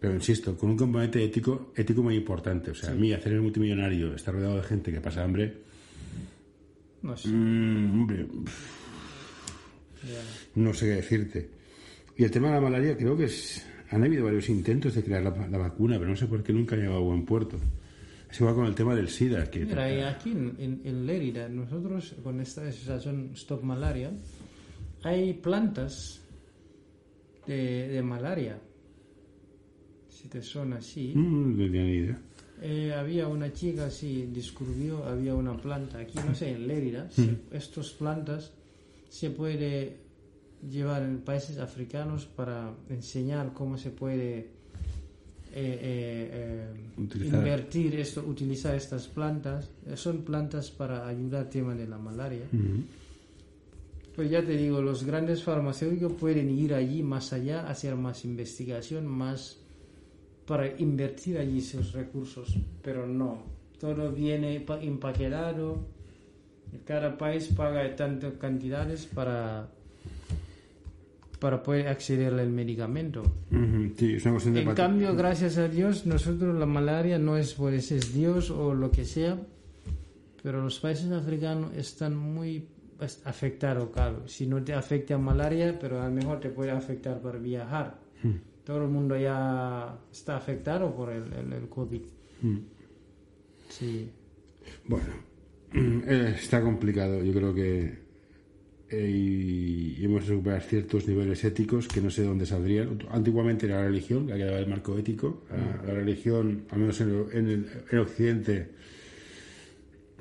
pero 0.00 0.14
insisto, 0.14 0.56
con 0.56 0.70
un 0.70 0.76
componente 0.76 1.22
ético, 1.22 1.72
ético 1.76 2.02
muy 2.02 2.14
importante. 2.16 2.70
O 2.70 2.74
sea, 2.74 2.90
a 2.90 2.94
mí 2.94 3.12
hacer 3.12 3.40
multimillonario, 3.40 4.14
estar 4.14 4.34
rodeado 4.34 4.56
de 4.56 4.62
gente 4.62 4.92
que 4.92 5.00
pasa 5.00 5.22
hambre, 5.24 5.54
No 7.02 7.16
sé. 7.16 7.28
mm, 7.28 7.90
hombre, 8.00 8.26
no 10.54 10.72
sé 10.74 10.86
qué 10.86 10.92
decirte. 10.96 11.48
Y 12.16 12.24
el 12.24 12.30
tema 12.30 12.48
de 12.48 12.54
la 12.54 12.60
malaria, 12.60 12.96
creo 12.96 13.16
que 13.16 13.24
es, 13.24 13.66
han 13.90 14.02
habido 14.04 14.24
varios 14.24 14.48
intentos 14.48 14.94
de 14.94 15.02
crear 15.02 15.22
la, 15.22 15.30
la 15.48 15.58
vacuna, 15.58 15.98
pero 15.98 16.10
no 16.10 16.16
sé 16.16 16.26
por 16.26 16.42
qué 16.42 16.52
nunca 16.52 16.74
ha 16.74 16.78
llegado 16.78 16.96
a 16.98 17.00
buen 17.00 17.24
puerto. 17.24 17.58
Es 18.30 18.40
igual 18.40 18.54
con 18.54 18.66
el 18.66 18.74
tema 18.74 18.94
del 18.94 19.08
SIDA, 19.08 19.50
que 19.50 19.64
Mira, 19.64 19.90
y 19.92 20.00
aquí 20.00 20.30
en, 20.32 20.80
en, 20.84 21.06
Lérida, 21.06 21.48
nosotros 21.48 22.14
con 22.22 22.40
esta 22.40 22.66
asociación 22.66 23.30
Stop 23.34 23.62
Malaria, 23.62 24.10
hay 25.02 25.32
plantas 25.34 26.20
de, 27.46 27.88
de 27.88 28.02
malaria. 28.02 28.58
Si 30.08 30.28
te 30.28 30.42
suena 30.42 30.76
así. 30.76 31.12
Mm, 31.14 31.50
no 31.52 31.56
tenía 31.64 31.82
ni 31.84 31.92
idea. 31.92 32.18
Eh, 32.62 32.92
había 32.94 33.28
una 33.28 33.52
chica 33.52 33.86
así, 33.86 34.28
descubrió, 34.32 35.04
había 35.04 35.34
una 35.34 35.56
planta 35.56 35.98
aquí, 35.98 36.18
no 36.26 36.34
sé, 36.34 36.50
en 36.52 36.66
Lérida. 36.66 37.10
se- 37.10 37.36
Estas 37.52 37.90
plantas 37.90 38.52
se 39.08 39.30
puede 39.30 39.98
llevar 40.68 41.02
en 41.02 41.18
países 41.20 41.58
africanos 41.58 42.26
para 42.26 42.74
enseñar 42.88 43.52
cómo 43.52 43.76
se 43.78 43.90
puede 43.90 44.55
eh, 45.56 45.78
eh, 45.82 46.70
eh, 46.98 47.02
invertir 47.38 47.98
esto, 47.98 48.22
utilizar 48.26 48.74
estas 48.74 49.08
plantas. 49.08 49.70
Son 49.94 50.18
plantas 50.22 50.70
para 50.70 51.08
ayudar 51.08 51.42
al 51.44 51.48
tema 51.50 51.74
de 51.74 51.86
la 51.88 51.96
malaria. 51.98 52.44
Pues 54.14 54.30
ya 54.30 54.42
te 54.44 54.56
digo, 54.56 54.80
los 54.80 55.04
grandes 55.04 55.42
farmacéuticos 55.42 56.12
pueden 56.14 56.48
ir 56.50 56.72
allí 56.74 57.02
más 57.02 57.32
allá, 57.32 57.68
hacer 57.68 57.96
más 57.96 58.24
investigación, 58.24 59.06
más 59.06 59.58
para 60.46 60.78
invertir 60.78 61.38
allí 61.38 61.60
sus 61.60 61.92
recursos, 61.92 62.54
pero 62.82 63.06
no, 63.06 63.42
todo 63.80 64.12
viene 64.12 64.60
pa- 64.60 64.80
empaquetado, 64.80 65.84
cada 66.84 67.18
país 67.18 67.48
paga 67.48 67.94
tantas 67.96 68.34
cantidades 68.34 69.06
para 69.06 69.68
para 71.38 71.62
poder 71.62 71.88
acceder 71.88 72.32
al 72.32 72.50
medicamento. 72.50 73.22
Sí, 73.96 74.14
es 74.14 74.24
una 74.24 74.32
cuestión 74.32 74.54
de 74.54 74.62
En 74.62 74.74
cambio, 74.74 75.14
gracias 75.14 75.58
a 75.58 75.68
Dios, 75.68 76.06
nosotros 76.06 76.54
la 76.58 76.66
malaria 76.66 77.18
no 77.18 77.36
es 77.36 77.54
por 77.54 77.74
ese 77.74 77.96
es 77.96 78.14
Dios 78.14 78.50
o 78.50 78.74
lo 78.74 78.90
que 78.90 79.04
sea, 79.04 79.38
pero 80.42 80.62
los 80.62 80.80
países 80.80 81.10
africanos 81.10 81.74
están 81.76 82.16
muy 82.16 82.66
afectados, 83.24 83.90
claro. 83.90 84.26
Si 84.26 84.46
no 84.46 84.62
te 84.62 84.72
afecta 84.72 85.18
malaria, 85.18 85.78
pero 85.78 86.00
a 86.00 86.08
lo 86.08 86.14
mejor 86.14 86.40
te 86.40 86.48
puede 86.48 86.70
afectar 86.70 87.20
para 87.20 87.38
viajar. 87.38 87.98
Todo 88.64 88.82
el 88.82 88.88
mundo 88.88 89.16
ya 89.16 89.96
está 90.10 90.36
afectado 90.36 90.94
por 90.94 91.12
el, 91.12 91.32
el, 91.32 91.52
el 91.52 91.68
COVID. 91.68 92.02
Sí. 93.68 94.10
Bueno, 94.86 95.06
eh, 95.74 96.34
está 96.36 96.62
complicado. 96.62 97.22
Yo 97.22 97.32
creo 97.32 97.54
que 97.54 98.05
y 98.92 100.04
hemos 100.04 100.24
de 100.24 100.30
recuperar 100.30 100.62
ciertos 100.62 101.08
niveles 101.08 101.42
éticos 101.44 101.88
que 101.88 102.00
no 102.00 102.10
sé 102.10 102.22
de 102.22 102.28
dónde 102.28 102.46
saldrían. 102.46 102.98
Antiguamente 103.10 103.66
era 103.66 103.80
la 103.80 103.86
religión, 103.86 104.26
que 104.26 104.32
ha 104.34 104.36
quedado 104.36 104.58
el 104.58 104.66
marco 104.68 104.96
ético. 104.98 105.42
La, 105.50 105.82
la 105.92 105.94
religión, 105.94 106.62
al 106.70 106.78
menos 106.78 107.00
en, 107.00 107.08
el- 107.10 107.26
en 107.32 107.48
el, 107.48 107.66
en 107.90 107.98
Occidente, 107.98 108.68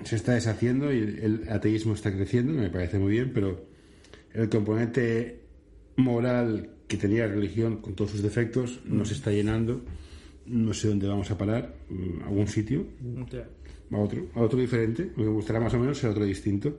se 0.04 0.16
está 0.16 0.34
deshaciendo 0.34 0.92
y 0.94 0.98
el, 1.00 1.20
el 1.44 1.50
ateísmo 1.50 1.94
está 1.94 2.12
creciendo, 2.12 2.54
me 2.54 2.70
parece 2.70 2.98
muy 3.00 3.12
bien, 3.12 3.32
pero 3.34 3.66
el 4.34 4.50
componente 4.50 5.40
moral 5.98 6.70
que 6.88 6.98
tenía 6.98 7.28
la 7.28 7.34
religión 7.34 7.78
con 7.78 7.94
todos 7.96 8.12
sus 8.12 8.22
defectos 8.22 8.82
no 8.86 9.06
se 9.06 9.14
está 9.14 9.32
llenando. 9.32 9.82
No 10.48 10.74
sé 10.76 10.90
dónde 10.90 11.08
vamos 11.08 11.32
a 11.32 11.38
parar, 11.38 11.74
mm, 11.90 12.24
algún 12.24 12.48
sitio, 12.48 12.86
a 13.92 13.98
otro, 13.98 14.28
a 14.36 14.42
otro 14.42 14.60
diferente. 14.60 15.10
Me 15.16 15.26
gustará 15.28 15.60
más 15.60 15.74
o 15.74 15.80
menos 15.80 15.98
ser 15.98 16.10
otro 16.12 16.24
distinto. 16.26 16.78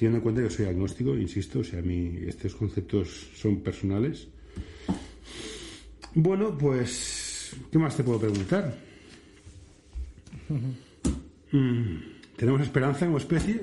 Teniendo 0.00 0.16
en 0.16 0.22
cuenta 0.22 0.42
que 0.42 0.48
soy 0.48 0.64
agnóstico, 0.64 1.14
insisto, 1.14 1.58
o 1.58 1.64
sea, 1.64 1.80
a 1.80 1.82
mí 1.82 2.20
estos 2.26 2.54
conceptos 2.54 3.28
son 3.36 3.60
personales. 3.60 4.28
Bueno, 6.14 6.56
pues, 6.56 7.54
¿qué 7.70 7.78
más 7.78 7.94
te 7.98 8.02
puedo 8.02 8.18
preguntar? 8.18 8.74
Mm, 11.52 11.96
¿Tenemos 12.34 12.62
esperanza 12.62 13.04
como 13.04 13.18
especie? 13.18 13.60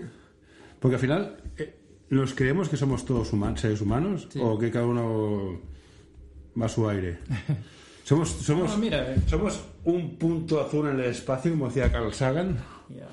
Porque 0.80 0.94
al 0.96 1.02
final, 1.02 1.38
eh, 1.58 1.74
¿nos 2.12 2.36
creemos 2.36 2.70
que 2.70 2.78
somos 2.78 3.04
todos 3.04 3.34
human- 3.34 3.58
seres 3.58 3.82
humanos 3.82 4.28
o 4.40 4.60
que 4.60 4.70
cada 4.70 4.86
uno 4.86 5.60
va 6.60 6.66
a 6.68 6.70
su 6.70 6.88
aire? 6.88 7.18
Somos, 8.04 8.30
somos, 8.30 8.72
No, 8.72 8.78
mira, 8.78 9.12
eh. 9.14 9.18
somos 9.28 9.60
un 9.84 10.18
punto 10.18 10.62
azul 10.62 10.88
en 10.88 10.98
el 11.00 11.08
espacio, 11.08 11.52
como 11.52 11.68
decía 11.68 11.92
Carl 11.92 12.14
Sagan. 12.14 12.58
Ya. 12.88 13.10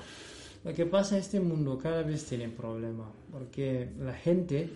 Lo 0.65 0.73
que 0.73 0.87
pasa, 0.87 1.19
este 1.19 1.39
mundo 1.39 1.77
cada 1.77 2.01
vez 2.01 2.25
tiene 2.25 2.49
problemas, 2.49 3.09
porque 3.31 3.87
la 3.99 4.15
gente, 4.15 4.67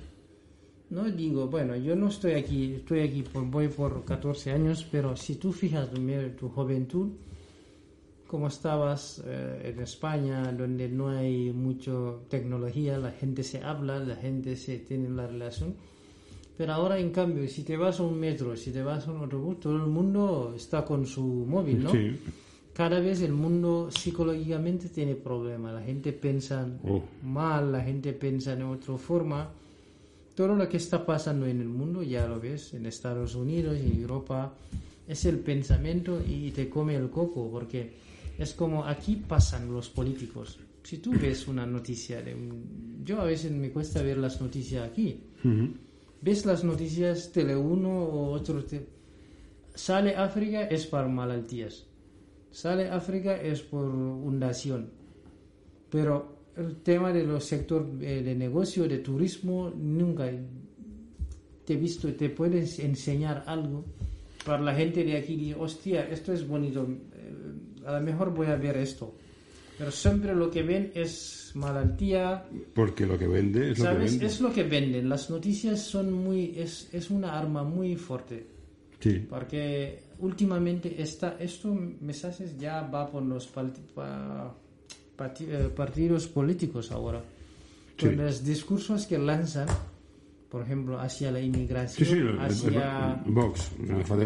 no 0.92 1.10
digo, 1.10 1.48
bueno, 1.48 1.76
yo 1.76 1.96
no 1.96 2.10
estoy 2.10 2.34
aquí, 2.34 2.76
estoy 2.76 3.00
aquí, 3.00 3.24
por, 3.24 3.44
voy 3.46 3.70
por 3.70 4.06
14 4.06 4.52
años, 4.52 4.88
pero 4.92 5.18
si 5.18 5.36
tú 5.36 5.52
fijas 5.52 5.90
tu, 5.90 6.00
tu 6.38 6.50
juventud, 6.50 7.10
como 8.28 8.50
estabas 8.50 9.24
eh, 9.26 9.72
en 9.74 9.82
España, 9.82 10.52
donde 10.52 10.88
no 10.88 11.10
hay 11.10 11.52
mucha 11.52 11.92
tecnología, 12.30 13.00
la 13.00 13.12
gente 13.12 13.42
se 13.42 13.64
habla, 13.64 13.98
la 13.98 14.16
gente 14.16 14.56
se 14.58 14.78
tiene 14.78 15.10
la 15.10 15.26
relación, 15.26 15.74
pero 16.56 16.74
ahora 16.74 17.00
en 17.00 17.10
cambio, 17.10 17.48
si 17.48 17.64
te 17.64 17.76
vas 17.76 18.00
a 18.00 18.04
un 18.04 18.20
metro, 18.20 18.56
si 18.56 18.72
te 18.72 18.84
vas 18.84 19.08
a 19.08 19.12
un 19.12 19.22
autobús, 19.22 19.60
todo 19.60 19.78
el 19.78 19.90
mundo 19.90 20.54
está 20.56 20.86
con 20.86 21.08
su 21.08 21.24
móvil, 21.24 21.84
¿no? 21.84 21.92
Sí. 21.92 22.16
Cada 22.80 23.02
vez 23.02 23.22
el 23.22 23.34
mundo 23.34 23.90
psicológicamente 23.92 24.88
tiene 24.88 25.16
problemas. 25.16 25.74
La 25.74 25.82
gente 25.82 26.14
piensa 26.14 26.66
Oh. 26.84 27.04
mal, 27.24 27.74
la 27.74 27.82
gente 27.82 28.14
piensa 28.14 28.56
de 28.56 28.64
otra 28.64 28.96
forma. 28.98 29.50
Todo 30.34 30.56
lo 30.56 30.70
que 30.70 30.78
está 30.78 31.06
pasando 31.06 31.46
en 31.46 31.60
el 31.60 31.68
mundo, 31.68 32.02
ya 32.04 32.26
lo 32.26 32.40
ves, 32.40 32.74
en 32.74 32.86
Estados 32.86 33.36
Unidos 33.36 33.78
en 33.78 34.00
Europa, 34.02 34.54
es 35.10 35.26
el 35.26 35.40
pensamiento 35.40 36.22
y 36.26 36.52
te 36.52 36.70
come 36.70 36.96
el 36.96 37.10
coco, 37.10 37.50
porque 37.52 37.82
Es 38.38 38.54
como 38.54 38.86
aquí 38.86 39.18
pasan 39.28 39.70
los 39.74 39.90
políticos. 39.90 40.58
Si 40.84 41.00
tú 41.00 41.12
ves 41.12 41.50
una 41.50 41.66
noticia 41.66 42.22
de 42.22 42.34
un... 42.34 43.02
Yo 43.04 43.20
a 43.20 43.26
veces 43.26 43.52
me 43.52 43.70
cuesta 43.72 44.02
ver 44.02 44.18
las 44.18 44.40
noticias 44.40 44.90
aquí. 44.90 45.20
Ves 46.22 46.46
las 46.46 46.64
noticias 46.64 47.34
Tele 47.34 47.58
1 47.58 47.90
o 47.90 48.32
otro... 48.32 48.64
te- 48.64 48.88
Sale 49.76 50.16
África 50.16 50.62
es 50.70 50.86
por 50.88 51.10
malaltías. 51.10 51.84
Sale 52.52 52.90
África 52.90 53.36
es 53.42 53.62
por 53.62 53.86
fundación. 53.90 54.90
Pero 55.90 56.40
el 56.58 56.78
tema 56.78 57.12
de 57.14 57.24
los 57.24 57.46
sectores 57.46 57.88
eh, 58.02 58.22
de 58.24 58.36
negocio, 58.36 58.88
de 58.88 59.00
turismo, 59.00 59.72
nunca 59.76 60.30
te 61.66 61.74
he 61.74 61.78
visto, 61.78 62.14
te 62.14 62.30
puedes 62.30 62.80
enseñar 62.80 63.44
algo 63.46 63.86
para 64.46 64.62
la 64.62 64.74
gente 64.74 65.04
de 65.04 65.18
aquí. 65.18 65.54
Hostia, 65.58 66.08
esto 66.10 66.34
es 66.34 66.48
bonito, 66.48 66.88
eh, 67.14 67.86
a 67.86 68.00
lo 68.00 68.02
mejor 68.02 68.34
voy 68.34 68.48
a 68.48 68.56
ver 68.56 68.78
esto. 68.78 69.14
Pero 69.78 69.92
siempre 69.92 70.36
lo 70.36 70.52
que 70.52 70.62
ven 70.62 70.92
es 70.94 71.52
malaltía, 71.56 72.46
Porque 72.74 73.06
lo 73.06 73.18
que 73.18 73.28
vende 73.28 73.72
es 73.72 73.80
lo 73.80 73.86
que 73.86 73.92
¿sabes? 73.92 74.12
vende. 74.12 74.26
Es 74.26 74.42
lo 74.42 74.52
que 74.54 74.64
venden. 74.64 75.08
Las 75.08 75.30
noticias 75.30 75.80
son 75.82 76.12
muy, 76.12 76.54
es, 76.58 76.90
es 76.94 77.10
una 77.10 77.40
arma 77.40 77.64
muy 77.64 77.96
fuerte. 77.96 78.46
Sí. 79.00 79.26
Porque 79.30 80.00
últimamente 80.20 81.02
está, 81.02 81.36
esto, 81.40 81.74
mensajes 82.02 82.58
ya 82.58 82.82
va 82.84 83.10
por 83.10 83.24
los 83.24 83.48
palti- 83.54 83.82
pa- 83.94 84.54
parti- 85.18 85.46
eh, 85.50 85.70
partidos 85.76 86.28
políticos 86.28 86.92
ahora. 86.92 87.22
Sí. 87.98 88.06
Con 88.08 88.18
los 88.18 88.44
discursos 88.44 89.06
que 89.06 89.18
lanzan, 89.18 89.68
por 90.50 90.62
ejemplo, 90.64 91.00
hacia 91.00 91.32
la 91.32 91.40
inmigración, 91.42 92.08
sí, 92.08 92.14
el- 92.16 92.40
hacia... 92.40 93.22
el 93.26 93.32
Vox. 93.32 93.72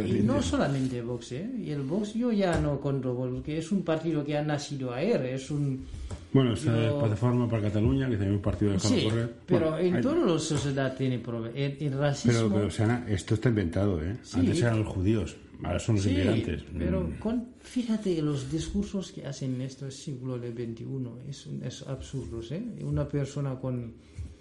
Y 0.08 0.22
no 0.22 0.42
solamente 0.42 1.02
Vox, 1.02 1.32
¿eh? 1.34 1.50
Y 1.60 1.72
el 1.72 1.82
Vox 1.82 2.14
yo 2.14 2.32
ya 2.32 2.60
no 2.60 2.80
controlo, 2.80 3.32
porque 3.36 3.58
es 3.58 3.72
un 3.72 3.82
partido 3.84 4.24
que 4.24 4.38
ha 4.38 4.42
nacido 4.44 4.94
ayer, 4.94 5.26
es 5.26 5.50
un... 5.52 5.84
Bueno, 6.32 6.54
está 6.54 6.72
Yo- 6.76 6.94
la 6.96 7.00
Plataforma 7.00 7.50
para 7.50 7.64
Cataluña, 7.64 8.06
que 8.08 8.14
también 8.14 8.32
es 8.34 8.38
un 8.38 8.42
partido 8.42 8.72
de 8.72 8.80
Sí, 8.80 9.08
pero 9.46 9.78
en 9.78 9.96
hay- 9.96 10.02
toda 10.02 10.16
la 10.34 10.40
sociedad 10.40 10.96
tiene 10.96 11.20
problemas. 11.20 11.52
El, 11.58 11.78
el 11.80 11.98
racismo... 12.00 12.50
Pero, 12.50 12.70
pero 12.70 12.92
han- 12.92 13.06
esto 13.10 13.34
está 13.36 13.50
inventado, 13.50 14.02
¿eh? 14.04 14.16
Antes 14.34 14.62
eran 14.62 14.80
los 14.80 14.88
judíos, 14.88 15.36
ahora 15.64 15.80
son 15.80 15.96
los 15.96 16.04
Sí, 16.04 16.12
inmigrantes. 16.12 16.64
pero 16.78 17.02
Mm. 17.02 17.20
con, 17.20 17.48
fíjate 17.62 18.22
los 18.22 18.52
discursos 18.52 19.12
que 19.12 19.26
hacen 19.26 19.56
en 19.56 19.62
este 19.62 19.90
siglo 19.92 20.38
del 20.38 20.54
XXI, 20.54 20.86
es, 21.30 21.48
es 21.64 21.88
absurdos, 21.88 22.52
¿eh? 22.52 22.64
Una 22.84 23.08
persona 23.08 23.56
con... 23.60 23.94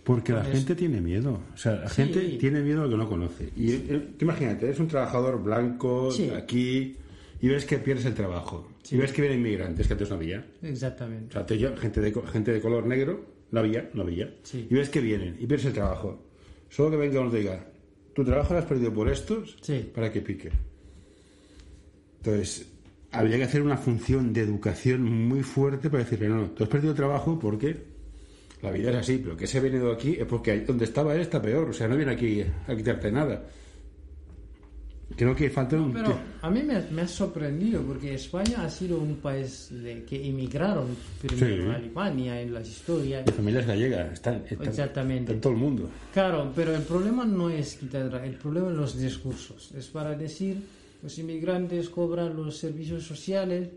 Porque 0.05 0.33
la 0.33 0.43
gente 0.45 0.75
tiene 0.75 1.01
miedo. 1.01 1.41
O 1.55 1.57
sea, 1.57 1.77
la 1.77 1.89
Sí. 1.89 2.03
gente 2.03 2.21
tiene 2.39 2.61
miedo 2.61 2.81
a 2.81 2.85
lo 2.87 2.91
que 2.91 2.97
no 2.97 3.09
conoce. 3.09 3.51
Y 3.57 3.71
eh, 3.73 4.09
tú 4.19 4.25
imagínate, 4.25 4.67
eres 4.67 4.81
un 4.81 4.89
trabajador 4.89 5.41
blanco 5.43 6.11
Sí. 6.11 6.29
aquí 6.31 6.97
y 7.41 7.49
ves 7.49 7.65
que 7.65 7.79
pierdes 7.79 8.05
el 8.07 8.15
trabajo. 8.15 8.69
Y 8.91 8.97
ves 8.97 9.13
que 9.13 9.23
vienen 9.23 9.39
inmigrantes 9.39 9.87
que 9.87 9.93
antes 9.93 10.11
no 10.11 10.17
había. 10.17 10.45
O 10.61 10.67
Exactamente. 10.67 11.33
sea, 11.33 11.47
te 11.47 11.57
gente, 11.57 12.01
de, 12.01 12.13
gente 12.33 12.53
de 12.53 12.61
color 12.61 12.85
negro, 12.85 13.25
no 13.53 13.61
había, 13.61 13.89
no 13.95 14.03
había. 14.03 14.35
Sí. 14.43 14.67
Y 14.69 14.75
ves 14.75 14.89
que 14.89 15.01
vienen 15.01 15.37
y 15.39 15.47
pierdes 15.47 15.67
el 15.67 15.73
trabajo. 15.75 16.21
Solo 16.69 16.91
que 16.91 16.97
venga 16.97 17.21
uno 17.21 17.29
y 17.29 17.33
te 17.33 17.39
diga, 17.39 17.65
tu 18.13 18.25
trabajo 18.25 18.55
lo 18.55 18.59
has 18.59 18.67
perdido 18.67 18.93
por 18.93 19.09
estos 19.09 19.57
Sí. 19.61 19.89
para 19.95 20.11
que 20.11 20.21
pique. 20.21 20.51
Entonces, 22.25 22.67
habría 23.11 23.37
que 23.37 23.45
hacer 23.45 23.63
una 23.63 23.77
función 23.77 24.33
de 24.33 24.43
educación 24.43 25.03
muy 25.03 25.43
fuerte 25.43 25.91
para 25.91 26.05
decirle, 26.05 26.29
no, 26.29 26.37
no, 26.43 26.51
tú 26.51 26.63
has 26.63 26.71
perdido 26.71 26.95
trabajo 26.95 27.37
porque 27.39 27.77
la 28.63 28.71
vida 28.71 28.91
es 28.91 28.97
así, 28.97 29.19
pero 29.19 29.37
que 29.37 29.47
se 29.49 29.59
ha 29.59 29.61
venido 29.61 29.91
aquí 29.93 30.13
es 30.19 30.25
porque 30.27 30.61
donde 30.61 30.85
estaba 30.85 31.15
él 31.17 31.21
está 31.23 31.43
peor, 31.43 31.71
o 31.71 31.73
sea, 31.73 31.89
no 31.89 31.97
viene 31.97 32.13
aquí 32.13 32.43
a 32.69 32.77
quitarte 32.77 33.11
nada. 33.11 33.43
Creo 35.17 35.35
que 35.37 35.51
falta 35.51 35.77
un... 35.77 35.93
Pero 35.93 36.17
a 36.41 36.49
mí 36.49 36.63
me, 36.63 36.81
me 36.91 37.03
ha 37.03 37.09
sorprendido 37.09 37.83
porque 37.83 38.15
España 38.15 38.65
ha 38.65 38.71
sido 38.71 38.99
un 38.99 39.17
país 39.17 39.69
de, 39.71 40.05
que 40.05 40.27
emigraron 40.27 40.87
primero 41.21 41.65
Sí. 41.65 41.69
a 41.71 41.75
Alemania 41.75 42.41
en 42.41 42.55
las 42.55 42.67
historias. 42.67 43.27
La 43.27 43.33
familia 43.33 43.61
es 43.61 43.67
gallega, 43.67 44.11
está, 44.13 44.37
está- 44.49 44.65
Exactamente. 44.65 45.33
en 45.33 45.41
todo 45.43 45.53
el 45.53 45.59
mundo. 45.59 45.91
Claro, 46.15 46.51
pero 46.57 46.75
el 46.75 46.83
problema 46.83 47.27
no 47.27 47.51
es 47.51 47.75
quitar, 47.75 48.23
el 48.25 48.37
problema 48.37 48.71
es 48.71 48.75
los 48.77 48.99
discursos. 48.99 49.73
Es 49.77 49.89
para 49.89 50.15
decir, 50.17 50.63
los 51.03 51.19
inmigrantes 51.19 51.89
cobran 51.91 52.37
los 52.37 52.57
servicios 52.59 53.05
sociales, 53.05 53.69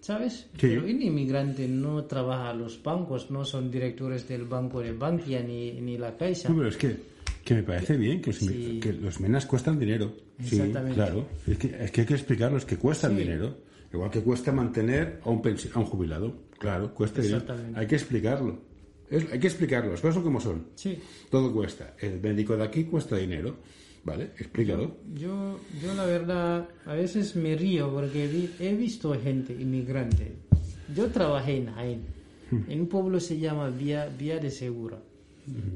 ¿sabes? 0.00 0.48
Sí. 0.52 0.58
Pero 0.60 0.84
un 0.84 1.02
inmigrante 1.02 1.66
no 1.68 2.04
trabaja 2.04 2.50
a 2.50 2.54
los 2.54 2.82
bancos, 2.82 3.30
no 3.30 3.44
son 3.44 3.70
directores 3.70 4.28
del 4.28 4.44
banco 4.44 4.80
de 4.80 4.92
Bankia 4.92 5.42
ni, 5.42 5.72
ni 5.80 5.96
la 5.98 6.16
Caixa. 6.16 6.48
No, 6.48 6.56
pero 6.56 6.68
es 6.68 6.76
que, 6.76 6.96
que 7.44 7.54
me 7.54 7.62
parece 7.62 7.96
bien 7.96 8.20
que 8.20 8.30
los, 8.30 8.38
Sí. 8.40 8.78
que 8.82 8.92
los 8.92 9.20
menas 9.20 9.46
cuestan 9.46 9.78
dinero. 9.78 10.12
Sí, 10.40 10.56
Exactamente. 10.56 10.94
claro. 10.94 11.28
Es 11.46 11.58
que, 11.58 11.66
es 11.84 11.90
que 11.90 12.00
hay 12.02 12.06
que 12.06 12.14
explicarlos 12.14 12.64
que 12.64 12.76
cuestan 12.76 13.12
Sí. 13.12 13.18
dinero. 13.22 13.56
Igual 13.92 14.10
que 14.10 14.20
cuesta 14.22 14.52
mantener 14.52 15.20
a 15.24 15.28
un, 15.30 15.42
a 15.74 15.78
un 15.78 15.84
jubilado. 15.84 16.34
Claro, 16.58 16.94
cuesta 16.94 17.20
dinero. 17.20 17.40
Exactamente. 17.42 17.78
Hay 17.80 17.86
que 17.86 17.94
explicarlo. 17.96 18.58
Es- 19.10 19.30
hay 19.30 19.38
que 19.38 19.46
explicarlo. 19.48 19.90
Las 19.90 20.00
cosas 20.00 20.14
son 20.14 20.22
como 20.24 20.40
son. 20.40 20.66
Sí. 20.74 20.98
Todo 21.30 21.52
cuesta. 21.52 21.94
El 22.00 22.18
médico 22.20 22.56
de 22.56 22.64
aquí 22.64 22.84
cuesta 22.84 23.16
dinero. 23.16 23.56
¿Vale? 24.04 24.30
Explícalo. 24.38 24.96
Yo, 25.14 25.60
yo 25.80 25.94
la 25.94 26.04
verdad, 26.04 26.68
a 26.86 26.94
veces 26.94 27.36
me 27.36 27.54
río 27.56 27.90
porque 27.92 28.26
vi- 28.26 28.50
he 28.58 28.74
visto 28.74 29.14
gente 29.20 29.52
inmigrante. 29.52 30.32
Yo 30.94 31.06
trabajé 31.08 31.58
en 31.58 31.66
Jaén, 31.72 32.00
en 32.68 32.80
un 32.80 32.86
pueblo 32.88 33.20
se 33.20 33.38
llama 33.38 33.68
Vía, 33.70 34.08
Vía 34.18 34.38
de 34.38 34.50
Segura. 34.50 34.98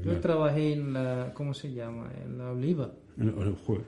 Yo 0.05 0.19
trabajé 0.19 0.73
en 0.73 0.93
la, 0.93 1.31
¿cómo 1.33 1.53
se 1.53 1.73
llama? 1.73 2.09
En 2.25 2.37
la 2.37 2.51
Oliva. 2.51 2.91
El- 3.17 3.29
el 3.29 3.55
jue- 3.65 3.81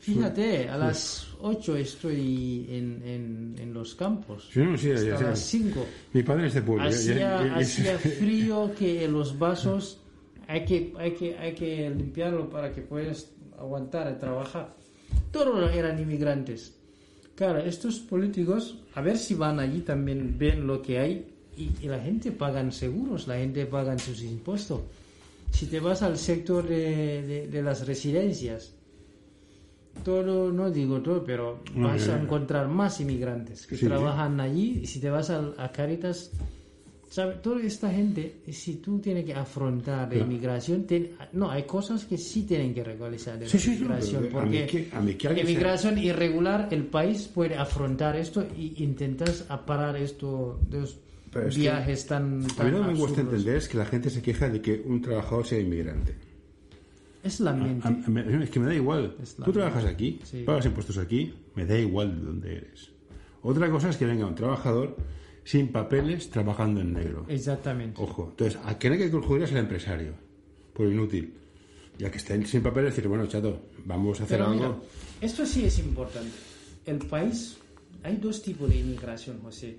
Fíjate, 0.00 0.68
a 0.68 0.76
las 0.76 1.26
8 1.40 1.76
estoy 1.76 2.66
en, 2.70 3.02
en, 3.04 3.54
en 3.58 3.74
los 3.74 3.94
campos. 3.96 4.48
Sí, 4.52 4.60
no, 4.60 4.76
sí, 4.78 4.88
ya 4.88 4.94
Hasta 4.94 5.18
sé. 5.18 5.24
las 5.24 5.38
5. 5.40 5.86
Mi 6.12 6.22
padre 6.22 6.46
es 6.46 6.54
de 6.54 6.62
pueblo. 6.62 6.84
ya- 6.84 6.90
ya- 6.90 6.96
Hacía, 6.96 7.14
ya- 7.18 7.44
ya- 7.46 7.56
hacía 7.56 7.98
frío 7.98 8.70
que 8.78 9.08
los 9.08 9.36
vasos 9.38 10.00
hay 10.46 10.64
que, 10.64 10.92
hay, 10.98 11.12
que, 11.12 11.36
hay 11.36 11.54
que 11.54 11.90
limpiarlo 11.90 12.48
para 12.48 12.72
que 12.72 12.82
puedas 12.82 13.32
aguantar 13.58 14.06
a 14.08 14.18
trabajar. 14.18 14.74
Todos 15.30 15.72
eran 15.74 15.98
inmigrantes. 16.00 16.74
Claro, 17.34 17.58
estos 17.58 17.98
políticos, 17.98 18.78
a 18.94 19.00
ver 19.02 19.18
si 19.18 19.34
van 19.34 19.60
allí 19.60 19.80
también, 19.80 20.36
ven 20.38 20.66
lo 20.66 20.80
que 20.80 20.98
hay 20.98 21.26
y, 21.56 21.70
y 21.82 21.88
la 21.88 21.98
gente 22.00 22.32
pagan 22.32 22.72
seguros, 22.72 23.26
la 23.28 23.36
gente 23.36 23.66
paga 23.66 23.98
sus 23.98 24.22
impuestos. 24.22 24.80
Si 25.52 25.66
te 25.66 25.80
vas 25.80 26.02
al 26.02 26.16
sector 26.18 26.66
de, 26.66 27.22
de- 27.22 27.48
de 27.48 27.62
las 27.62 27.86
residencias, 27.86 28.72
todo, 30.04 30.52
no 30.52 30.70
digo 30.70 31.00
todo, 31.00 31.24
pero 31.24 31.60
vas 31.74 32.08
a 32.08 32.20
encontrar 32.22 32.68
más 32.68 33.00
inmigrantes 33.00 33.66
que 33.66 33.76
Sí, 33.76 33.86
trabajan 33.86 34.40
allí. 34.40 34.80
Y 34.82 34.86
si 34.86 35.00
te 35.00 35.10
vas 35.10 35.30
al- 35.30 35.54
a, 35.58 35.72
Caritas, 35.72 36.30
¿sabe? 37.08 37.34
toda 37.36 37.60
esta 37.62 37.90
gente, 37.90 38.36
si 38.50 38.76
tú 38.76 38.98
tienes 38.98 39.24
que 39.24 39.34
afrontar 39.34 40.12
la 40.12 40.18
inmigración, 40.22 40.84
ten- 40.84 41.10
no, 41.32 41.50
hay 41.50 41.62
cosas 41.64 42.04
que 42.04 42.18
sí 42.18 42.42
tienen 42.42 42.74
que 42.74 42.82
regularizar 42.84 43.38
de 43.38 43.48
Sí, 43.48 43.56
la 43.56 43.62
sí, 43.62 43.68
no, 43.70 43.74
inmigración. 43.76 44.22
pero 44.24 44.38
a 44.40 44.44
mí 44.44 44.58
porque 44.58 44.66
que- 44.88 44.96
a 44.96 45.00
mí 45.00 45.16
inmigración 45.40 45.98
irregular, 45.98 46.68
el 46.72 46.84
país 46.86 47.28
puede 47.32 47.56
afrontar 47.56 48.16
esto 48.16 48.44
y 48.56 48.82
intentas 48.82 49.42
parar 49.66 49.96
esto 49.96 50.60
de 50.68 50.80
los 50.80 50.98
Pero 51.32 51.48
es 51.48 51.54
que 51.54 51.60
viajes 51.62 52.06
tan, 52.06 52.22
A 52.24 52.28
mí 52.38 52.46
tan 52.56 52.70
lo 52.72 52.78
que 52.78 52.84
me 52.84 52.90
absurdos. 52.92 53.18
entender 53.18 53.56
es 53.56 53.68
que 53.68 53.78
la 53.78 53.86
gente 53.86 54.10
se 54.10 54.22
queja 54.22 54.48
de 54.48 54.60
que 54.60 54.82
un 54.86 55.00
trabajador 55.02 55.46
sea 55.46 55.60
inmigrante. 55.60 56.14
Es 57.22 57.40
la 57.40 57.52
mente. 57.52 57.86
A- 57.88 57.90
a- 57.90 58.42
es 58.44 58.50
que 58.50 58.60
me 58.60 58.66
da 58.66 58.74
igual. 58.74 59.16
Tú 59.44 59.52
trabajas 59.52 59.84
aquí, 59.84 60.20
Sí. 60.22 60.42
pagas 60.44 60.64
impuestos 60.66 60.96
aquí, 60.98 61.34
me 61.56 61.66
da 61.66 61.76
igual 61.78 62.14
de 62.16 62.24
dónde 62.24 62.52
eres. 62.56 62.90
Otra 63.42 63.68
cosa 63.70 63.90
es 63.90 63.96
que 63.96 64.06
venga 64.06 64.26
un 64.26 64.34
trabajador 64.34 64.96
sin 65.46 65.68
papeles 65.68 66.28
trabajando 66.28 66.80
en 66.80 66.92
negro. 66.92 67.24
Exactamente. 67.28 68.02
Ojo. 68.02 68.28
Entonces, 68.30 68.58
a 68.64 68.76
quien 68.78 68.94
hay 68.94 68.98
que 68.98 69.08
perjudicar 69.08 69.44
es 69.46 69.52
el 69.52 69.58
empresario, 69.58 70.12
por 70.74 70.86
inútil. 70.88 71.32
Ya 71.98 72.10
que 72.10 72.18
estén 72.18 72.44
sin 72.46 72.62
papeles, 72.62 72.94
decir, 72.94 73.08
bueno, 73.08 73.26
chato, 73.26 73.62
vamos 73.84 74.20
a 74.20 74.24
hacer 74.24 74.38
Pero 74.38 74.50
mira, 74.50 74.66
algo. 74.66 74.82
esto 75.20 75.46
sí 75.46 75.64
es 75.64 75.78
importante. 75.78 76.32
El 76.84 76.98
país, 76.98 77.56
hay 78.02 78.16
dos 78.16 78.42
tipos 78.42 78.68
de 78.68 78.76
inmigración, 78.78 79.38
José. 79.42 79.76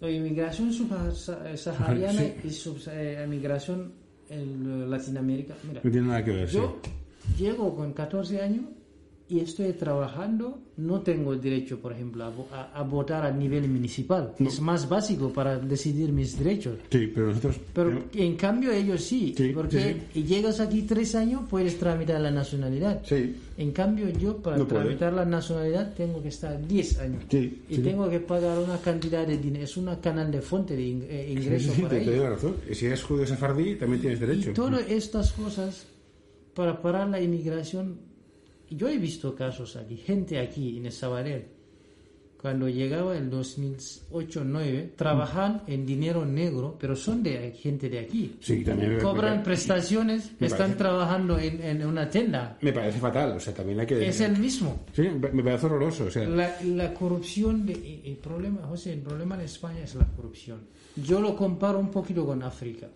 La 0.00 0.10
inmigración 0.10 0.72
subsahariana 0.72 1.56
sahariana 1.56 2.20
Sí. 2.22 2.32
y 2.44 2.50
sub- 2.50 2.80
eh, 2.90 3.20
inmigración 3.24 3.92
en 4.30 4.88
Latinoamérica. 4.88 5.54
Mira, 5.66 5.80
No 5.82 5.90
tiene 5.90 6.06
nada 6.06 6.24
que 6.24 6.30
ver, 6.30 6.48
sí. 6.48 6.56
yo 6.56 6.80
llego 7.36 7.74
con 7.74 7.92
14 7.92 8.40
años 8.40 8.64
y 9.30 9.40
estoy 9.40 9.74
trabajando, 9.74 10.58
no 10.78 11.00
tengo 11.02 11.36
derecho, 11.36 11.78
por 11.80 11.92
ejemplo, 11.92 12.24
a, 12.24 12.30
vo- 12.34 12.46
a- 12.50 12.72
a 12.72 12.82
votar 12.82 13.26
a 13.26 13.30
nivel 13.30 13.68
municipal. 13.68 14.32
Es 14.38 14.58
más 14.60 14.88
básico 14.88 15.30
para 15.32 15.58
decidir 15.58 16.12
mis 16.12 16.38
derechos. 16.38 16.78
Sí, 16.90 17.10
pero 17.14 17.26
nosotros... 17.28 17.56
Pero 17.74 18.04
en 18.14 18.36
cambio 18.36 18.72
ellos 18.72 19.02
sí, 19.04 19.34
Sí, 19.36 19.50
porque 19.54 19.96
sí, 20.14 20.22
llegas 20.22 20.60
aquí 20.60 20.82
tres 20.82 21.14
años 21.14 21.42
puedes 21.50 21.78
tramitar 21.78 22.20
la 22.22 22.30
nacionalidad. 22.30 23.02
Sí. 23.04 23.36
En 23.58 23.72
cambio 23.72 24.08
yo 24.08 24.38
para 24.38 24.56
No 24.56 24.66
puede. 24.66 24.82
tramitar 24.82 25.12
la 25.12 25.24
nacionalidad 25.26 25.92
tengo 25.94 26.22
que 26.22 26.28
estar 26.28 26.66
10 26.66 26.98
años 27.00 27.24
Sí, 27.28 27.62
y 27.68 27.78
tengo 27.78 28.08
que 28.08 28.20
pagar 28.20 28.58
una 28.58 28.78
cantidad 28.78 29.26
de 29.26 29.36
dinero, 29.36 29.64
es 29.64 29.76
una 29.76 30.00
canal 30.00 30.30
de 30.30 30.40
fuente 30.40 30.74
de 30.74 30.88
eh, 30.90 31.24
Sí, 31.26 31.32
ingreso 31.34 31.72
sí, 31.74 31.82
para 31.82 31.90
te, 31.90 31.96
te 31.96 32.02
ellos. 32.04 32.14
doy 32.14 32.24
la 32.24 32.30
razón. 32.30 32.54
Y 32.70 32.74
si 32.74 32.86
eres 32.86 33.02
judío 33.02 33.26
sefardí, 33.26 33.74
también 33.74 34.00
tienes 34.00 34.20
derecho. 34.20 34.50
Y 34.50 34.54
todas 34.54 34.88
estas 34.88 35.32
cosas 35.32 35.86
para 36.54 36.80
parar 36.80 37.08
la 37.08 37.20
inmigración, 37.20 38.07
yo 38.70 38.88
he 38.88 38.98
visto 38.98 39.34
casos 39.34 39.76
aquí, 39.76 39.96
gente 39.96 40.38
aquí 40.38 40.78
en 40.78 40.86
el 40.86 40.92
Sabadell, 40.92 41.44
cuando 42.40 42.68
llegaba 42.68 43.16
el 43.16 43.28
2008-2009, 43.30 44.94
trabajan 44.96 45.62
en 45.66 45.84
dinero 45.84 46.24
negro, 46.24 46.76
pero 46.78 46.94
son 46.94 47.22
de 47.22 47.50
gente 47.52 47.88
de 47.88 47.98
aquí. 47.98 48.36
Sí, 48.40 48.62
también 48.64 48.98
Cobran 49.00 49.38
me- 49.38 49.44
prestaciones, 49.44 50.32
me 50.38 50.46
están 50.46 50.68
parece- 50.68 50.78
trabajando 50.78 51.38
en, 51.38 51.60
en 51.62 51.84
una 51.86 52.08
tienda. 52.08 52.56
Me 52.60 52.72
parece 52.72 52.98
fatal, 53.00 53.32
o 53.32 53.40
sea, 53.40 53.52
también 53.54 53.80
hay 53.80 53.86
que... 53.86 54.06
Es 54.06 54.20
el 54.20 54.38
mismo. 54.38 54.84
Sí, 54.92 55.02
me 55.32 55.42
parece 55.42 55.66
horroroso, 55.66 56.04
o 56.04 56.10
sea... 56.10 56.28
La, 56.28 56.56
la 56.64 56.94
corrupción, 56.94 57.66
de, 57.66 58.02
el 58.04 58.16
problema, 58.16 58.62
José, 58.68 58.92
el 58.92 59.00
problema 59.00 59.34
en 59.34 59.40
España 59.42 59.80
es 59.82 59.94
la 59.96 60.06
corrupción. 60.06 60.60
Yo 60.96 61.20
lo 61.20 61.34
comparo 61.34 61.78
un 61.80 61.90
poquito 61.90 62.24
con 62.24 62.42
África. 62.42 62.86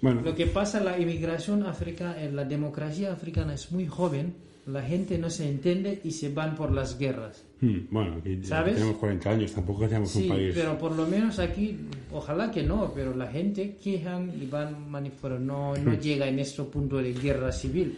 Bueno, 0.00 0.20
Lo 0.22 0.34
que 0.34 0.46
pasa, 0.46 0.80
la 0.80 0.98
inmigración 0.98 1.62
africana, 1.62 2.16
la 2.32 2.44
democracia 2.44 3.12
africana 3.12 3.54
es 3.54 3.72
muy 3.72 3.86
joven, 3.86 4.34
la 4.66 4.82
gente 4.82 5.16
no 5.16 5.30
se 5.30 5.48
entiende 5.48 6.00
y 6.02 6.10
se 6.10 6.28
van 6.32 6.54
por 6.56 6.72
las 6.72 6.98
guerras. 6.98 7.44
hmm, 7.60 7.78
bueno, 7.90 8.16
aquí 8.16 8.38
ya 8.42 8.48
¿Sabes? 8.48 8.74
tenemos 8.74 8.96
40 8.96 9.30
años, 9.30 9.52
tampoco 9.52 9.86
tenemos 9.86 10.10
Sí, 10.10 10.22
un 10.24 10.28
país... 10.28 10.52
pero 10.54 10.76
por 10.76 10.92
lo 10.96 11.06
menos 11.06 11.38
aquí, 11.38 11.76
ojalá 12.12 12.50
que 12.50 12.62
no, 12.64 12.92
pero 12.94 13.14
la 13.14 13.28
gente 13.28 13.76
quejan 13.82 14.32
y 14.40 14.46
van 14.46 14.74
pero 15.22 15.38
no, 15.38 15.76
no 15.76 15.94
llega 15.94 16.26
en 16.28 16.38
este 16.40 16.62
punto 16.64 16.96
de 16.98 17.12
guerra 17.14 17.52
civil. 17.52 17.96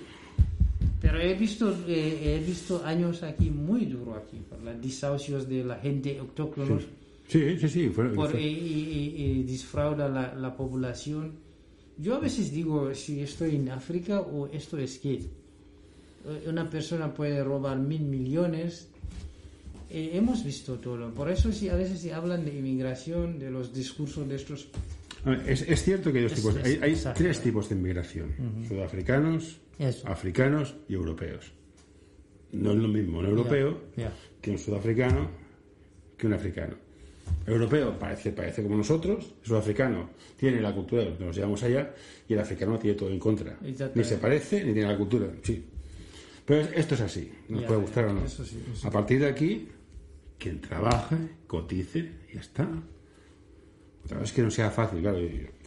Pero 1.00 1.20
he 1.20 1.34
visto, 1.34 1.74
eh, 1.86 2.36
he 2.40 2.44
visto 2.44 2.82
años 2.84 3.22
aquí 3.22 3.50
muy 3.50 3.86
duro 3.86 4.14
aquí, 4.16 4.38
por 4.48 4.60
los 4.62 4.80
desahucios 4.82 5.48
de 5.48 5.64
la 5.64 5.76
gente 5.76 6.18
autóctonos 6.18 6.82
Sí, 7.28 7.58
sí, 7.58 7.68
sí, 7.68 7.88
fue- 7.90 8.08
por, 8.14 8.30
fue- 8.30 8.42
y, 8.42 8.46
y- 8.46 9.22
y- 9.22 9.42
disfrauda 9.44 10.08
la, 10.08 10.34
la 10.34 10.56
población. 10.56 11.32
Yo 11.98 12.14
a 12.16 12.18
veces 12.20 12.50
digo 12.52 12.94
si 12.94 13.20
estoy 13.20 13.56
en 13.56 13.68
África 13.70 14.20
o 14.20 14.46
esto 14.48 14.78
es 14.78 14.98
que 14.98 15.14
eh, 15.14 15.30
una 16.46 16.68
persona 16.68 17.12
puede 17.12 17.42
robar 17.42 17.78
mil 17.78 18.02
millones. 18.02 18.88
Eh, 19.90 20.10
hemos 20.14 20.44
visto 20.44 20.74
todo. 20.78 21.12
Por 21.14 21.30
eso 21.30 21.50
si 21.52 21.68
a 21.68 21.74
veces 21.74 22.00
se 22.00 22.12
hablan 22.12 22.44
de 22.44 22.54
inmigración, 22.58 23.38
de 23.38 23.50
los 23.50 23.72
discursos 23.72 24.28
de 24.28 24.36
estos... 24.36 24.68
Es, 25.46 25.62
es 25.62 25.82
cierto 25.82 26.12
que 26.12 26.18
hay, 26.18 26.24
dos 26.24 26.32
Es- 26.32 26.38
tipos, 26.38 26.56
es- 26.64 26.82
hay, 27.06 27.14
tres 27.14 27.40
tipos 27.40 27.68
de 27.68 27.74
inmigración: 27.74 28.30
sudafricanos, 28.68 29.58
Eso. 29.78 30.06
africanos 30.06 30.74
y 30.88 30.94
europeos. 30.94 31.50
No 32.52 32.72
es 32.72 32.78
lo 32.78 32.88
mismo 32.88 33.18
un 33.18 33.26
europeo 33.26 33.78
que 34.40 34.50
un 34.50 34.58
sudafricano 34.58 35.28
que 36.16 36.26
un 36.26 36.34
africano. 36.34 36.74
Europeo 37.46 37.98
parece, 37.98 38.32
parece 38.32 38.62
como 38.62 38.76
nosotros, 38.76 39.34
el 39.42 39.46
sudafricano 39.48 40.10
tiene 40.36 40.60
la 40.60 40.74
cultura 40.74 41.02
de 41.02 41.10
lo 41.10 41.18
que 41.18 41.24
nos 41.26 41.36
llevamos 41.36 41.62
allá 41.62 41.94
y 42.28 42.32
el 42.34 42.38
africano 42.40 42.78
tiene 42.78 42.96
todo 42.96 43.10
en 43.10 43.18
contra. 43.18 43.56
Ni 43.94 44.04
se 44.04 44.16
parece 44.18 44.64
ni 44.64 44.72
tiene 44.72 44.88
la 44.90 44.96
cultura, 44.96 45.26
sí. 45.42 45.62
Pero 46.48 46.62
es- 46.62 46.70
esto 46.74 46.94
es 46.94 47.00
así, 47.02 47.30
nos 47.48 47.60
Ya, 47.60 47.66
puede 47.68 47.78
ya, 47.80 47.84
gustar 47.84 48.04
o 48.06 48.12
no. 48.14 48.24
eso 48.24 48.44
sí, 48.44 48.60
eso 48.72 48.88
A 48.88 48.90
partir 48.90 49.20
de 49.20 49.26
aquí, 49.28 49.68
quien 50.38 50.60
trabaje, 50.60 51.16
cotice, 51.46 52.10
ya 52.34 52.40
está. 52.40 52.66
Otra 54.04 54.20
vez 54.20 54.32
que 54.32 54.42
no 54.42 54.50
sea 54.50 54.70
fácil, 54.70 55.00
claro. 55.02 55.18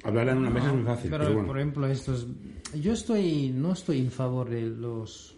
Hablar 0.03 0.29
en 0.29 0.37
una 0.39 0.49
mesa 0.49 0.67
es 0.69 0.73
muy 0.73 0.83
fácil, 0.83 1.11
Pero, 1.11 1.23
pero, 1.25 1.33
bueno. 1.35 1.47
por 1.47 1.57
ejemplo, 1.59 1.87
estos... 1.87 2.27
Yo 2.73 2.93
estoy, 2.93 3.49
no 3.53 3.73
estoy 3.73 3.99
en 3.99 4.09
favor 4.11 4.49
de 4.49 4.61
los... 4.63 5.37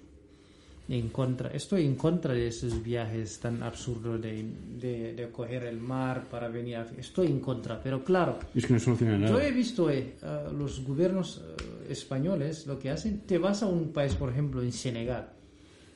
En 0.89 1.09
contra, 1.09 1.49
estoy 1.51 1.86
en 1.86 1.95
contra 1.95 2.34
de 2.34 2.47
esos 2.47 2.84
viajes 2.84 3.39
tan 3.39 3.63
absurdos 3.63 4.21
de, 4.21 4.45
de, 4.77 5.13
de 5.13 5.31
coger 5.31 5.63
el 5.63 5.79
mar 5.79 6.25
para 6.29 6.49
venir 6.49 6.75
a... 6.75 6.86
Estoy 6.97 7.27
en 7.27 7.39
contra, 7.39 7.81
pero 7.81 8.03
claro, 8.03 8.38
Es 8.53 8.65
que 8.65 8.73
no 8.73 8.79
soluciona 8.79 9.17
nada. 9.17 9.31
yo 9.31 9.39
he 9.39 9.51
visto 9.51 9.89
eh, 9.89 10.15
los 10.57 10.84
gobiernos 10.84 11.41
eh, 11.41 11.91
españoles 11.91 12.67
lo 12.67 12.77
que 12.77 12.89
hacen. 12.89 13.21
Te 13.21 13.38
vas 13.38 13.63
a 13.63 13.67
un 13.67 13.93
país, 13.93 14.13
por 14.15 14.29
ejemplo, 14.29 14.61
en 14.61 14.73
Senegal, 14.73 15.29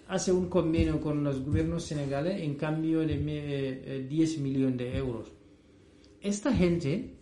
hace 0.08 0.32
un 0.32 0.48
convenio 0.48 1.02
con 1.02 1.22
los 1.22 1.44
gobiernos 1.44 1.84
senegales 1.84 2.42
en 2.42 2.56
cambio 2.56 3.02
de 3.02 3.20
eh, 3.28 4.06
10 4.10 4.38
millones 4.40 4.78
de 4.78 4.98
euros. 4.98 5.28
Esta 6.22 6.54
gente, 6.54 7.14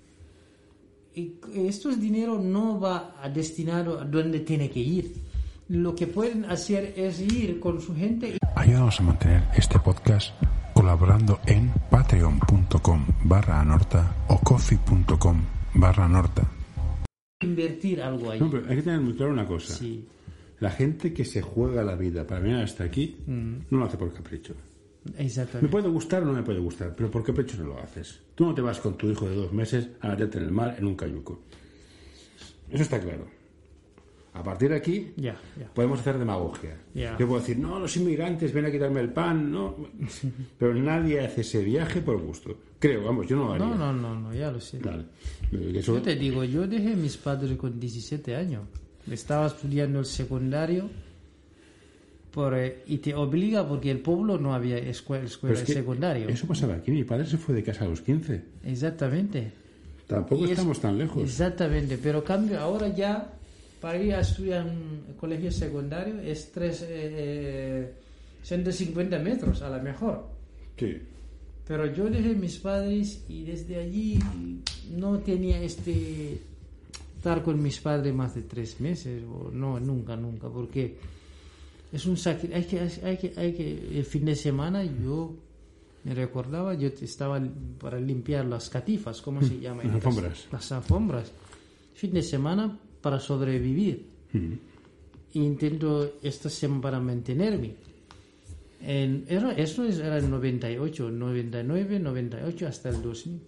estos 1.55 1.99
dinero 1.99 2.39
no 2.39 2.79
va 2.79 3.15
a 3.19 3.27
destinado 3.27 3.99
a 3.99 4.05
donde 4.05 4.41
tiene 4.41 4.69
que 4.69 4.81
ir. 4.81 5.24
Lo 5.67 5.95
que 5.95 6.05
pueden 6.07 6.45
hacer 6.45 6.93
es 6.95 7.19
ir 7.19 7.59
con 7.59 7.81
su 7.81 7.95
gente 7.95 8.29
y 8.29 8.37
Ayúdanos 8.55 8.99
a 8.99 9.03
mantener 9.03 9.43
este 9.55 9.79
podcast 9.79 10.33
colaborando 10.73 11.39
en 11.47 11.71
patreon.com 11.89 13.05
barra 13.23 13.61
anorta 13.61 14.15
o 14.29 14.39
coffee.com 14.39 15.41
barra 15.73 16.05
anorta. 16.05 16.43
invertir 17.41 18.01
algo 18.01 18.31
ahí. 18.31 18.39
No, 18.39 18.49
pero 18.49 18.67
hay 18.69 18.75
que 18.77 18.81
tener 18.83 19.01
muy 19.01 19.13
claro 19.15 19.31
una 19.33 19.45
cosa. 19.45 19.73
Sí, 19.75 20.07
La 20.59 20.69
gente 20.71 21.13
que 21.13 21.25
se 21.25 21.41
juega 21.41 21.83
la 21.83 21.95
vida 21.95 22.25
para 22.25 22.41
venir 22.41 22.57
hasta 22.57 22.83
aquí 22.83 23.17
Mm. 23.25 23.55
no 23.71 23.79
lo 23.79 23.85
hace 23.85 23.97
por 23.97 24.13
capricho. 24.13 24.53
Me 25.17 25.25
exactamente. 25.25 25.69
puede 25.69 25.89
gustar 25.89 26.23
o 26.23 26.25
no 26.25 26.33
me 26.33 26.41
puede 26.43 26.59
gustar, 26.59 26.95
pero 26.95 27.11
por 27.11 27.23
capricho 27.23 27.57
no 27.57 27.65
lo 27.69 27.79
haces. 27.79 28.19
Tú 28.35 28.45
no 28.45 28.53
te 28.55 28.61
vas 28.61 28.79
con 28.79 28.95
tu 28.97 29.07
hijo 29.09 29.27
de 29.27 29.35
dos 29.35 29.51
meses 29.51 29.89
a 30.01 30.09
meterte 30.09 30.37
en 30.37 30.45
el 30.45 30.51
mar 30.51 30.75
en 30.79 30.85
un 30.85 30.95
cayuco. 30.95 31.41
Eso 32.69 32.83
está 32.83 32.99
claro. 32.99 33.27
A 34.37 34.43
partir 34.43 34.69
de 34.69 34.75
aquí 34.75 35.13
Ya, 35.15 35.37
ya. 35.57 35.67
podemos 35.73 35.99
hacer 36.01 36.17
demagogia. 36.19 36.77
Ya. 36.93 37.17
Yo 37.17 37.25
puedo 37.25 37.39
decir, 37.39 37.57
no, 37.57 37.79
los 37.79 37.95
inmigrantes 37.95 38.51
ven 38.53 38.65
a 38.65 38.71
quitarme 38.71 38.99
el 38.99 39.09
pan, 39.13 39.49
no. 39.51 39.75
Pero 40.59 40.73
nadie 40.75 41.21
hace 41.21 41.41
ese 41.41 41.63
viaje 41.63 42.01
por 42.01 42.21
gusto. 42.21 42.55
Creo, 42.77 43.05
vamos, 43.05 43.27
yo 43.27 43.37
no 43.37 43.45
lo 43.47 43.53
haría. 43.53 43.65
No, 43.65 43.75
no, 43.75 43.93
no, 43.93 44.19
no, 44.19 44.33
ya 44.33 44.51
lo 44.51 44.59
sé. 44.59 44.79
Eso- 45.73 45.95
Yo 45.95 46.01
te 46.01 46.15
digo, 46.15 46.43
yo 46.43 46.67
dejé 46.67 46.93
a 46.93 46.95
mis 46.97 47.15
padres 47.17 47.57
con 47.57 47.79
17 47.79 48.35
años. 48.35 48.63
Estaba 49.09 49.47
estudiando 49.47 49.99
el 49.99 50.05
secundario 50.05 50.89
por, 52.31 52.53
eh, 52.57 52.83
y 52.87 52.97
te 52.97 53.13
obliga 53.15 53.65
porque 53.67 53.89
el 53.91 53.99
pueblo 53.99 54.37
no 54.37 54.53
había 54.53 54.77
escuela, 54.77 55.23
escuela 55.25 55.55
es 55.55 55.63
que 55.63 55.73
secundario. 55.73 56.27
Eso 56.27 56.45
pasaba 56.47 56.73
aquí. 56.75 56.91
Mi 56.91 57.03
padre 57.05 57.25
se 57.25 57.37
fue 57.37 57.55
de 57.55 57.63
casa 57.63 57.85
a 57.85 57.87
los 57.87 58.01
15. 58.01 58.41
Exactamente. 58.65 59.51
Tampoco 60.07 60.41
Y 60.41 60.45
es- 60.45 60.51
estamos 60.51 60.79
tan 60.81 60.97
lejos. 60.97 61.23
Exactamente, 61.23 61.97
pero 61.97 62.23
cambio 62.23 62.59
ahora 62.59 62.89
ya 62.89 63.31
para 63.81 64.01
ir 64.01 64.13
a 64.13 64.21
estudiar 64.21 64.65
en 64.67 64.73
un 64.73 65.13
colegio 65.19 65.51
secundario 65.51 66.19
es 66.19 66.51
tres, 66.51 66.81
eh, 66.83 66.87
eh, 66.91 67.93
150 68.43 69.19
metros 69.19 69.61
a 69.61 69.69
lo 69.69 69.81
mejor. 69.83 70.27
Sí. 70.77 70.97
Pero 71.67 71.91
yo 71.93 72.05
dejé 72.09 72.35
mis 72.35 72.57
padres 72.57 73.23
y 73.27 73.43
desde 73.43 73.77
allí 73.79 74.19
no 74.91 75.19
tenía 75.19 75.61
este 75.61 76.39
estar 77.17 77.41
con 77.41 77.61
mis 77.61 77.79
padres 77.79 78.13
más 78.13 78.35
de 78.35 78.43
tres 78.43 78.79
meses 78.79 79.23
o 79.23 79.49
no 79.51 79.79
nunca 79.79 80.15
nunca 80.15 80.47
porque 80.47 80.95
es 81.91 82.05
un 82.05 82.17
sacri- 82.17 82.53
hay 82.53 82.65
que 82.65 82.79
hay 83.03 83.17
que 83.17 83.33
hay 83.35 83.53
que 83.53 83.97
el 83.97 84.05
fin 84.05 84.25
de 84.25 84.35
semana 84.35 84.83
yo 84.85 85.33
me 86.03 86.13
recordaba 86.13 86.75
yo 86.75 86.87
estaba 87.01 87.41
para 87.79 87.99
limpiar 87.99 88.45
las 88.45 88.69
catifas 88.69 89.23
cómo 89.23 89.41
se 89.41 89.59
llama 89.59 89.83
Las 89.85 89.95
alfombras. 89.95 90.47
las 90.51 90.71
alfombras 90.71 91.31
fin 91.95 92.13
de 92.13 92.21
semana 92.21 92.77
para 93.05 93.19
sobrevivir 93.19 94.03
Mm. 94.33 94.53
intento 95.33 96.13
esta 96.23 96.49
semana 96.49 96.81
para 96.81 96.99
mantenerme. 96.99 97.75
En, 98.81 99.25
eso 99.29 99.83
es- 99.85 99.99
era 99.99 100.17
el 100.17 100.27
98, 100.27 101.11
99, 101.11 101.99
98 101.99 102.67
hasta 102.67 102.89
el 102.89 103.03
2000. 103.03 103.39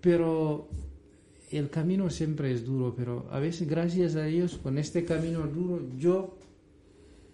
Pero 0.00 0.68
el 1.52 1.70
camino 1.70 2.10
siempre 2.10 2.52
es 2.52 2.64
duro, 2.66 2.92
pero 2.96 3.28
a 3.30 3.38
veces 3.38 3.68
gracias 3.68 4.16
a 4.16 4.24
Dios 4.24 4.58
con 4.62 4.78
este 4.78 5.04
camino 5.04 5.46
duro 5.46 5.80
yo 5.96 6.36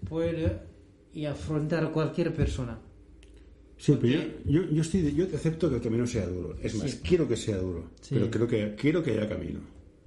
puedo 0.09 0.61
y 1.15 1.25
afrontar 1.25 1.85
a 1.85 1.93
cualquier 1.93 2.35
persona. 2.35 2.79
Sí, 3.79 3.97
pero 4.01 4.13
yo, 4.47 4.63
yo, 4.63 4.71
yo, 4.71 4.83
estoy 4.83 5.15
yo 5.15 5.27
te 5.29 5.37
acepto 5.37 5.69
que 5.71 5.77
el 5.77 5.83
camino 5.83 6.07
sea 6.07 6.27
duro. 6.27 6.57
Es 6.63 6.75
más, 6.75 6.91
Sí. 6.91 7.01
quiero 7.03 7.27
que 7.27 7.37
sea 7.37 7.57
duro. 7.57 7.85
Sí. 8.03 8.15
Pero 8.17 8.31
creo 8.31 8.47
que, 8.47 8.75
quiero 8.77 9.03
que 9.03 9.13
haya 9.13 9.27
camino. 9.29 9.61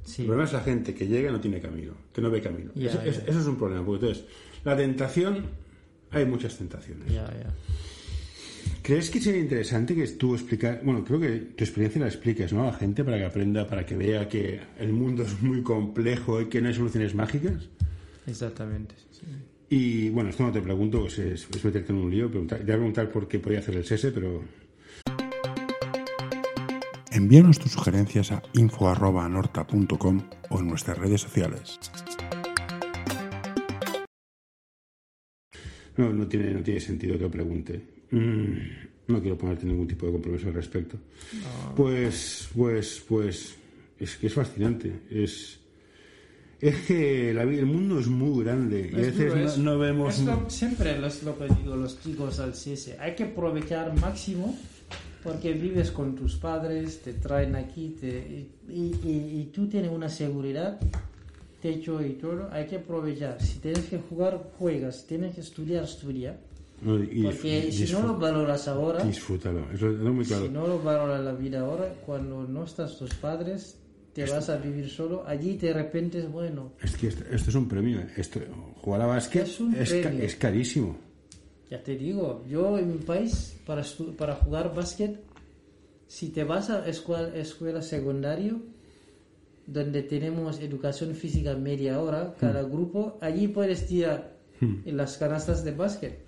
Sí. 0.08 0.22
El 0.22 0.28
problema 0.28 0.47
es 0.47 0.53
la 0.53 0.62
gente 0.62 0.93
que 0.93 1.05
llega 1.05 1.30
y 1.30 1.32
no 1.34 1.41
tiene 1.41 1.60
camino, 1.60 1.91
que 2.14 2.22
no 2.22 2.30
ve 2.32 2.41
camino. 2.41 2.72
Eso, 2.76 3.01
es, 3.01 3.18
eso 3.28 3.39
es 3.41 3.45
un 3.45 3.58
problema. 3.58 3.86
Porque 3.86 4.05
entonces, 4.05 4.26
la 4.64 4.78
tentación, 4.78 5.45
hay 6.12 6.26
muchas 6.26 6.58
tentaciones. 6.58 7.12
Ya. 7.14 7.30
¿Crees 8.82 9.10
que 9.10 9.20
sería 9.20 9.41
interesante 9.41 9.93
que 9.95 10.08
tú 10.08 10.34
explicar, 10.34 10.82
bueno, 10.84 11.03
creo 11.03 11.20
que 11.20 11.30
tu 11.55 11.64
experiencia 11.64 11.99
la 11.99 12.08
expliques, 12.08 12.53
¿no? 12.53 12.64
A 12.64 12.68
la 12.68 12.74
gente 12.74 13.03
para 13.03 13.18
que 13.18 13.26
aprenda, 13.26 13.68
para 13.68 13.86
que 13.86 13.95
vea 13.97 14.30
que 14.30 14.62
el 14.80 14.93
mundo 14.93 15.24
es 15.24 15.41
muy 15.41 15.62
complejo 15.62 16.39
y 16.41 16.45
que 16.45 16.62
no 16.62 16.70
hay 16.70 16.74
soluciones 16.74 17.14
mágicas. 17.14 17.68
Exactamente. 18.26 18.95
sí. 19.12 19.26
Y 19.70 20.10
bueno, 20.10 20.30
esto 20.30 20.43
no 20.43 20.51
te 20.53 20.62
pregunto, 20.62 21.08
es, 21.08 21.20
es- 21.20 21.47
es 21.53 21.66
meterte 21.66 21.91
en 21.91 21.97
un 21.97 22.10
lío. 22.10 22.30
Preguntar, 22.30 22.60
te 22.60 22.64
voy 22.64 22.72
a 22.74 22.76
preguntar 22.78 23.12
por 23.12 23.28
qué 23.28 23.39
podía 23.39 23.60
hacer 23.60 23.76
el 23.76 23.84
SESE, 23.86 24.12
pero 24.12 24.41
Envíanos 27.12 27.60
tus 27.60 27.72
sugerencias 27.72 28.32
a 28.32 28.41
info.anorta.com 28.53 30.22
o 30.49 30.60
en 30.60 30.68
nuestras 30.68 30.97
redes 30.97 31.22
sociales. 31.22 31.80
no, 35.95 36.14
no, 36.14 36.28
tiene, 36.28 36.51
no 36.51 36.62
tiene 36.62 36.80
sentido 36.80 37.18
que 37.18 37.24
lo 37.24 37.32
pregunte. 37.32 37.82
Mm, 38.12 39.12
no 39.12 39.20
quiero 39.22 39.36
ponerte 39.38 39.66
ningún 39.66 39.88
tipo 39.88 40.05
de 40.05 40.12
compromiso 40.12 40.47
al 40.47 40.53
respecto. 40.53 40.97
Pues, 41.76 42.49
pues, 42.55 43.03
pues, 43.08 43.55
es 43.99 44.16
que 44.18 44.28
es 44.28 44.34
fascinante. 44.34 44.91
Es, 45.10 45.60
Es 46.60 46.76
que 46.88 47.34
la 47.36 47.45
vida- 47.45 47.60
el 47.60 47.66
mundo 47.68 47.99
es 47.99 48.08
muy 48.08 48.43
grande 48.43 48.89
y 48.91 48.95
a 48.95 48.99
Es 48.99 49.08
veces 49.16 49.30
duro, 49.30 49.36
no, 49.36 49.45
es- 49.47 49.58
no 49.60 49.78
vemos... 49.80 50.18
es 50.20 50.26
lo- 50.26 50.49
siempre 50.49 50.97
es 51.05 51.22
lo 51.24 51.38
que 51.38 51.45
digo 51.53 51.76
los 51.76 51.99
chicos 52.01 52.39
al 52.39 52.53
CS. 52.53 52.95
Hay 52.99 53.14
que 53.16 53.26
aprovechar 53.26 53.93
máximo 53.99 54.58
porque 55.24 55.53
vives 55.53 55.91
con 55.91 56.15
tus 56.15 56.36
padres, 56.36 57.01
te 57.01 57.13
traen 57.13 57.55
aquí 57.55 57.95
te, 57.99 58.47
y, 58.70 58.74
y- 59.03 59.39
y 59.41 59.49
tú 59.53 59.68
tienes 59.68 59.91
una 59.91 60.09
seguridad, 60.09 60.80
techo 61.61 62.03
y 62.05 62.11
todo. 62.13 62.49
Hay 62.51 62.65
que 62.68 62.78
aprovechar. 62.78 63.41
Si 63.41 63.59
tienes 63.59 63.86
que 63.86 63.97
jugar, 63.97 64.51
juegas. 64.57 65.01
Si 65.01 65.07
tienes 65.07 65.36
que 65.36 65.41
estudiar, 65.41 65.84
estudia. 65.84 66.38
No, 66.82 67.01
y 67.03 67.24
Porque 67.24 67.72
si 67.72 67.91
no 67.91 68.03
lo 68.03 68.18
valoras 68.18 68.68
ahora, 68.68 69.03
Disfrútalo, 69.03 69.65
eso 69.74 69.89
es 69.89 69.97
muy 69.97 70.24
claro. 70.24 70.43
si 70.45 70.49
no 70.51 70.68
lo 70.68 70.80
valoras 70.84 71.22
la 71.24 71.34
vida 71.34 71.61
ahora, 71.61 71.91
cuando 72.05 72.43
no 72.47 72.65
estás 72.65 72.97
tus 72.99 73.15
padres, 73.15 73.80
te 74.13 74.24
vas 74.30 74.47
a 74.49 74.57
vivir 74.57 74.88
solo. 74.88 75.24
Allí 75.26 75.57
de 75.57 75.74
repente 75.74 76.20
es 76.20 76.32
bueno. 76.32 76.74
Es 76.82 76.95
que 76.95 77.07
esto, 77.07 77.24
esto 77.32 77.49
es 77.49 77.55
un 77.55 77.68
premio. 77.68 77.99
¿eh? 77.99 78.07
Esto, 78.18 78.39
jugar 78.76 79.01
a 79.01 79.07
básquet 79.07 79.47
Es 79.47 79.59
es, 79.59 80.03
ca- 80.03 80.13
es 80.13 80.36
carísimo. 80.36 80.97
Ya 81.70 81.84
te 81.84 81.95
digo, 81.97 82.43
yo 82.47 82.78
en 82.78 82.91
mi 82.93 82.97
país, 82.97 83.59
para, 83.65 83.84
para 84.18 84.36
jugar 84.36 84.74
básquet, 84.74 85.20
si 86.07 86.30
te 86.30 86.43
vas 86.43 86.70
a 86.70 86.88
escuela, 86.88 87.36
escuela 87.36 87.82
secundaria, 87.82 88.55
donde 89.65 90.01
tenemos 90.03 90.59
educación 90.61 91.13
física 91.13 91.55
media 91.55 91.99
hora, 92.01 92.36
cada 92.39 92.63
grupo, 92.63 93.18
allí 93.20 93.49
puedes 93.49 93.86
tirar 93.86 94.38
en 94.61 94.95
las 94.95 95.18
canastas 95.18 95.63
de 95.65 95.72
básquet. 95.72 96.20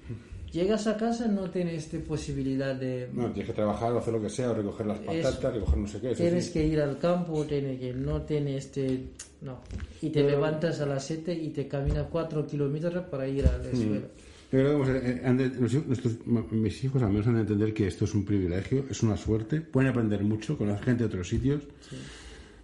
Llegas 0.51 0.87
a 0.87 0.97
casa, 0.97 1.27
no 1.27 1.49
tienes 1.51 1.85
esta 1.85 1.99
posibilidad 2.05 2.75
de... 2.75 3.07
No, 3.13 3.31
tienes 3.31 3.51
que 3.51 3.53
trabajar 3.53 3.93
o 3.93 3.99
hacer 3.99 4.13
lo 4.13 4.21
que 4.21 4.29
sea, 4.29 4.49
o 4.49 4.53
recoger 4.55 4.87
las 4.87 4.99
patatas, 4.99 5.53
recoger 5.53 5.77
no 5.77 5.87
sé 5.87 6.01
qué. 6.01 6.15
Tienes 6.15 6.47
sí. 6.47 6.53
que 6.53 6.65
ir 6.65 6.81
al 6.81 6.97
campo, 6.97 7.45
tienes 7.45 7.79
que, 7.79 7.93
no 7.93 8.23
tienes 8.23 8.65
este... 8.65 9.09
No. 9.41 9.61
Y 10.01 10.09
te 10.09 10.23
levantas 10.23 10.81
a 10.81 10.87
las 10.87 11.05
7 11.05 11.33
y 11.33 11.49
te 11.49 11.67
caminas 11.67 12.07
4 12.11 12.47
kilómetros 12.47 13.05
para 13.05 13.27
ir 13.27 13.45
a 13.45 13.57
la 13.59 13.69
escuela. 13.69 14.07
Yo 14.51 14.59
creo 14.59 14.83
que 14.83 15.21
hijos- 15.65 15.85
nuestros- 15.87 16.17
mis 16.51 16.83
hijos 16.83 17.03
al 17.03 17.09
menos 17.11 17.27
han 17.27 17.35
de 17.35 17.41
entender 17.41 17.73
que 17.73 17.85
esto 17.87 18.05
es 18.05 18.13
un 18.15 18.25
privilegio, 18.25 18.85
es 18.89 19.03
una 19.03 19.15
suerte, 19.15 19.61
pueden 19.61 19.89
aprender 19.91 20.23
mucho, 20.23 20.57
conocer 20.57 20.83
gente 20.85 21.03
de 21.03 21.07
otros 21.07 21.27
sitios. 21.29 21.61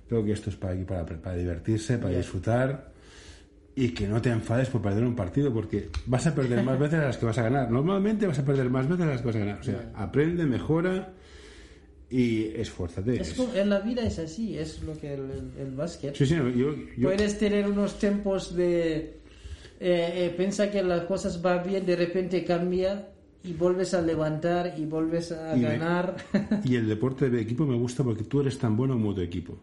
Creo 0.09 0.23
que 0.25 0.31
esto 0.31 0.49
es 0.49 0.55
para, 0.55 0.73
aquí, 0.73 0.83
para, 0.83 1.05
para 1.05 1.35
divertirse, 1.35 1.97
para 1.97 2.11
Ya. 2.11 2.17
disfrutar 2.19 2.91
y 3.75 3.89
que 3.89 4.07
no 4.07 4.21
te 4.21 4.29
enfades 4.29 4.69
por 4.69 4.81
perder 4.81 5.03
un 5.03 5.15
partido 5.15 5.53
porque 5.53 5.89
vas 6.07 6.25
a 6.25 6.33
perder 6.33 6.63
más 6.63 6.79
veces 6.79 6.99
a 6.99 7.03
las 7.05 7.17
que 7.17 7.25
vas 7.27 7.37
a 7.37 7.43
ganar. 7.43 7.69
Normalmente 7.69 8.25
vas 8.25 8.39
a 8.39 8.45
perder 8.45 8.69
más 8.69 8.87
veces 8.87 9.05
a 9.05 9.09
las 9.09 9.21
que 9.21 9.27
vas 9.27 9.35
a 9.35 9.39
ganar. 9.39 9.59
O 9.59 9.63
sea, 9.63 9.91
aprende, 9.95 10.45
mejora 10.45 11.13
y 12.09 12.45
esfuérzate. 12.55 13.21
Es 13.21 13.33
como- 13.33 13.53
en 13.53 13.69
la 13.69 13.79
vida 13.81 14.03
es 14.03 14.17
así, 14.19 14.57
es 14.57 14.81
lo 14.83 14.97
que 14.97 15.13
el, 15.15 15.21
el, 15.29 15.51
el 15.67 15.71
básquet. 15.75 16.15
Sí, 16.15 16.25
sí, 16.25 16.35
yo, 16.35 16.51
yo- 16.97 17.09
Puedes 17.09 17.37
tener 17.37 17.67
unos 17.69 17.99
tiempos 17.99 18.55
de... 18.55 19.19
Eh, 19.79 20.25
eh, 20.27 20.33
piensa 20.37 20.71
que 20.71 20.81
las 20.83 21.01
cosas 21.03 21.41
van 21.41 21.63
bien, 21.67 21.85
de 21.85 21.95
repente 21.95 22.43
cambia 22.45 23.09
y 23.43 23.53
vuelves 23.53 23.93
a 23.93 24.01
levantar 24.01 24.73
y 24.77 24.85
vuelves 24.85 25.31
a 25.31 25.55
Y 25.55 25.59
me- 25.61 25.67
ganar. 25.77 26.15
Y 26.63 26.75
el 26.75 26.87
deporte 26.87 27.29
de 27.29 27.41
equipo 27.41 27.65
me 27.65 27.75
gusta 27.75 28.03
porque 28.03 28.23
tú 28.23 28.41
eres 28.41 28.57
tan 28.57 28.75
bueno 28.77 28.93
como 28.93 29.13
tu 29.13 29.21
equipo. 29.21 29.57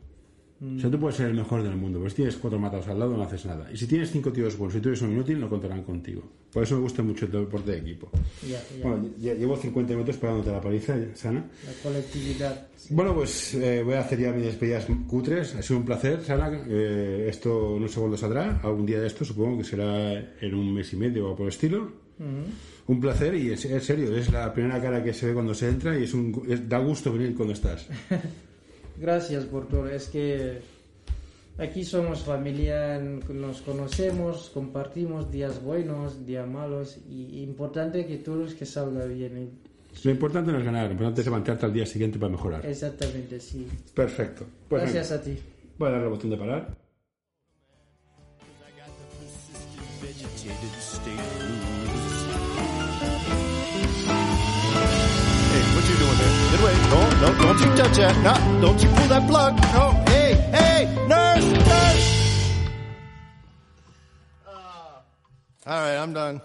O 0.76 0.78
sea, 0.78 0.88
tú 0.90 0.98
puedes 1.00 1.16
ser 1.16 1.26
el 1.26 1.34
mejor 1.34 1.62
del 1.64 1.74
mundo, 1.74 1.98
pero 1.98 2.08
si 2.10 2.16
tienes 2.16 2.36
cuatro 2.36 2.56
matados 2.58 2.86
al 2.86 2.98
lado 2.98 3.16
no 3.16 3.22
haces 3.24 3.44
nada. 3.46 3.68
Y 3.72 3.76
si 3.76 3.86
tienes 3.88 4.10
cinco 4.12 4.32
tíos 4.32 4.56
buenos 4.56 4.76
y 4.76 4.80
tú 4.80 4.90
eres 4.90 5.02
un 5.02 5.10
inútil, 5.12 5.40
no 5.40 5.48
contarán 5.48 5.82
contigo. 5.82 6.22
Por 6.52 6.62
eso 6.62 6.76
me 6.76 6.82
gusta 6.82 7.02
mucho 7.02 7.24
el 7.26 7.32
deporte 7.32 7.72
de 7.72 7.78
equipo. 7.78 8.10
ya, 8.48 8.62
ya. 8.78 8.86
Bueno, 8.88 9.08
ya 9.18 9.34
llevo 9.34 9.56
50 9.56 9.92
minutos 9.94 10.16
pegándote 10.18 10.52
la 10.52 10.60
paliza, 10.60 10.96
Sana. 11.14 11.44
La 11.66 11.72
colectividad. 11.82 12.68
Bueno, 12.90 13.14
pues 13.14 13.54
eh, 13.54 13.82
voy 13.82 13.94
a 13.94 14.00
hacer 14.00 14.20
ya 14.20 14.30
mis 14.32 14.44
despedidas 14.44 14.86
cutres. 15.08 15.54
Ha 15.56 15.62
sido 15.62 15.80
un 15.80 15.84
placer, 15.86 16.20
Sana. 16.22 16.62
Eh, 16.68 17.26
esto 17.28 17.76
no 17.80 17.88
sé 17.88 17.98
cuándo 17.98 18.16
saldrá. 18.16 18.60
Algún 18.62 18.86
día 18.86 19.00
de 19.00 19.06
esto 19.08 19.24
supongo 19.24 19.58
que 19.58 19.64
será 19.64 20.12
en 20.40 20.54
un 20.54 20.72
mes 20.74 20.92
y 20.92 20.96
medio 20.96 21.30
o 21.30 21.34
por 21.34 21.46
el 21.46 21.48
estilo. 21.52 21.90
Un 22.86 23.00
placer 23.00 23.34
y 23.34 23.50
es, 23.50 23.64
es 23.64 23.82
serio, 23.84 24.14
es 24.16 24.30
la 24.30 24.52
primera 24.52 24.80
cara 24.80 25.02
que 25.02 25.12
se 25.12 25.26
ve 25.26 25.34
cuando 25.34 25.54
se 25.54 25.68
entra 25.68 25.98
y 25.98 26.04
es 26.04 26.14
un, 26.14 26.42
es- 26.48 26.68
da 26.68 26.78
gusto 26.78 27.12
venir 27.12 27.34
cuando 27.34 27.52
estás. 27.54 27.88
Gracias 28.96 29.44
por 29.44 29.68
todo. 29.68 29.88
Es 29.88 30.08
que 30.08 30.60
aquí 31.58 31.84
somos 31.84 32.22
familia, 32.22 32.98
nos 32.98 33.62
conocemos, 33.62 34.50
compartimos 34.52 35.30
días 35.30 35.62
buenos, 35.62 36.24
días 36.26 36.48
malos 36.48 36.98
y 37.08 37.42
importante 37.42 38.06
que 38.06 38.18
todos 38.18 38.54
que 38.54 38.66
salga 38.66 39.04
bien. 39.06 39.50
Lo 40.04 40.10
importante 40.10 40.50
no 40.52 40.58
es 40.58 40.64
ganar, 40.64 40.86
lo 40.86 40.92
importante 40.92 41.20
es 41.20 41.26
levantarte 41.26 41.66
al 41.66 41.72
día 41.72 41.84
siguiente 41.86 42.18
para 42.18 42.32
mejorar. 42.32 42.64
Exactamente, 42.64 43.38
sí. 43.40 43.66
Perfecto. 43.94 44.46
Pues 44.68 44.82
Gracias 44.82 45.10
venga, 45.10 45.22
a 45.22 45.24
ti. 45.24 45.42
voy 45.78 45.88
a 45.88 45.90
darle 45.92 46.06
al 46.06 46.12
botón 46.12 46.30
de 46.30 46.36
parar. 46.36 46.76
No, 56.62 57.10
no, 57.20 57.42
don't 57.42 57.58
you 57.58 57.66
touch 57.74 57.96
that. 57.96 58.16
No, 58.22 58.60
don't 58.60 58.80
you 58.80 58.88
pull 58.90 59.08
that 59.08 59.28
plug. 59.28 59.56
No, 59.74 59.90
hey, 60.06 60.34
hey, 60.52 61.06
nurse, 61.08 61.44
nurse. 61.66 62.08
All 65.66 65.80
right, 65.80 65.96
I'm 65.96 66.12
done. 66.12 66.40